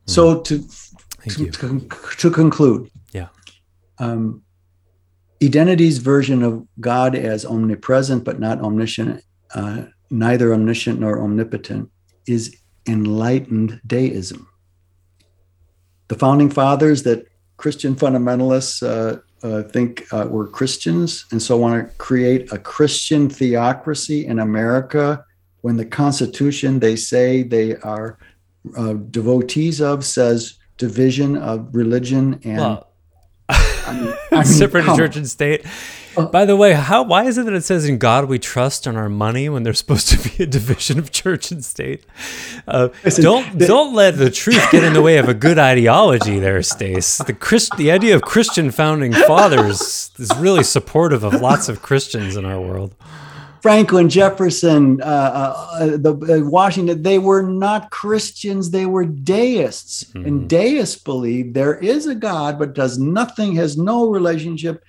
so 0.05 0.43
to 0.43 0.63
Thank 1.35 1.59
to, 1.59 1.67
you. 1.67 1.81
to, 1.81 2.17
to 2.17 2.31
conclude, 2.31 2.91
Yeah. 3.13 3.29
um, 3.99 4.43
identity's 5.43 5.99
version 5.99 6.43
of 6.43 6.67
God 6.81 7.15
as 7.15 7.45
omnipresent 7.45 8.25
but 8.25 8.41
not 8.41 8.61
omniscient, 8.61 9.23
uh, 9.55 9.85
neither 10.11 10.53
omniscient 10.53 11.01
nor 11.01 11.21
omnipotent, 11.23 11.91
is 12.27 12.57
enlightened 12.87 13.81
deism. 13.87 14.47
The 16.09 16.17
founding 16.17 16.51
fathers 16.51 17.05
that 17.05 17.27
Christian 17.57 17.95
fundamentalists 17.95 18.83
uh, 18.83 19.21
uh, 19.47 19.63
think 19.63 20.07
uh, 20.13 20.27
were 20.29 20.47
Christians 20.47 21.27
and 21.31 21.41
so 21.41 21.57
want 21.57 21.89
to 21.89 21.95
create 21.97 22.53
a 22.53 22.59
Christian 22.59 23.29
theocracy 23.31 24.27
in 24.27 24.39
America 24.39 25.25
when 25.63 25.77
the 25.77 25.85
Constitution 25.85 26.81
they 26.81 26.97
say 26.97 27.43
they 27.43 27.77
are 27.77 28.19
uh, 28.77 28.95
devotees 28.95 29.81
of 29.81 30.05
says 30.05 30.59
division 30.81 31.37
of 31.37 31.69
religion 31.75 32.41
and 32.43 32.57
Well, 32.59 32.87
I 33.49 33.93
mean, 34.01 34.15
I 34.33 34.35
mean, 34.37 34.45
separate 34.45 34.87
church 34.97 35.17
and 35.17 35.29
state. 35.29 35.65
By 36.33 36.45
the 36.45 36.57
way, 36.57 36.73
how 36.73 37.05
why 37.05 37.25
is 37.25 37.39
it 37.39 37.45
that 37.45 37.55
it 37.55 37.63
says 37.65 37.89
in 37.89 37.99
God 37.99 38.25
we 38.25 38.39
trust 38.39 38.89
on 38.89 38.97
our 38.97 39.09
money 39.09 39.49
when 39.49 39.63
there's 39.63 39.79
supposed 39.85 40.09
to 40.09 40.19
be 40.29 40.43
a 40.43 40.47
division 40.47 40.99
of 40.99 41.13
church 41.13 41.53
and 41.53 41.65
state? 41.65 42.05
Uh, 42.67 42.89
Listen, 43.05 43.23
don't 43.25 43.59
the- 43.59 43.67
don't 43.67 43.95
let 43.95 44.17
the 44.17 44.31
truth 44.31 44.65
get 44.73 44.83
in 44.83 44.93
the 44.93 45.03
way 45.03 45.19
of 45.19 45.29
a 45.29 45.35
good 45.35 45.59
ideology, 45.59 46.39
there, 46.41 46.63
Stace. 46.63 47.19
The 47.19 47.33
Christ, 47.35 47.77
the 47.77 47.91
idea 47.93 48.15
of 48.17 48.23
Christian 48.23 48.71
founding 48.71 49.13
fathers 49.13 50.11
is 50.19 50.31
really 50.39 50.65
supportive 50.65 51.23
of 51.23 51.35
lots 51.41 51.69
of 51.69 51.83
Christians 51.83 52.37
in 52.37 52.45
our 52.45 52.61
world. 52.61 52.95
Franklin, 53.63 54.09
Jefferson, 54.09 55.01
uh, 55.03 55.05
uh, 55.05 55.87
the 55.97 56.13
uh, 56.15 56.49
Washington, 56.49 57.03
they 57.03 57.19
were 57.19 57.43
not 57.43 57.91
Christians; 57.91 58.71
they 58.71 58.87
were 58.87 59.05
deists, 59.05 60.05
Mm-hmm. 60.05 60.27
and 60.27 60.49
deists 60.49 61.03
believe 61.03 61.55
there 61.55 61.77
is 61.79 62.07
a 62.07 62.15
God, 62.15 62.59
but 62.59 62.75
does 62.75 62.99
nothing, 62.99 63.55
has 63.57 63.77
no 63.77 64.09
relationship. 64.11 64.83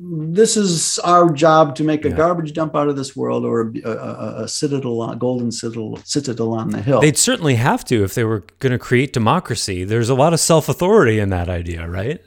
This 0.00 0.56
is 0.56 0.98
our 1.00 1.32
job 1.32 1.74
to 1.76 1.82
make 1.84 2.04
a 2.04 2.10
garbage 2.10 2.52
dump 2.52 2.76
out 2.76 2.88
of 2.88 2.96
this 2.96 3.16
world, 3.16 3.44
or 3.44 3.72
a, 3.84 3.88
a, 3.88 3.92
a- 3.92 4.42
a 4.44 4.48
citadel, 4.48 5.02
a 5.10 5.16
golden 5.16 5.50
citadel, 5.50 5.98
citadel 6.04 6.52
on 6.54 6.70
the 6.70 6.80
hill. 6.80 7.00
They'd 7.00 7.18
certainly 7.18 7.56
have 7.56 7.84
to 7.86 8.04
if 8.04 8.14
they 8.14 8.22
were 8.24 8.44
going 8.60 8.72
to 8.72 8.78
create 8.78 9.12
democracy. 9.12 9.84
There's 9.84 10.08
a 10.08 10.14
lot 10.14 10.32
of 10.32 10.40
self 10.40 10.68
authority 10.68 11.18
in 11.18 11.30
that 11.30 11.48
idea, 11.48 11.88
right? 11.88 12.20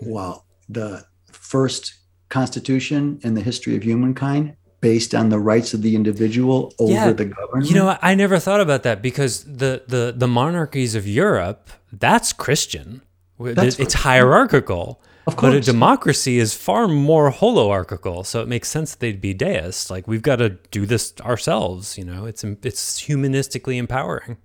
well, 0.00 0.44
the 0.68 1.04
first 1.32 1.94
constitution 2.28 3.18
in 3.22 3.34
the 3.34 3.40
history 3.40 3.76
of 3.76 3.82
humankind, 3.84 4.56
based 4.80 5.14
on 5.14 5.28
the 5.30 5.38
rights 5.38 5.74
of 5.74 5.82
the 5.82 5.94
individual 5.96 6.72
over 6.78 6.92
Yeah. 6.92 7.12
the 7.12 7.24
government. 7.24 7.68
You 7.68 7.76
know, 7.76 7.96
I- 8.02 8.14
never 8.14 8.38
thought 8.38 8.60
about 8.60 8.82
that 8.84 9.02
because 9.02 9.44
the 9.44 9.82
the 9.88 10.14
the 10.16 10.28
monarchies 10.28 10.94
of 10.94 11.06
Europe, 11.06 11.70
that's 11.92 12.32
Christian. 12.32 13.02
That's 13.38 13.78
it's 13.78 13.94
hierarchical. 13.94 15.00
Of 15.26 15.34
course. 15.36 15.54
But 15.54 15.56
a 15.58 15.60
democracy 15.60 16.38
is 16.38 16.54
far 16.54 16.86
more 16.86 17.32
holoarchical, 17.32 18.24
so 18.24 18.40
it 18.42 18.48
makes 18.48 18.68
sense 18.68 18.92
that 18.92 19.00
they'd 19.00 19.20
be 19.20 19.34
deists. 19.34 19.90
Like 19.90 20.06
we've 20.06 20.22
got 20.22 20.36
to 20.36 20.50
do 20.70 20.86
this 20.86 21.12
ourselves. 21.20 21.98
You 21.98 22.04
know, 22.04 22.26
it's 22.26 22.44
it's 22.44 23.00
humanistically 23.02 23.76
empowering. 23.76 24.36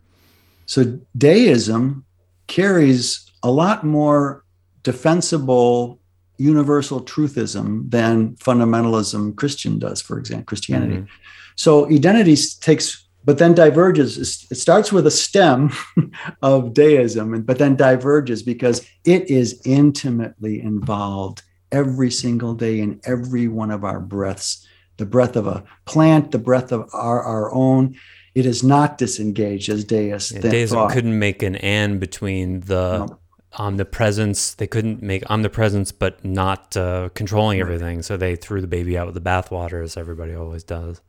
So 0.65 0.99
deism 1.15 2.05
carries 2.47 3.29
a 3.43 3.51
lot 3.51 3.83
more 3.85 4.43
defensible 4.83 5.99
universal 6.41 6.99
truthism 7.01 7.89
than 7.91 8.35
fundamentalism 8.35 9.35
Christian 9.35 9.79
does, 9.79 10.01
for 10.01 10.17
example, 10.19 10.45
Christianity. 10.45 10.97
Mhm. 10.97 11.07
So 11.55 11.71
identity 11.91 12.35
takes, 12.61 13.07
but 13.23 13.37
then 13.37 13.53
diverges. 13.53 14.17
It 14.51 14.55
starts 14.57 14.91
with 14.91 15.05
a 15.05 15.11
stem 15.11 15.71
of 16.41 16.73
deism, 16.73 17.33
and 17.35 17.45
but 17.45 17.57
then 17.57 17.75
diverges 17.75 18.41
because 18.43 18.81
it 19.05 19.29
is 19.29 19.61
intimately 19.65 20.61
involved 20.61 21.43
every 21.71 22.11
single 22.11 22.53
day 22.55 22.79
in 22.79 22.99
every 23.05 23.47
one 23.47 23.71
of 23.71 23.83
our 23.83 23.99
breaths. 23.99 24.67
The 24.97 25.05
breath 25.05 25.35
of 25.35 25.47
a 25.47 25.63
plant, 25.85 26.31
the 26.31 26.39
breath 26.39 26.71
of 26.71 26.81
our, 26.93 27.21
our 27.23 27.53
own. 27.53 27.95
It 28.33 28.45
is 28.45 28.63
not 28.63 28.97
disengaged 28.97 29.67
as 29.69 29.83
deists. 29.83 30.31
Yeah, 30.31 30.41
deism 30.41 30.77
thought. 30.77 30.91
couldn't 30.93 31.19
make 31.19 31.43
an 31.43 31.55
and 31.57 31.99
between 31.99 32.61
the 32.61 32.99
No. 32.99 33.19
Omnipresence. 33.59 34.53
They 34.53 34.67
couldn't 34.67 35.01
make 35.01 35.29
omnipresence, 35.29 35.91
but 35.91 36.23
not 36.23 36.75
uh, 36.77 37.09
controlling 37.13 37.59
everything. 37.59 38.01
So 38.01 38.17
they 38.17 38.35
threw 38.35 38.61
the 38.61 38.67
baby 38.67 38.97
out 38.97 39.05
with 39.07 39.15
the 39.15 39.21
bathwater, 39.21 39.83
as 39.83 39.97
everybody 39.97 40.33
always 40.33 40.63
does. 40.63 41.01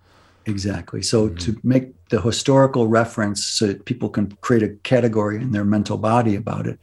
Exactly. 0.46 1.02
So 1.02 1.28
Mhm. 1.28 1.38
to 1.40 1.56
make 1.62 2.08
the 2.08 2.20
historical 2.20 2.88
reference 2.88 3.46
so 3.46 3.68
that 3.68 3.84
people 3.84 4.08
can 4.08 4.36
create 4.40 4.62
a 4.64 4.70
category 4.82 5.36
in 5.40 5.52
their 5.52 5.64
mental 5.64 5.96
body 5.96 6.34
about 6.34 6.66
it. 6.66 6.78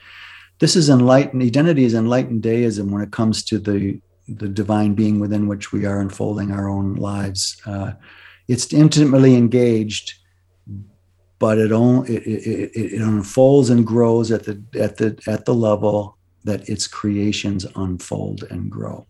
This 0.59 0.75
is 0.75 0.89
enlightened 0.89 1.41
identity 1.43 1.83
is 1.83 1.93
enlightened 1.93 2.41
deism 2.41 2.91
when 2.91 3.01
it 3.01 3.11
comes 3.11 3.43
to 3.45 3.59
the 3.59 3.99
the 4.27 4.47
divine 4.47 4.93
being 4.93 5.19
within 5.19 5.47
which 5.47 5.71
we 5.71 5.87
are 5.87 5.99
unfolding 5.99 6.51
our 6.51 6.69
own 6.69 6.93
lives. 6.93 7.57
Uh, 7.65 7.93
it's 8.47 8.71
intimately 8.71 9.33
engaged, 9.35 10.13
but 11.39 11.57
it 11.57 11.71
only 11.71 12.17
it, 12.17 12.27
it, 12.27 12.93
it, 12.93 13.01
unfolds 13.01 13.69
and 13.69 13.87
grows 13.87 14.31
at 14.31 14.43
the 14.43 14.61
at 14.77 14.97
the 14.97 15.17
at 15.25 15.45
the 15.45 15.55
level 15.55 16.17
that 16.43 16.67
its 16.69 16.85
creations 16.85 17.65
unfold 17.75 18.43
and 18.51 18.69
grow. 18.69 19.07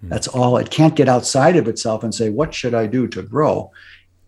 Hmm. 0.00 0.10
That's 0.10 0.28
all. 0.28 0.58
It 0.58 0.70
can't 0.70 0.94
get 0.94 1.08
outside 1.08 1.56
of 1.56 1.66
itself 1.66 2.04
and 2.04 2.14
say, 2.14 2.28
"What 2.28 2.54
should 2.54 2.74
I 2.74 2.86
do 2.86 3.08
to 3.08 3.22
grow?" 3.22 3.70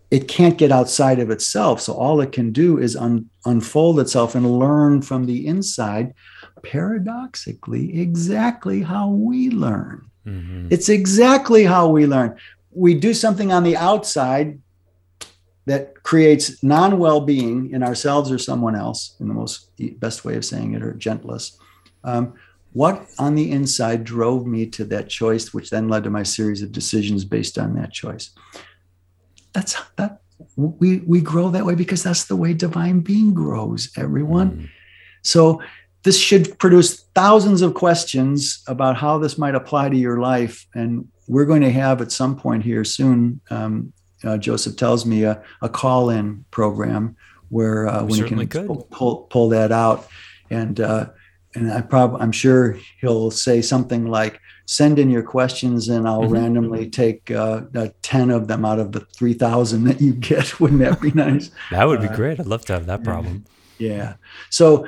It 0.09 0.27
can't 0.27 0.57
get 0.57 0.73
outside 0.73 1.19
of 1.19 1.29
itself. 1.29 1.79
So 1.79 1.93
all 1.93 2.19
it 2.19 2.33
can 2.33 2.51
do 2.51 2.77
is 2.77 2.97
un- 2.97 3.29
unfold 3.45 3.97
itself 4.01 4.35
and 4.35 4.59
learn 4.59 5.01
from 5.01 5.25
the 5.25 5.47
inside. 5.47 6.13
Paradoxically, 6.63 8.01
exactly 8.01 8.81
how 8.81 9.09
we 9.09 9.49
learn. 9.49 10.01
Mhm. 10.27 10.67
It's 10.69 10.89
exactly 10.89 11.63
how 11.63 11.87
we 11.87 12.05
learn. 12.05 12.35
We 12.71 12.93
do 12.93 13.13
something 13.13 13.53
on 13.53 13.63
the 13.63 13.77
outside 13.77 14.59
that 15.65 16.03
creates 16.03 16.63
non 16.63 16.97
well 16.97 17.21
being 17.21 17.71
in 17.71 17.83
ourselves 17.83 18.31
or 18.31 18.37
someone 18.37 18.75
else, 18.75 19.15
in 19.19 19.27
the 19.27 19.33
most 19.33 19.69
best 19.99 20.25
way 20.25 20.35
of 20.35 20.45
saying 20.45 20.73
it 20.73 20.83
or 20.83 20.93
gentlest. 20.93 21.57
Um, 22.03 22.33
what 22.73 23.05
on 23.19 23.35
the 23.35 23.51
inside 23.51 24.03
drove 24.03 24.47
me 24.47 24.65
to 24.67 24.85
that 24.85 25.09
choice, 25.09 25.53
which 25.53 25.69
then 25.69 25.89
led 25.89 26.05
to 26.05 26.09
my 26.09 26.23
series 26.23 26.61
of 26.61 26.71
decisions 26.71 27.25
based 27.25 27.57
on 27.57 27.75
that 27.75 27.91
choice? 27.91 28.31
That's 29.53 29.75
that 29.97 30.21
we 30.55 30.99
we 30.99 31.21
grow 31.21 31.49
that 31.49 31.65
way 31.65 31.75
because 31.75 32.03
that's 32.03 32.25
the 32.25 32.35
way 32.35 32.53
divine 32.53 33.01
being 33.01 33.33
grows, 33.33 33.91
everyone. 33.97 34.51
Mm. 34.51 34.69
So 35.23 35.61
this 36.03 36.19
should 36.19 36.57
produce 36.57 37.01
thousands 37.13 37.61
of 37.61 37.73
questions 37.73 38.63
about 38.67 38.97
how 38.97 39.17
this 39.17 39.37
might 39.37 39.55
apply 39.55 39.89
to 39.89 39.97
your 39.97 40.19
life. 40.19 40.65
And 40.73 41.07
we're 41.27 41.45
going 41.45 41.61
to 41.61 41.71
have 41.71 42.01
at 42.01 42.11
some 42.11 42.35
point 42.35 42.63
here 42.63 42.83
soon, 42.83 43.39
um, 43.49 43.93
uh, 44.23 44.37
Joseph 44.37 44.75
tells 44.77 45.05
me, 45.05 45.23
a, 45.23 45.41
a 45.61 45.69
call-in 45.69 46.45
program 46.51 47.15
where 47.49 47.87
uh, 47.87 48.03
We 48.03 48.11
when 48.11 48.19
you 48.19 48.25
can 48.47 48.65
pull, 48.67 48.87
pull 48.91 49.15
pull 49.29 49.49
that 49.49 49.71
out. 49.71 50.07
And 50.49 50.79
uh, 50.79 51.09
and 51.55 51.71
I 51.71 51.81
probably 51.81 52.21
I'm 52.21 52.31
sure 52.31 52.77
he'll 53.01 53.31
say 53.31 53.61
something 53.61 54.05
like, 54.07 54.39
"Send 54.67 54.99
in 54.99 55.09
your 55.09 55.23
questions, 55.23 55.89
and 55.89 56.07
I'll 56.07 56.23
Mhm. 56.23 56.31
randomly 56.31 56.89
take 56.89 57.29
uh, 57.31 57.61
uh, 57.75 57.89
ten 58.01 58.29
of 58.29 58.47
them 58.47 58.63
out 58.63 58.79
of 58.79 58.91
the 58.93 59.01
three 59.17 59.33
thousand 59.33 59.83
that 59.85 59.99
you 60.01 60.13
get." 60.13 60.45
Wouldn't 60.61 60.79
that 60.81 61.01
be 61.01 61.11
nice? 61.15 61.51
That 61.71 61.87
would 61.87 61.99
be 62.01 62.07
Uh, 62.07 62.15
great. 62.15 62.39
I'd 62.39 62.45
love 62.47 62.63
to 62.65 62.73
have 62.73 62.85
that 62.85 63.03
problem. 63.03 63.43
Yeah. 63.79 64.13
So 64.49 64.85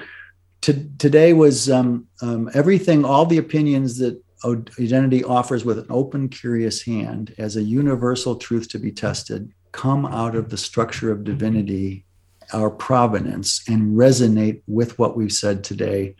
to, 0.61 0.87
today 0.97 1.33
was 1.33 1.69
um, 1.69 2.07
um, 2.21 2.49
everything, 2.53 3.03
all 3.03 3.25
the 3.25 3.37
opinions 3.39 3.97
that 3.97 4.22
identity 4.45 5.23
offers 5.23 5.63
with 5.65 5.79
an 5.79 5.85
open, 5.89 6.29
curious 6.29 6.81
hand 6.83 7.33
as 7.37 7.55
a 7.55 7.63
universal 7.63 8.35
truth 8.35 8.69
to 8.69 8.79
be 8.79 8.91
tested 8.91 9.51
come 9.71 10.05
out 10.05 10.35
of 10.35 10.49
the 10.49 10.57
structure 10.57 11.11
of 11.11 11.23
divinity, 11.23 12.05
our 12.53 12.69
provenance, 12.69 13.63
and 13.67 13.97
resonate 13.97 14.61
with 14.67 14.99
what 14.99 15.17
we've 15.17 15.31
said 15.31 15.63
today. 15.63 16.15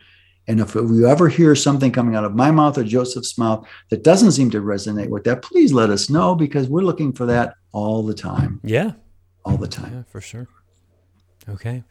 And 0.48 0.58
if 0.60 0.74
you 0.74 1.06
ever 1.06 1.28
hear 1.28 1.54
something 1.54 1.92
coming 1.92 2.16
out 2.16 2.24
of 2.24 2.34
my 2.34 2.50
mouth 2.50 2.76
or 2.76 2.84
Joseph's 2.84 3.38
mouth 3.38 3.66
that 3.90 4.02
doesn't 4.02 4.32
seem 4.32 4.50
to 4.50 4.60
resonate 4.60 5.08
with 5.08 5.22
that, 5.24 5.42
please 5.42 5.72
let 5.72 5.88
us 5.88 6.10
know 6.10 6.34
because 6.34 6.68
we're 6.68 6.82
looking 6.82 7.12
for 7.12 7.26
that 7.26 7.54
all 7.72 8.02
the 8.02 8.12
time, 8.12 8.60
Yeah, 8.64 8.92
all 9.44 9.56
the 9.56 9.68
time. 9.68 9.92
yeah, 9.94 10.02
for 10.10 10.20
sure. 10.20 10.48
Okay. 11.48 11.84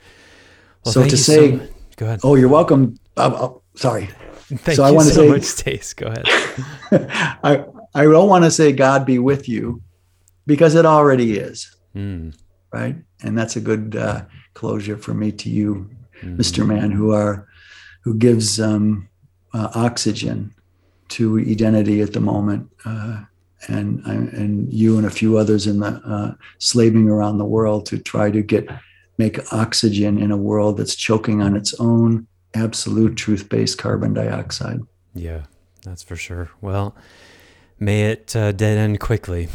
So 0.83 1.07
to 1.07 1.17
say- 1.17 1.51
much. 1.55 1.69
go 1.95 2.05
ahead. 2.07 2.19
Oh, 2.23 2.35
you're 2.35 2.49
welcome. 2.49 2.97
Oh, 3.15 3.31
oh, 3.33 3.61
sorry. 3.75 4.09
Thank 4.57 4.75
so 4.75 4.83
I 4.83 4.89
you 4.89 4.95
wanna 4.95 5.09
so 5.09 5.21
say- 5.21 5.29
much, 5.29 5.43
Stace. 5.43 5.93
Go 5.93 6.07
ahead. 6.07 6.25
I 7.43 7.65
I 7.95 8.03
don't 8.03 8.29
want 8.29 8.43
to 8.43 8.51
say 8.51 8.71
God 8.71 9.05
be 9.05 9.19
with 9.19 9.47
you 9.47 9.81
because 10.47 10.75
it 10.75 10.85
already 10.85 11.37
is, 11.37 11.75
Mm, 11.95 12.35
right? 12.71 12.95
And 13.23 13.37
that's 13.37 13.55
a 13.55 13.61
good 13.61 13.95
uh, 13.95 14.23
closure 14.55 14.97
for 14.97 15.13
me 15.13 15.31
to 15.33 15.49
you, 15.49 15.89
mm. 16.21 16.37
Mr. 16.37 16.65
Man, 16.65 16.91
who 16.91 17.11
are 17.13 17.47
who 18.03 18.15
gives 18.15 18.59
um, 18.59 19.07
uh, 19.53 19.69
oxygen 19.75 20.53
to 21.09 21.37
identity 21.39 22.01
at 22.01 22.13
the 22.13 22.19
moment, 22.19 22.69
uh, 22.85 23.21
and 23.67 23.99
and 24.05 24.73
you 24.73 24.97
and 24.97 25.05
a 25.05 25.11
few 25.11 25.37
others 25.37 25.67
in 25.67 25.79
the 25.79 26.01
uh, 26.05 26.33
slaving 26.57 27.07
around 27.09 27.37
the 27.37 27.45
world 27.45 27.85
to 27.87 27.97
try 27.99 28.31
to 28.31 28.41
get 28.41 28.67
make 29.19 29.53
oxygen 29.53 30.17
in 30.17 30.31
a 30.31 30.37
world 30.37 30.77
that's 30.77 30.95
choking 30.95 31.41
on 31.43 31.55
its 31.55 31.73
own 31.79 32.25
absolute 32.53 33.15
truth-based 33.15 33.77
carbon 33.77 34.13
dioxide. 34.13 34.81
Yeah, 35.13 35.43
that's 35.83 36.03
for 36.03 36.15
sure. 36.15 36.49
Well, 36.61 36.95
may 37.79 38.11
it 38.11 38.35
uh, 38.35 38.51
dead 38.51 38.77
end 38.77 38.99
quickly. 38.99 39.49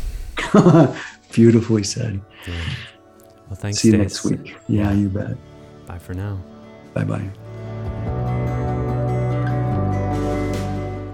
Beautifully 1.33 1.83
said. 1.83 2.21
Yeah. 2.47 2.55
Well, 3.49 3.57
thanks. 3.57 3.79
See 3.79 3.89
you 3.89 3.95
Stace. 3.95 4.01
next 4.03 4.25
week. 4.25 4.57
Yeah, 4.69 4.93
you 4.93 5.09
bet. 5.09 5.37
Bye 5.87 5.99
for 5.99 6.15
now. 6.15 6.39
Bye 6.95 7.05
bye. 7.05 7.31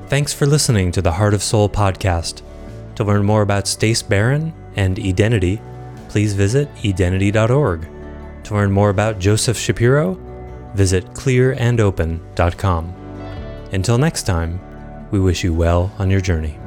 Thanks 0.09 0.33
for 0.33 0.47
listening 0.47 0.93
to 0.93 1.03
the 1.03 1.11
Heart 1.13 1.35
of 1.35 1.43
Soul 1.43 1.69
podcast. 1.69 2.43
To 2.97 3.05
learn 3.05 3.25
more 3.25 3.43
about 3.43 3.67
Stace 3.67 4.03
Barron 4.03 4.53
and 4.77 4.99
Identity, 4.99 5.61
please 6.09 6.35
visit 6.35 6.69
identity.org. 6.85 7.89
To 8.45 8.55
learn 8.55 8.71
more 8.71 8.91
about 8.91 9.19
Joseph 9.19 9.57
Shapiro, 9.59 10.15
visit 10.75 11.05
clearandopen.com. 11.15 12.95
Until 13.73 13.99
next 13.99 14.23
time, 14.25 14.61
we 15.11 15.21
wish 15.21 15.45
you 15.45 15.55
well 15.55 15.93
on 15.99 16.11
your 16.11 16.21
journey. 16.21 16.59